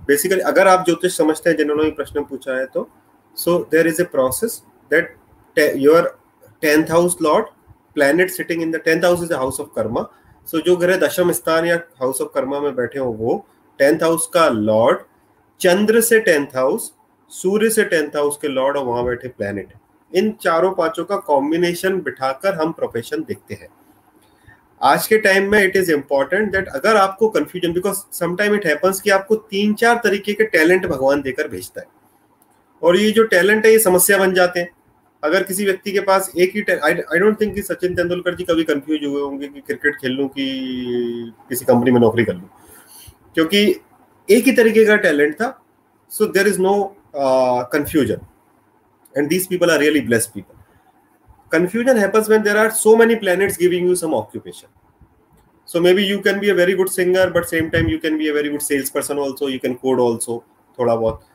बेसिकली 0.08 0.40
अगर 0.52 0.68
आप 0.68 0.86
ज्योतिष 0.86 1.18
समझते 1.18 1.50
हैं 1.50 1.58
जिन्होंने 1.58 1.84
ये 1.84 1.92
प्रश्न 1.92 2.24
पूछा 2.24 2.58
है 2.58 2.66
तो 2.68 2.88
so 3.38 3.58
there 3.72 3.88
is 3.88 4.02
a 4.02 4.06
process 4.06 4.62
that 4.92 5.18
your 5.78 6.08
tenth 6.64 6.92
house 6.92 7.18
lord 7.22 7.46
planet 7.96 8.30
sitting 8.32 8.62
in 8.62 8.72
the 8.72 8.82
tenth 8.86 9.06
house 9.06 9.24
is 9.24 9.34
house 9.34 9.60
of 9.60 9.70
karma 9.76 10.02
so 10.48 10.60
जो 10.62 10.76
ग्रह 10.78 10.98
दशम 10.98 11.32
स्थान 11.32 11.66
या 11.66 11.76
हाउस 12.02 12.22
ऑफ़ 12.22 12.30
कर्मा 12.34 12.60
में 12.60 12.76
बैठे 12.76 13.00
हो 13.00 13.12
वो 13.20 13.38
टेंथ 13.80 14.04
हाउस 14.04 14.28
का 14.34 14.48
लॉर्ड 14.50 15.00
चंद्र 15.62 16.02
से 16.02 16.20
टेंथ 16.20 16.56
हाउस, 16.56 16.92
सूर्य 17.32 17.70
से 17.70 17.84
टेंथ 17.84 18.16
हाउस 18.16 18.38
के 18.42 18.48
लॉर्ड 18.48 18.78
और 18.78 18.86
वहाँ 18.86 19.04
बैठे 19.06 19.28
प्लेनेट 19.28 19.74
इन 20.12 20.32
चारों 20.42 20.72
पाँचों 20.72 21.04
का 21.06 21.16
कॉम्बिनेशन 21.18 22.00
बिठाकर 22.02 22.54
हम 22.54 22.72
प्रोफेशन 22.72 23.24
देखते 23.24 23.54
हैं। 23.54 23.68
आज 24.82 25.08
के 25.08 25.18
टाइम 25.18 25.52
में 25.52 25.64
इट 25.64 25.76
इज़ 25.76 25.92
इंपॉर्टेंट 25.92 26.52
दैट 26.52 26.68
अगर 26.68 26.96
आपको 26.96 27.30
confusion 27.30 27.74
because 27.74 27.98
sometime 28.14 28.56
it 28.56 28.66
happens 28.68 29.02
कि 29.02 29.10
आपको 29.10 29.36
तीन 29.36 29.74
चार 29.74 30.00
तरीके 30.04 30.34
के 30.34 30.44
टैलेंट 30.48 30.86
भगवान 30.86 31.22
देकर 31.22 31.48
भेजता 31.48 31.82
है। 31.82 31.88
और 32.82 32.98
ये 32.98 33.12
जो 33.12 33.24
टैलेंट 33.26 33.66
है, 33.66 33.72
ये 33.72 33.80
समस्या 33.80 34.18
बन 34.18 34.34
जाते 34.34 34.60
हैं। 34.60 34.70
अगर 35.24 35.44
किसी 35.44 35.66
व्यक्ति 35.66 35.92
के 35.92 36.00
पास 36.00 36.32
एक 36.38 36.56
ही 36.56 36.62
आई 36.74 37.20
डोंट 37.20 37.40
थिंक 37.42 37.54
कि 37.56 37.62
सचिन 37.62 37.96
तेंदुलकर 37.96 38.36
जी 38.36 38.44
कभी 38.44 38.64
कंफ्यूज 38.64 39.06
हुए 39.06 39.22
होंगे 39.22 39.48
कि 39.48 39.62
क्रिकेट 39.62 39.96
खेल 39.96 40.12
लूँ 40.12 40.28
कि 40.30 41.34
किसी 41.50 41.66
कंपनी 41.66 41.92
में 41.92 42.00
नौकरी 42.02 42.26
कर 42.26 42.34
लूँ। 42.34 42.50
क्योंकि 43.36 43.66
एक 44.30 44.46
ही 44.46 44.52
तरीके 44.56 44.86
का 44.86 44.96
टैलेंट 45.04 45.34
था 45.36 45.50
so 46.12 46.26
there 46.34 46.48
is 46.48 46.60
no 46.62 46.74
confusion 47.16 48.20
and 49.16 49.28
these 49.30 49.48
people 49.48 49.72
are 49.72 49.80
really 49.80 50.02
bless 50.02 50.32
people 50.34 50.58
confusion 51.52 51.98
happens 51.98 52.30
when 52.30 52.42
there 52.42 52.58
are 52.58 52.70
so 52.74 52.96
many 52.98 53.16
planets 53.24 53.58
giving 53.60 53.88
you 53.88 53.96
some 53.96 54.14
occupation 54.14 54.68
so 55.68 55.80
maybe 55.94 56.04
you 56.04 56.20
can 56.20 56.40
be 56.40 56.50
a 56.50 56.54
very 56.56 56.74
good 56.74 56.90
singer 56.90 57.30
but 57.32 57.46
same 57.46 57.70
time 57.70 57.88
you 57.90 57.98
can 58.00 58.18
be 58.18 58.28
a 58.30 58.34
very 58.34 58.50
good 58.50 58.62
sales 58.62 58.90
person 58.90 59.18
also 59.20 59.50
you 59.50 59.60
can 59.60 59.74
code 59.82 60.00
also 60.00 60.44
थोड़ा 60.80 60.96
बहुत। 60.96 61.26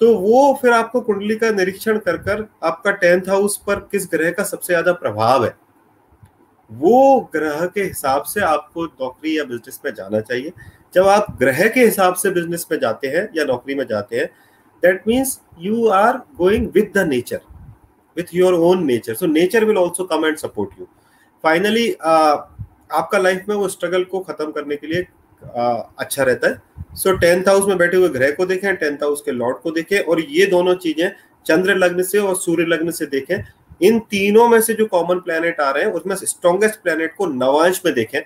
तो 0.00 0.14
वो 0.18 0.58
फिर 0.62 0.72
आपको 0.72 1.00
कुंडली 1.00 1.34
का 1.36 1.50
निरीक्षण 1.52 1.98
कर 1.98 2.16
कर 2.18 2.46
आपका 2.64 2.90
टेंथ 2.92 3.28
हाउस 3.28 3.56
पर 3.66 3.80
किस 3.90 4.06
ग्रह 4.12 4.30
का 4.30 4.42
सबसे 4.44 4.72
ज़्यादा 4.72 4.92
प्रभाव 4.94 5.44
है, 5.44 5.54
वो 6.70 7.20
ग्रह 7.34 7.64
के 7.66 7.82
हिसाब 7.82 8.22
से 8.24 8.40
आपको 8.42 8.84
नौकरी 8.84 9.36
या 9.38 9.44
बिज़नेस 9.44 9.80
में 9.84 9.92
जाना 9.94 10.20
चाहिए। 10.22 10.52
जब 10.94 11.08
आप 11.08 11.26
ग्रह 11.38 11.66
के 11.68 11.84
हिसाब 11.84 12.14
से 12.14 12.30
बिज़नेस 12.30 12.66
में 12.72 12.78
जाते 12.80 13.08
हैं 13.08 13.28
या 13.36 13.44
नौकरी 13.44 13.74
में 13.74 13.84
जाते 13.86 14.16
हैं 14.16 14.26
that 14.82 15.02
means 15.08 15.38
you 15.60 15.88
are 15.90 16.16
going 16.36 16.68
with 16.74 16.90
the 16.96 17.06
nature 17.08 17.40
with 18.16 18.34
your 18.34 18.54
own 18.54 18.84
nature 18.86 19.14
so 19.14 19.26
nature 19.26 19.64
will 19.64 19.78
also 19.78 20.04
come 20.04 20.26
and 20.26 20.36
support 20.36 20.80
you 20.80 20.86
finally 21.44 21.90
आपका 21.92 23.18
लाइफ 23.18 23.44
में 23.48 23.54
वो 23.56 23.68
स्ट्रगल 23.68 24.04
को 24.04 24.20
खत्म 24.20 24.50
करने 24.52 24.76
के 24.76 24.86
लिए 24.86 25.02
uh, 25.02 25.82
अच्छा 25.98 26.22
रहता 26.22 26.48
है। 26.48 26.96
सो 26.96 27.12
टेंथ 27.16 27.48
हाउस 27.48 27.66
में 27.68 27.76
बैठे 27.78 27.96
हुए 27.96 28.08
ग्रह 28.08 28.30
को 28.30 28.46
देखें 28.46 28.74
टेंथ 28.76 29.02
हाउस 29.02 29.22
के 29.22 29.32
लॉर्ड 29.32 29.56
को 29.58 29.70
देखें 29.70 29.98
और 30.00 30.20
ये 30.20 30.46
दोनों 30.46 30.74
चीज़ें 30.74 31.10
चंद्र 31.46 31.74
लग्न 31.76 32.02
से 32.02 32.18
और 32.18 32.36
सूर्य 32.36 32.64
लग्न 32.64 32.90
से 32.90 33.06
देखें। 33.06 33.36
इन 33.82 33.98
तीनों 34.10 34.48
में 34.48 34.60
से 34.60 34.74
जो 34.74 34.86
कॉमन 34.86 35.18
प्लेनेट 35.20 35.60
आ 35.60 35.70
रहे 35.70 35.84
हैं 35.84 35.92
उसमें 35.92 36.14
स्ट्रॉन्गेस्ट 36.16 36.82
प्लेनेट 36.82 37.14
को 37.16 37.26
नवांश 37.26 37.80
में 37.86 37.94
देखें। 37.94 38.20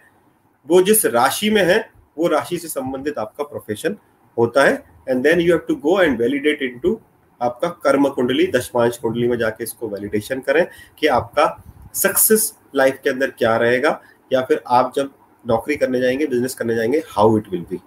वो 0.69 0.83
जिस 0.83 1.05
राशि 1.07 1.51
में 1.51 1.63
है 1.65 1.79
वो 2.19 2.29
राशि 2.29 2.59
से 2.59 2.69
संबंधित 2.69 3.19
आपका 3.19 3.45
प्रोफेशन 3.45 3.97
होता 4.39 4.65
है 4.65 4.85
and 5.09 5.23
then 5.23 5.41
you 5.41 5.53
have 5.53 5.59
to 5.69 5.75
go 5.75 6.01
and 6.01 6.19
validate 6.19 6.63
into 6.63 7.01
आपका 7.43 7.69
कर्म 7.69 8.09
कुंडली 8.09 8.47
दशमांश 8.47 8.97
कुंडली 8.97 9.29
में 9.29 9.39
जाके 9.39 9.65
इसको 9.65 9.89
वैलिडेशन 9.89 10.41
करें 10.41 10.67
कि 10.99 11.07
आपका 11.07 11.63
सक्सेस 11.95 12.53
लाइफ 12.75 12.99
के 13.05 13.11
अंदर 13.11 13.31
क्या 13.31 13.57
रहेगा 13.57 14.01
या 14.33 14.43
फिर 14.43 14.63
आप 14.67 14.93
जब 14.97 15.11
नौकरी 15.47 15.77
करने 15.77 16.01
जाएँगे 16.01 16.27
बिज़नेस 16.27 16.55
करने 16.55 16.75
जाएँगे 16.75 17.03
how 17.09 17.39
it 17.39 17.49
will 17.49 17.67
be 17.71 17.79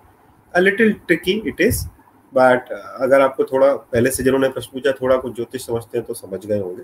a 0.56 0.60
little 0.60 0.94
tricky 0.94 1.32
it 1.48 1.62
is 1.62 1.86
but 2.34 2.72
अगर 3.02 3.22
आपको 3.22 3.44
थोड़ा 3.44 3.76
पहले 3.76 4.12
से 4.12 4.24
जिन्होंने 4.24 4.50
प्रश्न 4.50 4.70
पूछा 4.74 4.92
थोड़ा 4.92 5.18
कुछ 5.18 5.36
ज्योतिष 5.36 5.66
समझते 5.66 5.98
हैं 5.98 6.08
तो 6.08 6.14
समझ 6.14 6.46
गए 6.46 6.60
होंगे। 6.60 6.84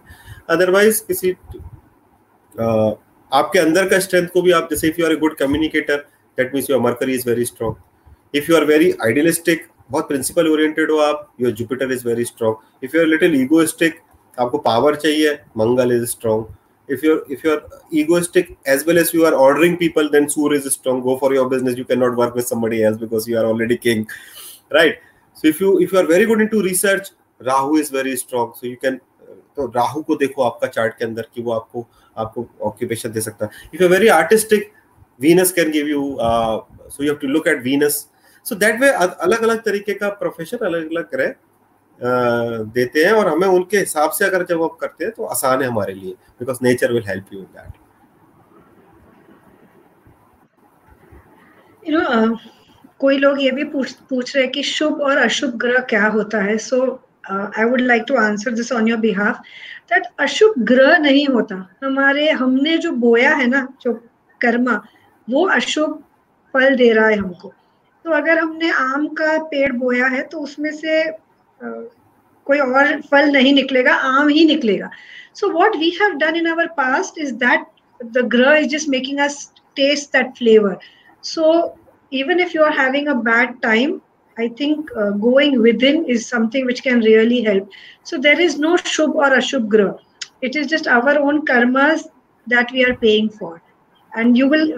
अदरवाइज़ 0.50 1.04
किसी 1.08 1.32
uh, 1.32 2.94
आपके 3.34 3.60
अंदर 3.60 3.90
का 3.90 4.00
स्ट्रेंथ 4.00 4.28
को 4.28 4.42
भी 4.42 4.52
आप 4.52 4.68
जैसे 4.72 4.88
if 4.88 4.96
you 5.00 5.06
are 5.06 5.12
a 5.12 5.16
good 5.16 5.36
communicator 5.36 6.06
that 6.38 6.54
means 6.54 6.70
your 6.70 6.80
Mercury 6.82 7.14
is 7.14 7.30
very 7.30 7.46
strong 7.46 8.38
if 8.38 8.52
you 8.52 8.58
are 8.58 8.66
very 8.66 8.92
idealistic 9.06 9.68
बहुत 9.92 10.08
प्रिंसिपल 10.08 10.48
ओरिएंटेड 10.52 10.92
हो 10.92 10.98
आप 11.00 11.28
your 11.42 11.52
Jupiter 11.62 11.92
is 11.92 12.08
very 12.08 12.26
strong 12.26 12.86
if 12.86 12.96
you 12.96 13.02
are 13.02 13.08
little 13.08 13.42
egoistic 13.42 14.00
आपको 14.38 14.58
power 14.70 14.96
चाहिए 14.96 15.34
Mangal 15.58 15.92
is 15.98 16.06
strong 16.12 16.46
if 16.90 17.04
you're 17.04 17.24
if 17.30 17.44
you're 17.44 17.62
egoistic 17.92 18.58
as 18.66 18.86
well 18.86 18.98
as 18.98 19.14
you 19.14 19.26
are 19.26 19.34
ordering 19.36 19.78
people 19.78 20.10
then 20.10 20.30
sur 20.30 20.54
is 20.54 20.72
strong 20.74 21.02
go 21.02 21.18
for 21.18 21.34
your 21.34 21.50
business 21.50 21.78
you 21.78 21.86
cannot 21.86 22.16
work 22.16 22.36
with 22.36 22.48
somebody 22.48 22.84
else 22.84 22.98
because 22.98 23.28
you 23.28 23.38
are 23.38 23.46
already 23.46 23.78
king 23.78 24.08
right 24.72 25.02
so 25.38 25.48
if 25.48 25.60
you 25.60 25.80
if 25.80 25.92
you 25.92 26.00
are 26.00 26.06
very 26.06 26.26
good 26.26 26.42
into 26.42 26.62
research 26.62 27.10
rahu 27.42 27.76
is 27.76 27.90
very 27.90 28.16
strong 28.16 28.54
so 28.56 28.68
you 28.68 28.78
can 28.78 29.00
तो 29.58 29.66
राहु 29.76 30.02
को 30.08 30.16
देखो 30.16 30.42
आपका 30.44 30.68
chart 30.68 30.94
के 30.98 31.06
अंदर 31.06 31.28
कि 31.36 31.42
वो 31.44 31.52
आपको 31.52 31.86
आपको 32.18 32.46
ऑक्यूपेशन 32.66 33.12
दे 33.12 33.22
सकता 33.22 33.46
है 33.46 33.70
if 33.74 33.82
you 33.84 33.88
very 33.90 34.08
artistic 34.16 34.72
Venus 35.20 35.52
can 35.52 35.72
give 35.72 35.88
you 35.88 36.04
so 36.20 37.04
you 37.04 37.10
have 37.10 37.20
to 37.22 37.28
look 37.28 37.48
at 37.48 37.64
Venus 37.64 38.06
so 38.46 38.56
that 38.56 38.82
way 38.82 38.90
अलग 38.90 39.42
अलग 39.44 39.62
तरीके 39.64 39.94
का 39.94 40.10
प्रोफेशन 40.22 40.66
अलग 40.66 40.92
अलग 40.92 41.10
ग्रह 41.16 41.34
देते 42.74 43.04
हैं 43.06 43.12
और 43.14 43.28
हमें 43.28 43.48
उनके 43.48 43.78
हिसाब 43.78 44.12
से 44.12 44.26
अगर 44.26 44.46
जब 44.46 44.62
हम 44.62 44.78
करते 44.82 45.06
हैं 45.06 45.14
तो 45.14 45.26
आसान 45.26 45.62
है 45.62 45.68
हमारे 45.68 45.94
लिए 45.94 46.12
because 46.40 46.58
nature 46.64 46.94
will 46.94 47.04
help 47.08 47.34
you 47.34 47.40
in 47.40 47.46
that 47.46 47.74
you 51.84 52.00
know 52.00 52.38
कोई 53.00 53.18
लोग 53.18 53.42
ये 53.42 53.52
भी 53.52 53.64
पूछ 53.72 53.92
पूछ 54.10 54.36
रहे 54.36 54.44
हैं 54.44 54.52
कि 54.52 54.64
शुभ 54.64 55.02
और 55.02 55.18
अशुभ 55.18 55.52
ग्रह 55.62 55.80
क्या 55.90 56.08
होता 56.08 56.42
है? 56.44 56.58
So 56.58 56.78
I 57.32 57.64
would 57.70 57.82
like 57.82 58.04
to 58.08 58.16
answer 58.18 58.52
this 58.52 58.72
on 58.72 58.88
your 58.88 59.00
behalf 59.00 59.40
that 59.92 60.04
अशुभ 60.20 60.54
ग्रह 60.72 60.98
नहीं 60.98 61.28
होता। 61.28 61.56
हमारे, 61.84 62.30
हमने 62.32 62.78
जो 62.78 62.92
बोया 62.92 63.36
है 63.36 63.48
ना, 63.48 63.68
जो 63.82 63.94
कर्मा 64.42 64.82
वो 65.28 65.46
अशुभ 65.50 66.04
फल 66.54 66.76
दे 66.76 66.92
रहा 66.94 67.08
है 67.08 67.18
हमको। 67.18 67.54
तो 68.06 68.12
अगर 68.14 68.40
हमने 68.40 68.70
आम 68.72 69.08
का 69.14 69.38
पेड़ 69.52 69.72
बोया 69.74 70.08
है 70.08 70.22
तो 70.24 70.40
उसमें 70.40 70.72
से 70.74 71.04
कोई 71.62 72.60
और 72.60 73.02
फल 73.02 73.32
नहीं 73.32 73.54
निकलेगा, 73.54 73.94
आम 73.94 74.28
ही 74.30 74.46
निकलेगा। 74.46 74.90
So 75.36 75.50
what 75.52 75.76
we 75.78 75.90
have 76.02 76.14
done 76.18 76.36
in 76.36 76.48
our 76.48 76.68
past 76.78 77.14
is 77.18 77.34
that 77.36 77.66
the 78.00 78.26
graha 78.34 78.56
is 78.58 78.68
just 78.70 78.90
making 78.90 79.20
us 79.20 79.52
taste 79.78 80.12
that 80.18 80.32
flavour 80.38 80.78
so 81.24 81.44
even 82.12 82.40
if 82.40 82.52
you 82.56 82.64
are 82.64 82.80
having 82.80 83.08
a 83.08 83.14
bad 83.28 83.60
time 83.62 84.00
I 84.38 84.50
think 84.60 84.92
going 85.20 85.58
within 85.84 86.06
is 86.10 86.24
something 86.28 86.68
which 86.68 86.80
can 86.80 87.02
really 87.04 87.42
help 87.48 87.70
so 88.06 88.18
there 88.28 88.42
is 88.42 88.60
no 88.62 88.76
shubh 88.86 89.16
और 89.18 89.34
ashubh 89.38 89.68
graha 89.72 90.44
it 90.44 90.56
is 90.56 90.68
just 90.76 90.88
our 90.88 91.18
own 91.20 91.40
karmas 91.46 92.04
that 92.48 92.74
we 92.74 92.84
are 92.84 92.92
paying 93.02 93.30
for 93.40 93.60
and 94.12 94.38
you 94.38 94.50
will 94.50 94.74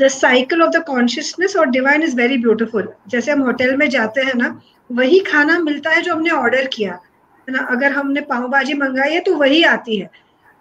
the 0.00 0.08
cycle 0.08 0.62
of 0.62 0.70
the 0.70 0.82
consciousness 0.86 1.56
और 1.56 1.66
divine 1.70 2.02
is 2.02 2.16
very 2.16 2.36
beautiful 2.38 2.92
जैसे 3.08 3.32
हम 3.32 3.42
hotel 3.42 3.76
में 3.76 3.88
जाते 3.90 4.20
हैं 4.20 4.34
ना 4.34 4.60
वही 4.90 5.18
खाना 5.26 5.58
मिलता 5.58 5.90
है 5.90 6.02
जो 6.02 6.14
हमने 6.14 6.30
ऑर्डर 6.30 6.66
किया। 6.72 6.92
है 6.92 7.52
ना? 7.52 7.66
अगर 7.70 7.92
हमने 7.92 8.20
पाव 8.20 8.48
भाजी 8.48 8.74
मंगाई 8.74 9.12
है 9.12 9.20
तो 9.20 9.34
वही 9.34 9.62
आती 9.64 9.96
है। 9.96 10.10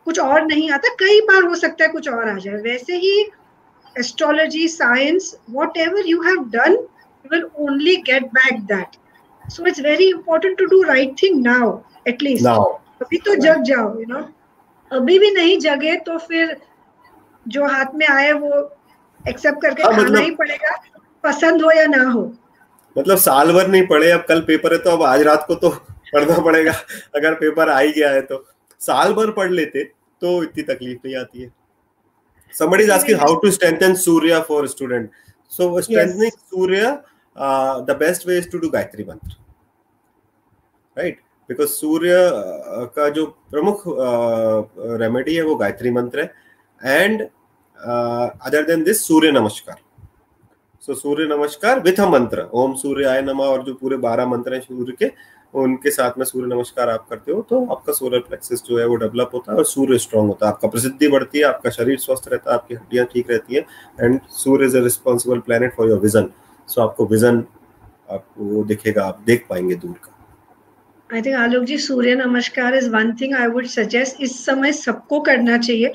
कुछ 0.07 0.19
और 0.19 0.45
नहीं 0.45 0.69
आता 0.71 0.89
कई 0.99 1.19
बार 1.27 1.43
हो 1.43 1.55
सकता 1.55 1.83
है 1.85 1.91
कुछ 1.91 2.09
और 2.09 2.29
आ 2.29 2.37
जाए। 2.37 2.55
वैसे 2.61 2.95
ही 2.97 3.19
astrology 3.95 4.67
science 4.67 5.35
whatever 5.77 6.07
you 6.07 6.21
have 6.21 6.43
done 6.53 6.71
you 6.71 7.29
will 7.31 7.43
only 7.59 7.95
get 8.09 8.25
back 8.33 8.59
that 8.71 9.49
so 9.51 9.65
it's 9.67 9.79
very 9.81 10.09
important 10.09 10.57
to 10.57 10.65
do 10.65 10.81
right 10.83 11.15
thing 11.23 11.41
now 11.45 11.77
at least 12.07 12.47
अभी 12.47 13.17
तो 13.17 13.35
जग 13.35 13.63
जाओ 13.63 13.87
यू 13.89 13.99
you 13.99 14.09
नो 14.09 14.19
know? 14.19 14.27
अभी 14.91 15.17
भी 15.19 15.31
नहीं 15.31 15.57
जगे 15.59 15.95
तो 16.05 16.17
फिर 16.17 16.55
जो 17.45 17.65
हाथ 17.67 17.95
में 17.95 18.07
आए 18.07 18.31
वो 18.31 18.49
एक्सेप्ट 19.29 19.61
करके 19.61 19.83
हाँ, 19.83 19.91
खाना 19.91 20.03
मतलब, 20.03 20.21
ही 20.21 20.31
पड़ेगा 20.35 20.75
पसंद 21.23 21.61
हो 21.61 21.71
या 21.71 21.85
ना 21.85 22.03
हो। 22.11 22.23
मतलब 22.97 23.17
साल 23.17 23.51
भर 23.53 23.67
नहीं 23.67 23.87
पढ़े 23.87 24.11
अब 24.11 24.25
कल 24.29 24.41
पेपर 24.41 24.73
है 24.73 24.79
तो 24.79 24.89
अब 24.89 25.03
आज 25.03 25.21
रात 25.21 25.45
को 25.47 25.55
तो 25.55 25.69
पढ़ना 26.13 26.39
पड़ेगा 26.39 26.71
अगर 27.15 27.33
पेपर 27.33 27.69
आ 27.69 27.79
ही 27.79 27.91
गया 27.91 28.09
है 28.09 28.21
तो। 28.21 28.45
साल 28.79 29.13
भर 29.13 29.31
पढ़ 29.31 29.51
लेते 29.51 29.83
तो 30.21 30.43
इतनी 30.43 30.63
तकलीफ़ 30.63 30.99
नहीं 31.05 31.15
आती 31.15 31.41
है। 31.41 31.51
Somebody 32.59 32.83
is 32.83 32.89
asking 32.89 33.17
how 33.17 33.39
to 33.39 33.51
strengthen 33.51 33.95
surya 33.95 34.43
for 34.43 34.63
a 34.63 34.67
student. 34.67 35.09
So 35.47 35.81
strengthening 35.81 36.31
yes. 36.31 36.43
surya 36.51 37.03
uh, 37.35 37.81
the 37.81 37.95
best 37.95 38.27
way 38.27 38.37
is 38.37 38.47
to 38.47 38.59
do 38.59 38.69
gayatri 38.69 39.07
mantra. 39.07 39.37
Right? 40.97 41.17
Because 41.49 41.69
Surya 41.69 42.13
का 42.95 43.07
जो 43.09 43.25
प्रमुख 43.51 43.83
रेमेडी 44.99 45.35
है 45.35 45.41
वो 45.41 45.55
गायत्री 45.55 45.91
मंत्र 45.91 46.21
है 46.21 47.01
and 47.03 47.21
other 47.83 48.65
than 48.65 48.83
this 48.83 49.05
Surya 49.07 49.31
Namaskar 49.31 49.75
so 50.83 50.93
Surya 50.95 51.25
नमस्कार 51.27 51.79
with 51.79 51.99
a 51.99 52.07
मंत्र 52.09 52.47
ओम 52.53 52.73
सूर्य 52.75 53.05
आय 53.07 53.21
नमा 53.21 53.43
और 53.45 53.63
जो 53.63 53.73
पूरे 53.73 53.97
बारह 53.97 54.25
मंत्र 54.27 54.53
हैं 54.53 54.61
सूर्य 54.61 54.93
के, 54.99 55.11
उनके 55.53 55.91
साथ 55.91 56.17
में 56.17 56.25
सूर्य 56.25 56.53
नमस्कार 56.53 56.89
आप 56.89 57.05
करते 57.09 57.31
हो 57.31 57.41
तो 57.49 57.65
आपका 57.71 57.93
सोलर 57.93 58.19
प्लेक्सिस 58.19 58.63
जो 58.65 58.79
है 58.79 58.85
वो 58.87 58.95
डेवलप 58.95 59.31
होता 59.33 59.51
है 59.51 59.57
और 59.57 59.65
सूर्य 59.65 59.97
स्ट्रांग 59.97 60.27
होता 60.27 60.45
है। 60.45 60.51
आपका 60.53 60.67
प्रसिद्धि 60.67 61.07
बढ़ती 61.07 61.39
है, 61.39 61.43
आपका 61.45 61.69
शरीर 61.69 61.97
स्वस्थ 61.99 62.27
रहता 62.27 62.51
है, 62.51 62.57
आपकी 62.57 62.75
हड्डियाँ 62.75 63.05
ठीक 63.13 63.31
रहती 63.31 63.55
है 63.55 63.65
and 63.99 64.19
Surya 64.33 64.65
is 64.65 64.77
a 64.77 64.81
responsible 64.83 65.39
planet 65.41 65.75
for 65.75 65.89
your 65.89 65.99
vision 65.99 66.29
so 66.69 66.81
आपको 66.81 67.05
विजन 67.05 67.43
आपको 68.11 68.43
वो 68.45 68.63
दिखेगा, 68.63 69.03
आप 69.03 69.21
देख 69.25 69.45
पाएँगे 69.49 69.75
दूर 69.75 69.95
का। 70.03 70.09
I 71.09 71.21
think 71.21 71.35
Alok 71.35 71.63
ji 71.63 71.77
Surya 71.77 72.15
Namaskar 72.15 72.75
is 72.75 72.89
one 72.89 73.15
thing 73.21 73.35
I 73.35 73.47
would 73.47 73.65
suggest 73.67 74.21
इस 74.21 74.45
समय 74.45 74.71
सबको 74.73 75.19
करना 75.21 75.57
चाहिए। 75.57 75.93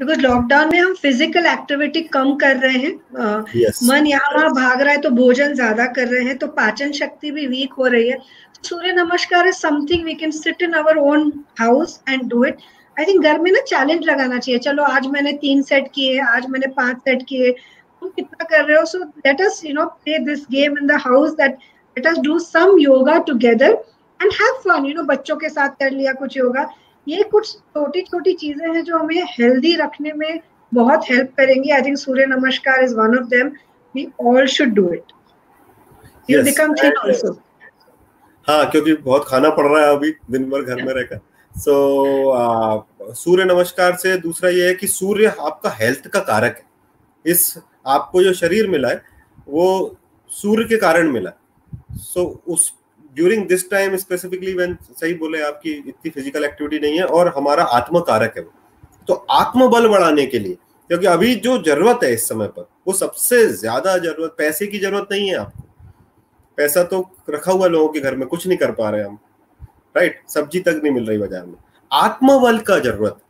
बिकॉज़ 0.00 0.20
लॉकडाउन 0.20 0.68
में 0.72 0.78
हम 0.80 0.92
फ़िज़िकल 0.94 1.46
एक्टिविटी 1.46 2.00
कम 2.12 2.34
कर 2.42 2.56
रहे 2.56 2.78
हैं। 2.78 2.92
uh, 3.14 3.40
yes. 3.54 3.82
मन 3.84 4.06
यहाँ 4.06 4.30
वहाँ 4.34 4.50
भाग 4.54 4.80
रहा 4.80 4.92
है 4.92 5.00
तो 5.00 5.10
भोजन 5.16 5.52
ज़्यादा 5.54 5.86
कर 5.96 6.06
रहे 6.08 6.24
हैं 6.24 6.36
तो 6.38 6.46
पाचन 6.58 6.92
शक्ति 6.98 7.30
भी 7.30 7.46
वीक 7.46 7.72
हो 7.78 7.86
रही 7.86 8.08
है। 8.08 8.18
Surya 8.64 8.92
Namaskar 8.92 9.48
is 9.48 9.56
something 9.56 10.04
we 10.04 10.14
can 10.14 10.30
sit 10.30 10.62
in 10.62 10.72
our 10.80 10.98
own 10.98 11.32
house 11.60 12.00
and 12.08 12.22
do 12.30 12.44
it 12.44 12.58
I 12.96 13.04
think 13.06 13.22
घर 13.24 13.38
में 13.40 13.50
ना 13.52 13.60
चैलेंज 13.66 14.08
लगाना 14.08 14.38
चाहिए। 14.38 14.58
चलो 14.60 14.82
आज 14.84 15.06
मैंने 15.08 15.32
तीन 15.44 15.62
सेट 15.62 15.88
किए 15.94 16.18
आज 16.28 16.46
मैंने 16.50 16.66
पाँच 16.76 16.96
सेट 16.98 17.22
किए। 17.28 17.50
तुम 17.52 18.08
कितना 18.08 18.44
कर 18.44 18.64
रहे 18.64 18.78
हो? 18.78 18.84
So 18.84 18.98
let 18.98 19.40
us 19.42 19.62
you 19.64 19.74
know 19.74 19.84
play 19.84 20.18
this 20.24 20.46
game 20.50 20.78
in 20.78 20.86
the 20.86 21.00
house 21.06 21.36
that 21.36 21.58
let 21.96 22.06
us 22.06 22.18
do 22.24 22.38
some 22.40 22.78
yoga 22.80 23.18
together 23.26 23.82
and 24.20 24.32
have 24.32 24.60
fun 24.64 24.86
you 24.86 24.94
know 24.94 25.02
बच्चों 25.14 25.36
के 25.36 25.48
साथ 25.48 25.80
कर 25.80 25.90
लिया 25.90 26.12
कुछ 26.14 26.36
योगा 26.36 26.70
ये 27.06 27.22
कुछ 27.22 27.52
छोटी 27.52 28.02
छोटी 28.02 28.32
चीज़ें 28.32 28.66
हैं 28.74 28.82
जो 28.84 28.98
हमें 28.98 29.22
हेल्दी 29.30 29.74
रखने 29.76 30.12
में 30.12 30.40
बहुत 30.72 31.10
हेल्प 31.10 31.30
करेंगी. 31.36 31.70
I 31.70 31.82
think 31.82 31.96
Surya 31.98 32.26
Namaskar 32.26 32.82
is 32.84 32.94
one 32.94 33.18
of 33.18 33.26
them 33.28 33.48
we 33.94 34.06
all 34.20 34.46
should 34.46 34.74
do 34.74 34.92
it 34.94 35.12
you 36.30 36.42
become 36.42 36.74
thin 36.74 36.92
also 36.98 37.32
हाँ 38.46 38.64
क्योंकि 38.70 38.94
बहुत 38.94 39.24
खाना 39.28 39.50
पड़ 39.50 39.66
रहा 39.66 39.84
है 39.86 39.96
अभी 39.96 40.10
दिन 40.30 40.48
भर 40.50 40.62
घर 40.62 40.74
yeah. 40.74 40.86
में 40.86 40.94
रहकर. 40.94 41.20
सो 41.54 41.72
so, 41.72 43.08
uh, 43.08 43.14
सूर्य 43.14 43.44
नमस्कार 43.44 43.96
से 43.96 44.16
दूसरा 44.16 44.50
ये 44.50 44.66
है 44.68 44.74
कि 44.74 44.86
सूर्य 44.86 45.34
आपका 45.40 45.70
हेल्थ 45.70 46.06
का 46.08 46.20
कारक 46.20 46.56
है. 46.56 46.64
इस 47.24 47.58
आपको 47.86 48.22
जो 48.22 48.32
शरीर 48.32 48.68
मिला 48.70 48.88
है 48.88 49.02
वो 49.48 49.96
सूर्य 50.30 50.64
के 50.64 50.76
कारण 50.76 51.10
मिला. 51.12 51.30
सो 51.92 52.20
so, 52.20 52.52
उस 52.52 52.72
during 53.16 53.46
this 53.48 53.70
time 53.70 53.96
specifically 53.96 54.52
when 54.54 54.76
सही 54.90 55.14
बोले 55.14 55.40
आपकी 55.42 55.72
इतनी 55.72 56.10
फ़िज़िकल 56.10 56.44
एक्टिविटी 56.44 56.78
नहीं 56.78 56.98
है 56.98 57.04
और 57.06 57.32
हमारा 57.36 57.64
आत्म 57.76 58.00
कारक 58.02 58.34
है 58.36 58.42
वो। 58.42 58.52
तो 59.08 59.14
आत्मबल 59.32 59.88
बढ़ाने 59.88 60.26
के 60.26 60.38
लिए 60.38 60.54
क्योंकि 60.90 61.06
अभी 61.06 61.34
जो 61.36 61.56
ज़रूरत 61.62 62.00
है 62.04 62.12
इस 62.14 62.28
समय 62.28 62.46
पर 62.48 62.68
वो 62.86 62.92
सबसे 62.94 63.46
ज़्यादा 63.48 63.96
ज़रूरत 63.98 64.34
पैसे 64.38 64.66
की 64.66 64.78
ज़रूरत 64.78 65.08
नहीं 65.12 65.28
है 65.28 65.34
आपको। 65.36 65.64
पैसा 66.58 66.82
तो 66.84 67.08
रखा 67.30 67.52
हुआ 67.52 67.66
लोगों 67.68 67.88
के 67.88 68.00
घर 68.00 68.16
में 68.16 68.26
कुछ 68.28 68.46
नहीं 68.46 68.58
कर 68.58 68.70
पा 68.72 68.90
रहे 68.90 69.02
हम। 69.02 69.18
राइट 69.94 70.20
सब्ज़ी 70.28 70.60
तक 70.60 70.80
नहीं 70.82 70.92
मिल 70.92 71.06
रही 71.06 71.18
बाज़ार 71.18 71.46
में। 71.46 71.54
आत्मबल 71.90 72.58
का 72.60 72.78
ज़रूरत। 72.78 73.20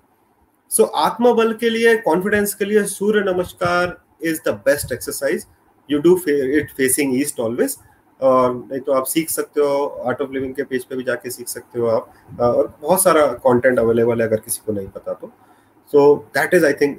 सो 0.71 0.83
so, 0.83 0.91
आत्मबल 0.97 1.53
के 1.61 1.71
लिए 1.71 1.97
कॉन्फिडेंस 1.99 2.55
के 2.55 2.65
लिए 2.65 2.85
Surya 2.87 3.21
Namaskar 3.27 3.97
is 4.23 4.41
the 4.47 4.53
best 4.67 4.93
exercise 4.93 5.47
you 5.89 5.99
do 6.01 6.17
it 6.29 6.71
facing 6.77 7.21
east 7.21 7.41
always 7.41 7.77
और 8.23 8.55
नहीं 8.55 8.81
तो 8.81 8.93
आप 8.93 9.05
सीख 9.07 9.31
सकते 9.31 9.61
हो 9.61 9.87
आर्ट 10.09 10.21
ऑफ़ 10.23 10.33
लिविंग 10.33 10.55
के 10.55 10.63
पेज 10.63 10.85
पे 10.85 10.97
भी 10.97 11.05
जाके 11.05 11.31
सीख 11.31 11.49
सकते 11.49 11.81
हो 11.81 11.87
आप। 11.89 12.41
और 12.41 12.73
बहुत 12.83 13.03
सारा 13.03 13.27
कंटेंट 13.47 13.79
अवेलेबल 13.79 14.21
है 14.21 14.27
अगर 14.29 14.41
किसी 14.45 14.61
को 14.67 14.73
नहीं 14.73 14.89
पता 14.89 15.13
तो। 15.13 15.33
So 15.93 16.15
that 16.37 16.55
is 16.55 16.67
I 16.67 16.73
think 16.81 16.99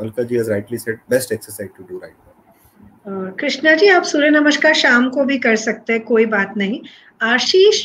Alka 0.00 0.22
ji 0.22 0.36
has 0.36 0.50
rightly 0.50 0.78
said 0.78 0.98
best 1.10 1.32
exercise 1.32 1.70
to 1.78 1.84
do 1.90 1.98
right 1.98 2.14
Krishna 3.40 3.72
ji 3.74 3.88
आप 3.88 4.02
सूर्य 4.04 4.30
नमस्कार 4.30 4.74
शाम 4.74 5.08
को 5.10 5.24
भी 5.24 5.38
कर 5.38 5.56
सकते 5.56 5.92
हैं 5.92 6.02
कोई 6.04 6.26
बात 6.26 6.56
नहीं। 6.56 6.80
आशीष 7.22 7.82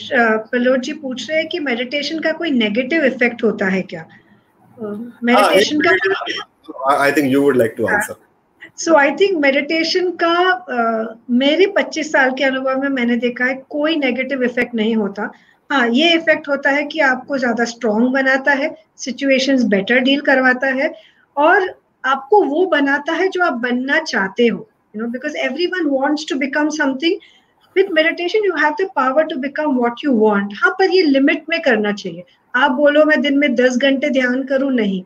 पलोट 0.51 0.79
जी 0.79 0.93
पूछ 0.93 1.29
रहे 1.29 1.37
हैं 1.39 1.47
कि 1.49 1.59
मेडिटेशन 1.59 2.19
का 2.19 2.31
कोई 2.33 2.51
नेगेटिव 2.51 3.05
इफ़ेक्ट 3.05 3.43
होता 3.43 3.65
है 3.65 3.81
क्या? 3.91 4.05
मेडिटेशन 5.23 5.81
का 5.81 6.95
I 6.95 7.11
think 7.11 7.31
you 7.31 7.41
would 7.43 7.57
like 7.57 7.73
to 7.77 7.87
answer 7.87 8.15
so 8.79 8.93
I 8.95 9.11
think 9.11 9.37
meditation 9.41 10.09
का 10.23 10.33
uh, 10.73 11.19
मेरे 11.29 11.65
25 11.77 12.11
साल 12.11 12.31
के 12.37 12.43
अनुभव 12.43 12.81
में 12.81 12.89
मैंने 12.89 13.15
देखा 13.17 13.45
है 13.45 13.53
कोई 13.69 13.95
नेगेटिव 13.95 14.43
इफ़ेक्ट 14.43 14.75
नहीं 14.75 14.95
होता। 14.95 15.31
हाँ 15.71 15.87
ये 15.89 16.13
इफ़ेक्ट 16.15 16.47
होता 16.49 16.69
है 16.69 16.83
कि 16.83 16.99
आपको 16.99 17.37
ज़्यादा 17.37 17.65
स्ट्रॉन्ग 17.65 18.11
बनाता 18.13 18.51
है 18.59 18.69
सिचुएशंस 18.97 19.63
बेटर 19.73 19.99
डील 19.99 20.21
करवाता 20.21 20.67
है 20.67 20.93
और 21.37 21.67
आपको 22.05 22.43
वो 22.43 22.65
बनाता 22.65 23.13
है 23.13 23.27
जो 23.29 23.43
आप 23.43 23.53
बनना 23.65 23.99
चाहते 23.99 24.47
हो 24.47 24.69
you 24.95 25.01
know 25.01 25.07
because 25.09 25.37
everyone 25.67 25.89
wants 25.89 26.25
to 26.29 26.35
become 26.39 26.69
something 26.77 27.19
with 27.75 27.91
meditation 27.91 28.45
you 28.45 28.55
have 28.55 28.75
the 28.81 28.89
power 28.95 29.23
to 29.23 29.39
become 29.39 29.75
what 29.77 30.05
you 30.05 30.13
want 30.13 30.53
हाँ 30.63 30.71
पर 30.79 30.95
ये 30.95 31.01
लिमिट 31.01 31.43
में 31.49 31.61
करना 31.61 31.91
चाहिए। 31.91 32.23
आप 32.55 32.71
बोलो 32.71 33.05
मैं 33.05 33.21
दिन 33.21 33.37
में 33.37 33.53
दस 33.55 33.77
घंटे 33.77 34.09
ध्यान 34.09 34.43
करूँ? 34.43 34.71
नहीं। 34.71 35.03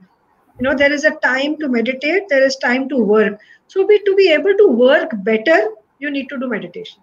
You 0.58 0.68
know 0.68 0.74
there 0.80 0.94
is 0.94 1.06
a 1.06 1.12
time 1.22 1.54
to 1.60 1.68
meditate 1.70 2.26
there 2.30 2.46
is 2.48 2.56
time 2.64 2.88
to 2.90 2.98
work. 3.12 3.40
So 3.72 3.88
be 3.88 3.98
to 4.06 4.14
be 4.16 4.28
able 4.34 4.56
to 4.60 4.68
work 4.80 5.16
better 5.26 5.58
you 6.00 6.12
need 6.12 6.30
to 6.30 6.38
do 6.40 6.48
meditation. 6.54 7.00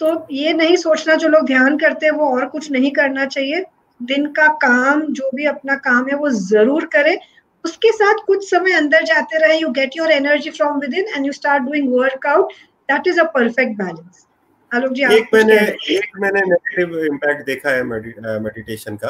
तो 0.00 0.26
ये 0.32 0.52
नहीं 0.54 0.76
सोचना 0.76 1.14
जो 1.16 1.28
लोग 1.28 1.46
ध्यान 1.46 1.76
करते 1.78 2.06
हैं 2.06 2.12
वो 2.12 2.26
और 2.36 2.46
कुछ 2.48 2.70
नहीं 2.70 2.90
करना 2.92 3.24
चाहिए। 3.26 3.64
दिन 4.00 4.26
का 4.32 4.46
काम 4.62 5.02
जो 5.18 5.30
भी 5.34 5.44
अपना 5.46 5.74
काम 5.84 6.08
है 6.08 6.16
वो 6.18 6.30
ज़रूर 6.30 6.84
करें। 6.94 7.16
उसके 7.64 7.92
साथ 7.92 8.24
कुछ 8.26 8.48
समय 8.50 8.72
अंदर 8.76 9.04
जाते 9.04 9.38
रहे। 9.38 9.58
You 9.58 9.68
get 9.78 9.96
your 9.96 10.10
energy 10.12 10.50
from 10.50 10.78
within 10.94 11.06
and 11.16 11.26
you 11.26 11.32
start 11.32 11.62
doing 11.62 11.92
workout 11.92 12.52
that 12.88 13.06
is 13.08 13.20
a 13.20 13.24
perfect 13.34 13.76
balance 13.78 14.26
Alok 14.72 14.92
ji 14.92 15.02
एक 15.16 15.34
मैंने 15.34 15.56
एक 15.96 16.18
मैंने 16.20 16.40
नेगेटिव 16.46 16.98
इम्पैक्ट 17.04 17.46
देखा 17.46 17.70
है 17.70 17.82
मेडिटेशन 17.82 18.96
का 18.96 19.08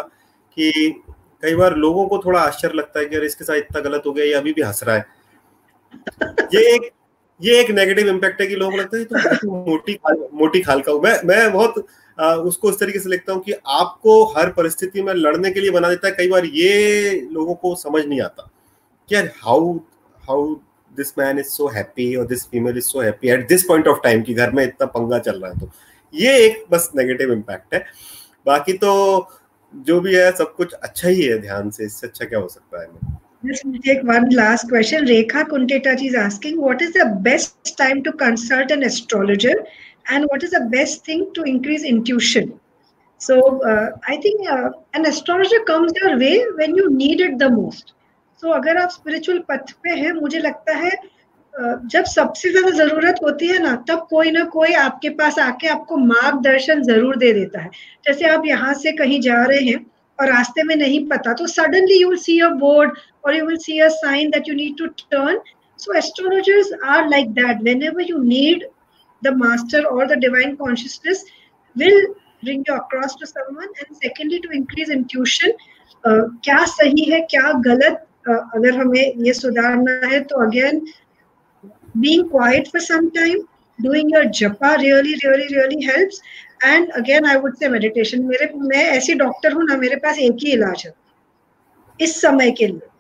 कि 0.56 0.70
कई 1.42 1.54
बार 1.54 1.76
लोगों 1.76 2.06
को 2.08 2.18
थोड़ा 2.24 2.40
आश्चर्य 2.40 2.74
लगता 2.76 3.00
है 3.00 3.06
कि 3.06 3.16
अरे 3.16 3.26
इसके 3.26 3.44
साथ 3.44 3.56
इतना 3.56 3.80
गलत 3.80 4.02
हो 4.06 4.12
गया 4.12 4.24
ये 4.24 4.32
अभी 4.34 4.52
भी 4.52 4.62
हंस 4.62 4.82
रहा 4.84 4.96
है। 4.96 5.04
ये 6.54 6.74
एक 6.74 6.90
ये 7.40 7.58
एक 7.60 7.70
नेगेटिव 7.70 8.08
इम्पैक्ट 8.08 8.40
है 8.40 8.46
कि 8.46 8.54
लोगों 8.56 8.78
लगता 8.78 8.98
है 8.98 9.04
तो 9.04 9.50
मोटी 9.66 9.94
खाल, 9.94 10.26
मोटी 10.34 10.60
खाल 10.62 10.80
का 10.80 10.92
मैं 11.00 11.20
मैं 11.24 11.52
बहुत 11.52 11.86
आ, 12.18 12.34
उसको 12.34 12.70
इस 12.70 12.78
तरीके 12.80 12.98
से 12.98 13.08
लिखता 13.08 13.32
हूँ 13.32 13.42
कि 13.42 13.52
आपको 13.52 14.22
हर 14.32 14.50
परिस्थिति 14.52 15.02
में 15.02 15.12
लड़ने 15.14 15.50
के 15.50 15.60
लिए 15.60 15.70
बना 15.70 15.88
देता 15.88 16.08
है। 16.08 16.14
कई 16.14 16.28
बार 16.28 16.44
ये 16.44 17.28
लोगों 17.32 17.54
को 17.54 17.74
समझ 17.74 18.04
नहीं 18.04 18.20
आता 18.20 18.48
कि 19.08 19.14
यार 19.14 19.30
how 19.44 19.74
how 20.28 20.54
this 20.92 21.12
man 21.18 21.38
is 21.38 21.46
so 21.46 21.68
happy 21.68 22.14
और 22.16 22.26
this 22.26 22.46
female 22.46 22.78
is 22.78 22.84
so 22.84 23.00
happy 23.00 23.28
at 23.30 23.46
this 23.48 23.64
point 23.64 23.88
of 23.88 23.98
time 24.04 24.22
कि 24.22 24.34
घर 24.34 24.50
में 24.50 24.62
इतना 24.64 24.86
पंगा 24.86 25.18
चल 25.18 25.40
रहा 25.40 25.50
है 25.52 25.58
तो। 25.60 25.70
ये 26.14 26.36
एक 26.46 26.64
बस 26.70 26.90
नेगेटिव 26.96 27.32
इम्पैक्ट 27.32 27.74
है। 27.74 27.84
बाकी 28.46 28.72
तो 28.72 28.94
जो 29.74 30.00
भी 30.00 30.14
है 30.14 30.30
सब 30.32 30.54
कुछ 30.56 30.72
अच्छा 30.72 31.08
ही 31.08 31.22
है 31.22 31.38
ध्यान 31.38 31.70
से 31.70 31.84
इससे 31.84 32.06
अच्छा 32.06 32.24
क्या 32.24 32.38
हो 32.38 32.48
सकता 32.48 32.82
है? 32.82 32.88
Let's 33.46 33.62
take 33.84 34.02
one 34.02 34.30
last 34.30 34.68
question. 34.68 35.04
Rekha 35.06 35.44
Kunteta 35.44 35.94
is 36.02 36.14
asking, 36.14 36.60
what 36.60 36.82
is 36.82 36.92
the 36.94 37.16
best 37.20 37.78
time 37.78 38.02
to 38.02 38.12
consult 38.12 38.72
an 38.72 38.82
astrologer, 38.82 39.54
and 40.08 40.24
what 40.30 40.42
is 40.42 40.50
the 40.50 40.68
best 40.72 41.04
thing 41.04 41.32
to 41.34 41.42
increase 41.42 41.84
intuition? 41.84 42.58
So 43.20 43.62
uh, 43.62 43.90
I 44.08 44.16
think 44.16 44.48
uh, 44.48 44.70
an 44.94 45.06
astrologer 45.06 45.62
comes 45.64 45.92
your 45.94 46.18
way 46.18 46.44
when 46.56 46.74
you 46.74 46.90
need 46.90 47.20
it 47.20 47.38
the 47.38 47.50
most. 47.50 47.92
So 48.42 48.52
अगर 48.52 48.76
आप 48.76 48.90
spiritual 48.90 49.42
पथ 49.50 49.72
पे 49.82 49.90
हैं, 50.00 50.12
मुझे 50.12 50.38
लगता 50.38 50.76
है 50.76 50.90
जब 51.92 52.04
सबसे 52.04 52.50
ज़्यादा 52.50 52.70
ज़रूरत 52.76 53.20
होती 53.22 53.46
है 53.48 53.58
ना 53.62 53.74
तब 53.88 54.06
कोई 54.10 54.30
ना 54.30 54.42
कोई 54.54 54.72
आपके 54.86 55.08
पास 55.20 55.38
आके 55.38 55.68
आपको 55.68 55.96
मार्गदर्शन 55.96 56.82
ज़रूर 56.84 57.16
दे 57.16 57.32
देता 57.32 57.60
है 57.60 57.70
जैसे 58.06 58.26
आप 58.28 58.42
यहाँ 58.46 58.74
से 58.80 58.92
कहीं 58.96 59.20
जा 59.20 59.42
रहे 59.44 59.60
हैं 59.68 59.84
और 60.18 60.28
रास्ते 60.32 60.62
में 60.62 60.74
नहीं 60.76 61.04
पता 61.08 61.32
तो 61.38 61.46
suddenly 61.46 62.00
you 62.00 62.16
see 62.16 62.38
a 62.40 62.48
board 62.60 62.98
और 63.26 63.36
you 63.36 63.46
will 63.46 63.56
see 63.66 63.78
a 63.80 63.88
sign 63.98 64.30
that 64.30 64.48
you 64.48 64.54
need 64.54 64.76
to 64.78 64.86
turn 65.10 65.40
so 65.78 65.94
astrologers 65.94 66.72
are 66.84 67.08
like 67.08 67.34
that 67.34 67.62
whenever 67.62 68.00
you 68.00 68.22
need 68.24 68.64
the 69.22 69.34
master 69.34 69.86
or 69.86 70.06
the 70.08 70.16
divine 70.16 70.56
consciousness 70.56 71.24
will 71.76 72.14
bring 72.42 72.64
you 72.66 72.74
across 72.74 73.14
to 73.16 73.26
someone 73.26 73.68
and 73.80 73.96
secondly 73.96 74.40
to 74.40 74.50
increase 74.50 74.90
intuition 74.90 75.52
uh, 76.04 76.22
क्या 76.44 76.64
सही 76.66 77.10
है 77.10 77.20
क्या 77.30 77.52
गलत 77.66 78.06
uh, 78.30 78.40
अगर 78.54 78.78
हमें 78.80 79.24
ये 79.26 79.32
सुधारना 79.32 80.00
है 80.06 80.22
तो 80.24 80.46
again 80.46 80.82
being 82.00 82.28
quiet 82.30 82.68
for 82.68 82.80
some 82.80 83.10
time 83.12 83.46
doing 83.78 84.10
your 84.10 84.24
japa 84.40 84.74
really 84.80 85.14
really 85.24 85.48
really 85.54 85.82
helps 85.84 86.20
and 86.64 86.90
again 86.96 87.26
i 87.26 87.36
would 87.36 87.56
say 87.58 87.68
meditation 87.68 88.28
मेरे 88.28 88.52
मैं 88.68 88.84
ऐसी 88.98 89.14
डॉक्टर 89.24 89.52
हूँ 89.52 89.64
ना 89.68 89.76
मेरे 89.76 89.96
पास 90.04 90.18
एक 90.18 90.44
ही 90.44 90.52
इलाज 90.52 90.82
है 90.86 90.94
इस 92.00 92.20
समय 92.20 92.50
के 92.58 92.66
लिए 92.66 92.95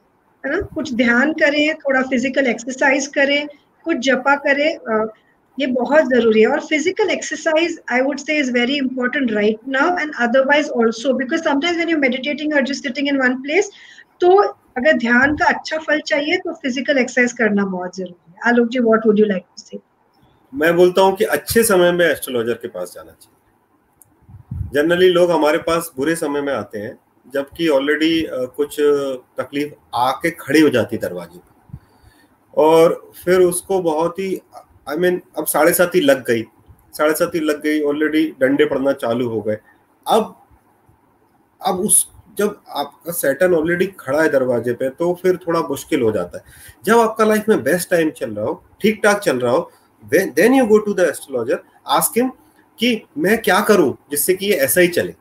है 0.46 0.52
ना? 0.52 0.60
कुछ 0.74 0.92
ध्यान 0.94 1.32
करें, 1.34 1.74
थोड़ा 1.76 2.02
फ़िज़िकल 2.02 2.46
एक्सरसाइज 2.46 3.06
करें, 3.14 3.46
कुछ 3.86 3.96
जपा 4.06 4.34
करें 4.46 5.14
ये 5.58 5.66
बहुत 5.68 6.04
ज़रूरी 6.06 6.40
है। 6.40 6.46
और 6.46 6.60
physical 6.60 7.10
exercise 7.10 7.78
I 7.92 8.00
would 8.02 8.18
say 8.18 8.36
is 8.38 8.50
very 8.52 8.76
important 8.78 9.32
right 9.32 9.58
now 9.68 9.96
and 9.98 10.12
otherwise 10.20 10.68
also 10.70 11.12
because 11.14 11.42
sometimes 11.42 11.76
when 11.76 11.88
you 11.90 11.98
meditating 11.98 12.54
और 12.54 12.64
just 12.66 12.82
sitting 12.82 13.08
in 13.08 13.16
one 13.18 13.40
place 13.42 13.70
तो 14.20 14.30
अगर 14.78 14.96
ध्यान 14.98 15.36
का 15.36 15.46
अच्छा 15.46 15.78
फल 15.78 16.00
चाहिए 16.06 16.36
तो 16.38 16.52
फ़िज़िकल 16.54 16.98
एक्सरसाइज 16.98 17.32
करना 17.32 17.64
बहुत 17.66 17.96
ज़रूरी 17.96 18.32
है। 18.32 18.50
Alok 18.50 18.68
ji 18.68 18.78
what 18.78 19.06
would 19.06 19.20
you 19.20 19.26
like 19.26 19.42
to 19.44 19.62
say 19.62 19.78
मैं 20.52 20.74
बोलता 20.76 21.02
हूँ 21.02 21.16
कि 21.16 21.24
अच्छे 21.36 21.62
समय 21.64 21.92
में 21.92 22.04
एस्ट्रोलॉजर 22.06 22.54
के 22.54 22.68
पास 22.68 22.92
जाना 22.94 23.12
चाहिए। 23.12 24.70
जनरली 24.74 25.08
लोग 25.08 25.30
हमारे 25.30 25.58
पास 25.66 25.90
बुरे 25.96 26.14
समय 26.16 26.40
में 26.40 26.52
आते 26.52 26.78
हैं 26.78 26.98
जबकि 27.34 27.68
ऑलरेडी 27.68 28.26
कुछ 28.30 28.76
तकलीफ़ 29.38 29.72
आके 29.96 30.30
खड़ी 30.30 30.60
हो 30.60 30.68
जाती 30.68 30.96
दरवाजे 30.98 31.38
पर। 31.38 31.52
और 32.54 33.12
फिर 33.24 33.40
उसको 33.40 33.80
बहुत 33.82 34.18
ही 34.18 34.34
आई 34.88 34.96
I 34.96 34.98
मीन 34.98 35.16
mean, 35.16 35.38
अब 35.38 35.46
साढ़े 35.46 35.72
ही 35.94 36.00
लग 36.00 36.24
गई। 36.26 36.42
साढ़े 36.94 37.14
सात 37.14 37.34
ही 37.34 37.40
लग 37.40 37.60
गई 37.62 37.80
ऑलरेडी 37.82 38.24
डंडे 38.40 38.64
पड़ना 38.64 38.92
चालू 38.94 39.28
हो 39.28 39.40
गए। 39.40 39.58
अब 40.06 40.34
अब 41.60 41.80
उस 41.80 42.06
जब 42.38 42.60
आपका 42.68 43.12
सेटन 43.12 43.54
ऑलरेडी 43.54 43.86
खड़ा 44.00 44.22
है 44.22 44.28
दरवाजे 44.28 44.72
पे 44.72 44.88
तो 44.90 45.12
फिर 45.22 45.36
थोड़ा 45.36 45.60
मुश्किल 45.60 46.02
हो 46.02 46.10
जाता 46.12 46.38
है। 46.38 46.44
जब 46.84 46.98
आपका 46.98 47.24
लाइफ 47.24 47.48
में 47.48 47.62
बेस्ट 47.62 47.90
टाइम 47.90 48.10
चल 48.10 48.30
रहा 48.30 48.44
हो 48.44 48.62
ठीक 48.80 49.00
ठाक 49.04 49.18
चल 49.18 49.38
रहा 49.40 49.52
हो 49.52 49.70
then 50.04 50.54
you 50.54 50.66
go 50.66 50.78
to 50.78 50.94
the 50.94 51.00
astrologer 51.00 51.62
ask 51.88 52.18
him 52.18 52.30
कि 52.78 53.00
मैं 53.18 53.40
क्या 53.42 53.60
करूँ 53.62 53.96
जिससे 54.10 54.34
कि 54.34 54.46
ये 54.46 54.56
ऐसा 54.58 54.80
ही 54.80 54.88
चले। 54.88 55.14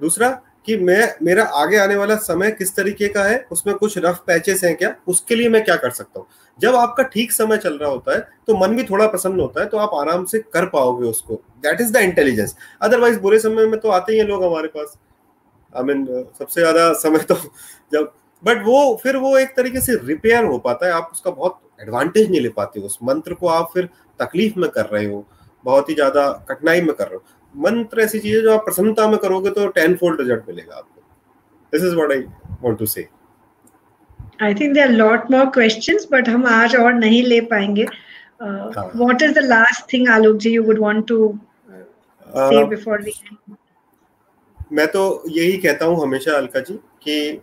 दूसरा 0.00 0.28
कि 0.66 0.76
मैं 0.78 1.08
मेरा 1.22 1.44
आगे 1.54 1.76
आने 1.78 1.96
वाला 1.96 2.16
समय 2.18 2.50
किस 2.50 2.74
तरीके 2.76 3.08
का 3.08 3.24
है 3.24 3.46
उसमें 3.52 3.74
कुछ 3.76 3.98
रफ 3.98 4.22
पैचेस 4.26 4.64
हैं 4.64 4.74
क्या 4.76 4.94
उसके 5.08 5.34
लिए 5.34 5.48
मैं 5.48 5.64
क्या 5.64 5.76
कर 5.76 5.90
सकता 5.90 6.20
हूँ? 6.20 6.26
जब 6.58 6.74
आपका 6.76 7.02
ठीक 7.04 7.32
समय 7.32 7.56
चल 7.56 7.78
रहा 7.78 7.90
होता 7.90 8.14
है 8.14 8.20
तो 8.46 8.56
मन 8.58 8.76
भी 8.76 8.84
थोड़ा 8.84 9.06
प्रसन्न 9.06 9.40
होता 9.40 9.60
है 9.60 9.66
तो 9.68 9.78
आप 9.78 9.94
आराम 9.96 10.24
से 10.24 10.38
कर 10.52 10.66
पाओगे 10.66 11.06
उसको। 11.06 11.34
That 11.62 11.80
is 11.80 11.92
the 11.92 11.96
intelligence 11.98 12.56
otherwise 12.82 13.18
बुरे 13.20 13.38
समय 13.38 13.66
में 13.66 13.78
तो 13.80 13.88
आते 13.90 14.12
ही 14.12 14.18
हैं 14.18 14.26
लोग 14.26 14.44
हमारे 14.44 14.68
पास। 14.68 14.96
आई 15.72 15.82
I 15.82 15.86
मीन 15.86 16.04
mean, 16.04 16.38
सबसे 16.38 16.60
ज़्यादा 16.60 16.92
समय 16.94 17.18
तो 17.20 17.34
जब 17.92 18.12
बट 18.42 18.62
वो 18.64 19.00
फिर 19.02 19.16
वो 19.16 19.36
एक 19.38 19.56
तरीके 19.56 19.80
से 19.80 19.96
रिपेयर 20.04 20.44
हो 20.44 20.58
पाता 20.58 20.86
है 20.86 20.92
आप 20.92 21.10
उसका 21.12 21.30
बहुत 21.30 21.60
एडवांटेज 21.82 22.30
नहीं 22.30 22.40
ले 22.40 22.48
पाते 22.48 22.80
उस 22.80 22.98
मंत्र 23.02 23.34
को 23.34 23.48
आप 23.48 23.70
फिर 23.74 23.88
तकलीफ़ 24.20 24.58
में 24.60 24.68
कर 24.70 24.86
रहे 24.86 25.04
हो 25.06 25.24
बहुत 25.64 25.88
ही 25.88 25.94
ज़्यादा 25.94 26.26
कठिनाई 26.48 26.80
में 26.80 26.94
कर 26.94 27.04
रहे 27.04 27.14
हो। 27.14 27.22
मंत्र 27.54 28.00
ऐसी 28.00 28.18
चीज़ 28.18 28.36
है 28.36 28.42
जो 28.42 28.52
आप 28.52 28.64
प्रसन्नता 28.64 29.06
में 29.08 29.16
करोगे 29.18 29.50
तो 29.50 29.66
टेन 29.70 29.94
फोल्ड 29.96 30.20
रिज़ल्ट 30.20 30.48
मिलेगा 30.48 30.76
आपको। 30.76 31.00
This 31.72 31.84
is 31.84 31.94
what 31.96 32.12
I 32.12 32.20
want 32.62 32.78
to 32.78 32.86
say 32.86 33.08
I 34.42 34.54
think 34.54 34.74
there 34.74 34.90
lot 34.90 35.30
more 35.30 35.46
questions 35.54 36.06
but 36.12 36.28
हम 36.28 36.46
आज 36.46 36.76
और 36.76 36.92
नहीं 36.94 37.22
ले 37.24 37.40
पाएँगे। 37.52 37.84
What 38.42 39.22
is 39.22 39.32
the 39.34 39.44
last 39.44 39.92
thing 39.92 40.08
Alok 40.10 40.36
ji 40.36 40.50
you 40.50 40.62
would 40.64 40.78
want 40.80 41.06
to 41.08 41.38
say 42.28 42.64
before 42.66 43.02
we 43.02 43.12
मैं 44.72 44.86
तो 44.88 45.02
यही 45.28 45.56
कहता 45.58 45.84
हूँ 45.84 46.00
हमेशा 46.02 46.36
अलका 46.36 46.60
जी 46.60 46.74
कि 47.02 47.40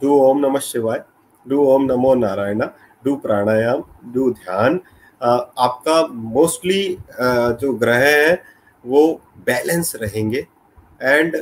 डू 0.00 0.18
ओम 0.20 0.38
नमः 0.40 0.60
शिवाय 0.62 1.02
do 1.46 1.64
Om 1.66 1.84
NaMo 1.84 2.14
Narayan 2.14 2.60
do 3.04 3.16
pranayama 3.16 3.82
do 4.12 4.30
ध्यान। 4.32 4.80
आपका 5.20 6.06
मोस्टली 6.36 6.82
जो 7.20 7.72
ग्रह 7.78 7.98
हैं 7.98 8.38
वो 8.84 9.20
बैलेंस 9.46 9.92
रहेंगे। 10.02 10.46
एंड 11.02 11.36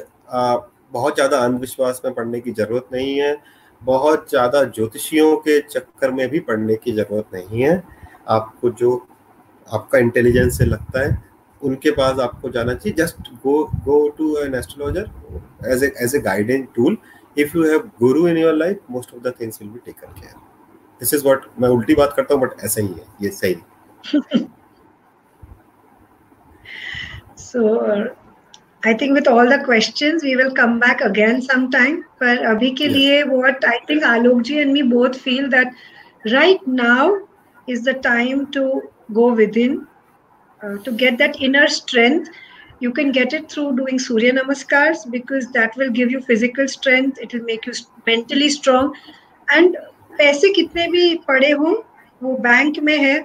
बहुत 0.93 1.15
ज़्यादा 1.15 1.39
अंधविश्वास 1.41 2.01
में 2.05 2.15
पढ़ने 2.15 2.41
की 2.41 2.53
ज़रूरत 2.53 2.89
नहीं 2.93 3.19
है। 3.19 3.37
बहुत 3.83 4.29
ज़्यादा 4.31 4.63
ज्योतिषियों 4.65 5.37
के 5.39 5.61
चक्कर 5.63 6.11
में 6.11 6.29
भी 6.31 6.41
पढ़ने 6.43 6.75
की 6.77 6.93
ज़रूरत 6.93 7.35
नहीं 7.35 7.63
है। 7.63 7.83
आपको 8.29 8.71
जो 8.73 8.97
आपका 9.67 9.99
इंटेलिजेंस 9.99 10.59
से 10.59 10.65
लगता 10.65 11.01
है, 11.01 11.23
उनके 11.63 11.91
पास 11.91 12.19
आपको 12.21 12.51
जाना 12.51 12.75
चाहिए। 12.75 12.97
Just 12.97 13.29
go 13.45 13.63
go 13.85 14.09
to 14.19 14.37
an 14.39 14.55
astrologer 14.55 15.11
as 15.73 15.85
a 15.85 15.93
as 16.05 16.15
a 16.17 16.19
guidance 16.23 16.67
tool 16.77 16.97
if 17.37 17.57
you 17.57 17.65
have 17.65 17.91
guru 18.01 18.27
in 18.29 18.37
your 18.39 18.55
life 18.55 18.81
most 18.91 19.15
of 19.15 19.23
the 19.23 19.35
things 19.41 19.63
will 19.63 19.71
be 19.71 19.79
taken 19.85 20.21
care 20.21 20.35
this 21.01 21.15
is 21.15 21.25
what 21.25 21.45
मैं 21.61 21.69
उल्टी 21.69 21.95
बात 21.95 22.13
करता 22.17 22.35
हूँ 22.35 22.43
बट 22.43 22.61
ऐसा 22.65 22.81
ही 22.81 22.89
है। 22.89 23.07
ये 23.23 23.31
सही। 23.31 23.55
So 27.57 28.15
I 28.85 28.93
think 28.95 29.15
with 29.15 29.27
all 29.27 29.49
the 29.49 29.65
questions 29.65 30.23
we 30.23 30.37
will 30.37 30.55
come 30.55 30.79
back 30.79 31.01
again 31.01 31.41
sometime. 31.43 32.03
पर 32.21 32.45
अभी 32.47 32.71
के 32.81 32.89
लिए 32.89 33.23
what 33.29 33.65
I 33.69 33.79
think 33.91 34.05
Alok 34.09 34.43
ji 34.49 34.59
and 34.63 34.73
me 34.73 34.83
both 34.91 35.17
feel 35.21 35.49
that 35.55 35.73
right 36.33 36.67
now 36.67 37.19
is 37.67 37.83
the 37.83 37.95
time 37.95 38.43
to 38.57 38.65
go 39.13 39.33
within 39.33 39.87
uh, 40.63 40.77
to 40.85 40.93
get 40.93 41.19
that 41.19 41.41
inner 41.49 41.67
strength. 41.67 42.29
You 42.81 42.93
can 42.93 43.11
get 43.11 43.33
it 43.33 43.51
through 43.51 43.77
doing 43.77 43.99
Surya 43.99 44.35
Namaskars 44.35 45.11
because 45.11 45.51
that 45.53 45.77
will 45.77 45.91
give 45.91 46.11
you 46.11 46.21
physical 46.21 46.69
strength. 46.69 47.19
It 47.19 47.33
will 47.33 47.45
make 47.45 47.67
you 47.67 47.73
mentally 48.07 48.51
strong. 48.51 48.95
And 49.49 49.77
पैसे 50.19 50.53
कितने 50.61 50.87
भी 50.91 51.15
पड़े 51.29 51.51
हों 51.63 51.75
वो 52.23 52.37
bank 52.45 52.79
में 52.83 52.97
है 52.99 53.17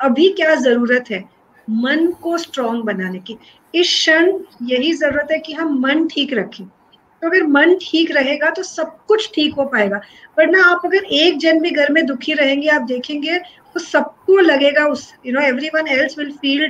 अभी 0.00 0.28
क्या 0.40 0.54
ज़रूरत 0.54 1.10
है 1.10 1.22
मन 1.70 2.06
को 2.22 2.36
स्ट्रॉन्ग 2.38 2.84
बनाने 2.84 3.18
की। 3.18 3.36
इस 3.74 3.88
क्षण 3.88 4.32
यही 4.66 4.92
ज़रूरत 4.94 5.28
है 5.30 5.38
कि 5.38 5.52
हम 5.52 5.78
मन 5.80 6.06
ठीक 6.08 6.32
रखें। 6.34 6.64
तो 6.64 7.28
अगर 7.28 7.46
मन 7.46 7.74
ठीक 7.82 8.10
रहेगा 8.10 8.50
तो 8.50 8.62
सब 8.62 8.96
कुछ 9.08 9.30
ठीक 9.34 9.54
हो 9.54 9.64
पाएगा। 9.72 10.00
वरना 10.38 10.62
आप 10.64 10.82
अगर 10.84 11.04
एक 11.14 11.38
जन 11.38 11.60
भी 11.60 11.70
घर 11.70 11.92
में 11.92 12.04
दुखी 12.06 12.32
रहेंगे, 12.34 12.68
आप 12.68 12.82
देखेंगे 12.82 13.38
तो 13.74 13.80
सबको 13.80 14.38
लगेगा 14.38 14.86
उस 14.86 15.12
you 15.26 15.32
know 15.32 15.40
everyone 15.74 15.88
else 15.88 16.18
will 16.18 16.30
feel 16.32 16.66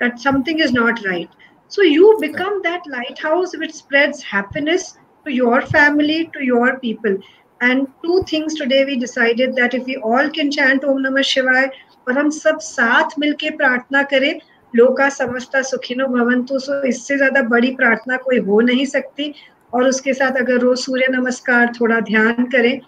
that 0.00 0.18
something 0.18 0.60
is 0.60 0.72
not 0.74 1.06
right 1.06 1.28
so 1.72 1.82
you 1.82 2.12
become 2.20 2.58
that 2.60 2.88
lighthouse 3.24 3.54
which 3.58 3.74
spread 3.74 4.14
happiness 4.34 4.92
to 5.26 5.32
your 5.32 5.64
family 5.66 6.22
to 6.34 6.44
your 6.44 6.72
people 6.82 7.18
and 7.60 7.86
to 8.02 8.22
things 8.32 8.58
today 8.58 8.82
we 8.84 8.96
decided 8.96 9.54
that 9.54 9.74
if 9.74 9.90
you 9.90 10.00
all 10.10 10.28
can 10.36 10.50
chant 10.50 10.84
Om 10.84 11.00
Namah 11.00 11.22
Shivaya 11.34 11.70
और 12.06 12.18
हम 12.18 12.30
सब 12.32 12.58
साथ 12.62 13.18
मिलके 13.18 13.50
प्रार्थना 13.56 14.02
करें 14.12 14.34
लोका 14.74 15.08
समझता 15.10 15.62
सुखिनो 15.62 16.06
भवंतु 16.08 16.58
सो 16.58 16.82
इससे 16.86 17.16
ज़्यादा 17.16 17.42
बड़ी 17.48 17.70
प्रार्थना 17.76 18.16
कोई 18.24 18.38
हो 18.48 18.60
नहीं 18.62 18.86
सकती। 18.86 19.34
और 19.72 19.88
उसके 19.88 20.12
साथ 20.14 20.36
अगर 20.40 20.58
रोज 20.60 20.78
सूर्य 20.78 21.06
नमस्कार 21.10 21.72
थोड़ा 21.80 22.00
ध्यान 22.02 22.44
करें 22.52 22.80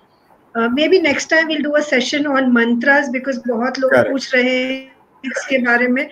maybe 0.88 0.98
next 1.00 1.30
time 1.30 1.48
will 1.48 1.62
do 1.62 1.70
a 1.70 1.80
session 1.84 2.26
on 2.26 2.50
mantras 2.52 3.08
because 3.08 3.40
बहुत 3.48 3.78
लोग 3.78 3.94
पूछ 3.96 4.34
रहे 4.34 4.54
हैं 4.54 4.80
इसके 5.24 5.58
बारे 5.64 5.88
में। 5.88 6.08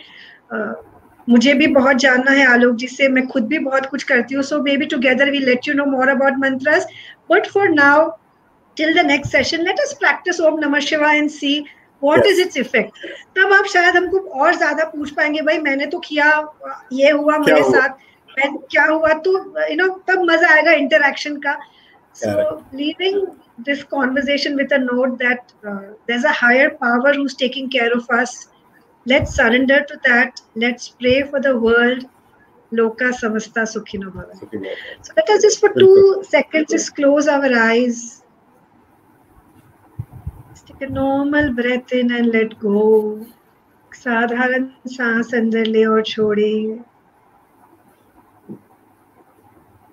uh, 0.54 0.74
मुझे 1.28 1.52
भी 1.54 1.66
बहुत 1.74 1.96
जानना 1.96 2.30
है 2.30 2.46
आलोक 2.46 2.74
जी 2.76 2.86
से 2.86 3.08
मैं 3.08 3.26
खुद 3.28 3.46
भी 3.48 3.58
बहुत 3.58 3.86
कुछ 3.90 4.02
करती 4.02 4.34
हूँ 4.34 4.42
so 4.44 4.60
maybe 4.76 4.86
together 4.86 5.30
we 5.30 5.38
let 5.38 5.68
you 5.68 5.74
know 5.74 5.84
more 5.86 6.08
about 6.08 6.34
mantras 6.38 6.86
but 7.30 7.46
for 7.46 7.68
now 7.70 8.10
till 8.76 8.94
the 8.94 9.06
next 9.06 9.32
session 9.32 9.64
let 9.64 9.80
us 9.80 9.92
practice 10.00 10.40
Om 10.40 10.58
Namah 10.60 10.80
Shiva 10.88 11.12
and 11.12 11.30
see 11.30 11.54
what 12.02 12.26
is 12.26 12.40
its 12.40 12.56
effect 12.56 13.06
तब 13.38 13.52
आप 13.52 13.66
शायद 13.72 13.96
हमको 13.96 14.18
और 14.40 14.54
ज़्यादा 14.54 14.84
पूछ 14.84 15.10
पाएँगे 15.14 15.40
भाई 15.42 15.58
मैंने 15.58 15.86
तो 15.86 15.98
किया 16.08 16.26
ये 16.92 17.10
हुआ 17.10 17.38
मेरे 17.38 17.62
साथ 17.70 18.02
मैं 18.38 18.56
क्या 18.70 18.84
हुआ 18.84 19.12
तो 19.26 19.38
यू 19.70 19.76
नो 19.76 19.88
तब 20.08 20.24
मज़ा 20.30 20.48
आएगा 20.54 20.72
इंटरेक्शन 20.82 21.36
का 21.46 21.58
so 22.14 22.54
leaving 22.74 23.26
this 23.58 23.84
conversation 23.84 24.56
with 24.56 24.72
a 24.72 24.78
note 24.78 25.18
that 25.18 25.52
uh, 25.64 25.82
there's 26.06 26.24
a 26.24 26.32
higher 26.32 26.70
power 26.70 27.12
who's 27.14 27.34
taking 27.34 27.68
care 27.70 27.92
of 27.92 28.08
us 28.10 28.48
let's 29.06 29.34
surrender 29.34 29.84
to 29.84 29.98
that 30.04 30.40
let's 30.56 30.88
pray 30.88 31.22
for 31.22 31.40
the 31.40 31.56
world 31.58 32.08
loka 32.72 33.10
samasta 33.20 33.64
sukhino 33.74 34.10
bhava 34.10 34.38
so 35.02 35.12
let 35.16 35.30
us 35.30 35.42
just 35.42 35.60
for 35.60 35.72
two 35.74 36.24
seconds 36.24 36.70
just 36.70 36.94
close 36.96 37.28
our 37.28 37.52
eyes 37.60 38.23
take 40.74 40.90
a 40.90 40.96
normal 40.96 41.56
breath 41.56 41.92
in 41.92 42.20
and 42.20 42.32
let 42.34 42.54
go. 42.64 43.18
साधारण 43.92 44.66
सांस 44.86 45.34
अंदर 45.34 45.66
ले 45.66 45.84
और 45.84 46.02
छोड़े। 46.02 46.80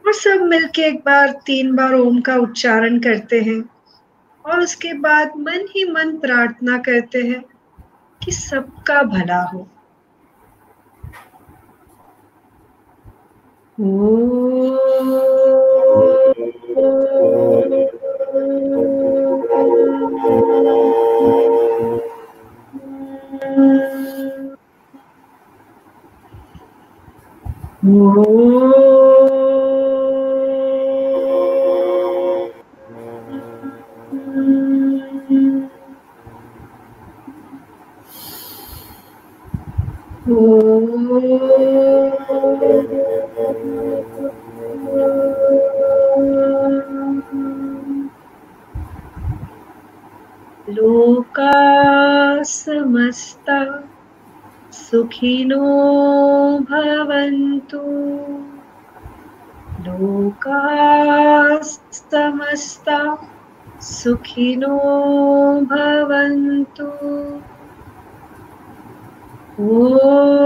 और 0.05 0.13
सब 0.13 0.41
मिलके 0.41 0.81
एक 0.81 0.99
बार, 0.99 1.31
तीन 1.31 1.75
बार 1.75 1.93
ओम 1.93 2.21
का 2.21 2.35
उच्चारण 2.35 2.99
करते 2.99 3.41
हैं। 3.41 3.69
और 4.45 4.59
उसके 4.59 4.93
बाद 4.93 5.31
मन 5.37 5.67
ही 5.75 5.91
मन 5.91 6.17
प्रार्थना 6.17 6.77
करते 6.77 7.19
हैं 7.19 7.43
कि 8.25 8.31
सबका 8.31 9.03
भला 9.03 9.41
हो। 9.43 9.67
लोका 27.85 28.90
सुखिनो 55.41 55.65
भवन्तु। 56.69 57.81
लोकास्तमस्ता 59.85 60.19
सुखिनो 63.81 64.77
भवन्तु। 65.71 66.87
ॐ 69.59 70.40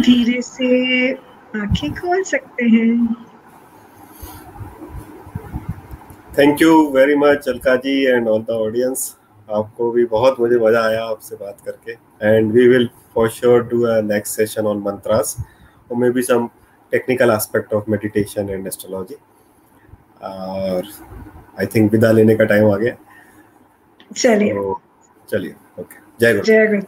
धीरे 0.00 0.40
से 0.42 1.12
आँखें 1.12 1.90
खोल 1.94 2.22
सकते 2.24 2.64
हैं। 2.64 3.14
Thank 6.38 6.62
you 6.62 6.72
very 6.92 7.14
much 7.16 7.48
Alka 7.48 7.74
ji 7.76 7.94
and 8.06 8.28
all 8.28 8.42
the 8.42 8.50
audience 8.66 9.14
आपको 9.48 9.90
भी 9.90 10.04
बहुत 10.06 10.40
मुझे 10.40 10.58
मज़ा 10.58 10.84
आया 10.86 11.04
आपसे 11.04 11.36
बात 11.36 11.60
करके। 11.66 11.92
And 12.26 12.52
we 12.52 12.66
will 12.68 12.88
for 13.14 13.28
sure 13.30 13.62
do 13.68 13.82
a 13.84 14.00
next 14.04 14.36
session 14.36 14.66
on 14.66 14.82
mantras 14.82 15.36
और 15.90 15.96
maybe 16.10 16.22
some 16.22 16.46
technical 16.92 17.30
aspect 17.30 17.72
of 17.74 17.90
meditation 17.90 18.50
and 18.50 18.66
astrology 18.66 19.14
और 20.24 20.88
आई 21.60 21.66
थिंक 21.74 21.90
विदा 21.92 22.10
लेने 22.12 22.34
का 22.36 22.44
टाइम 22.44 22.70
आ 22.70 22.76
गया। 22.76 22.94
चलिए। 24.16 24.74
चलिए 25.28 25.54
ओके 25.80 25.96
जय 26.20 26.32
गुरु। 26.32 26.44
जय 26.44 26.66
गुरु। 26.66 26.82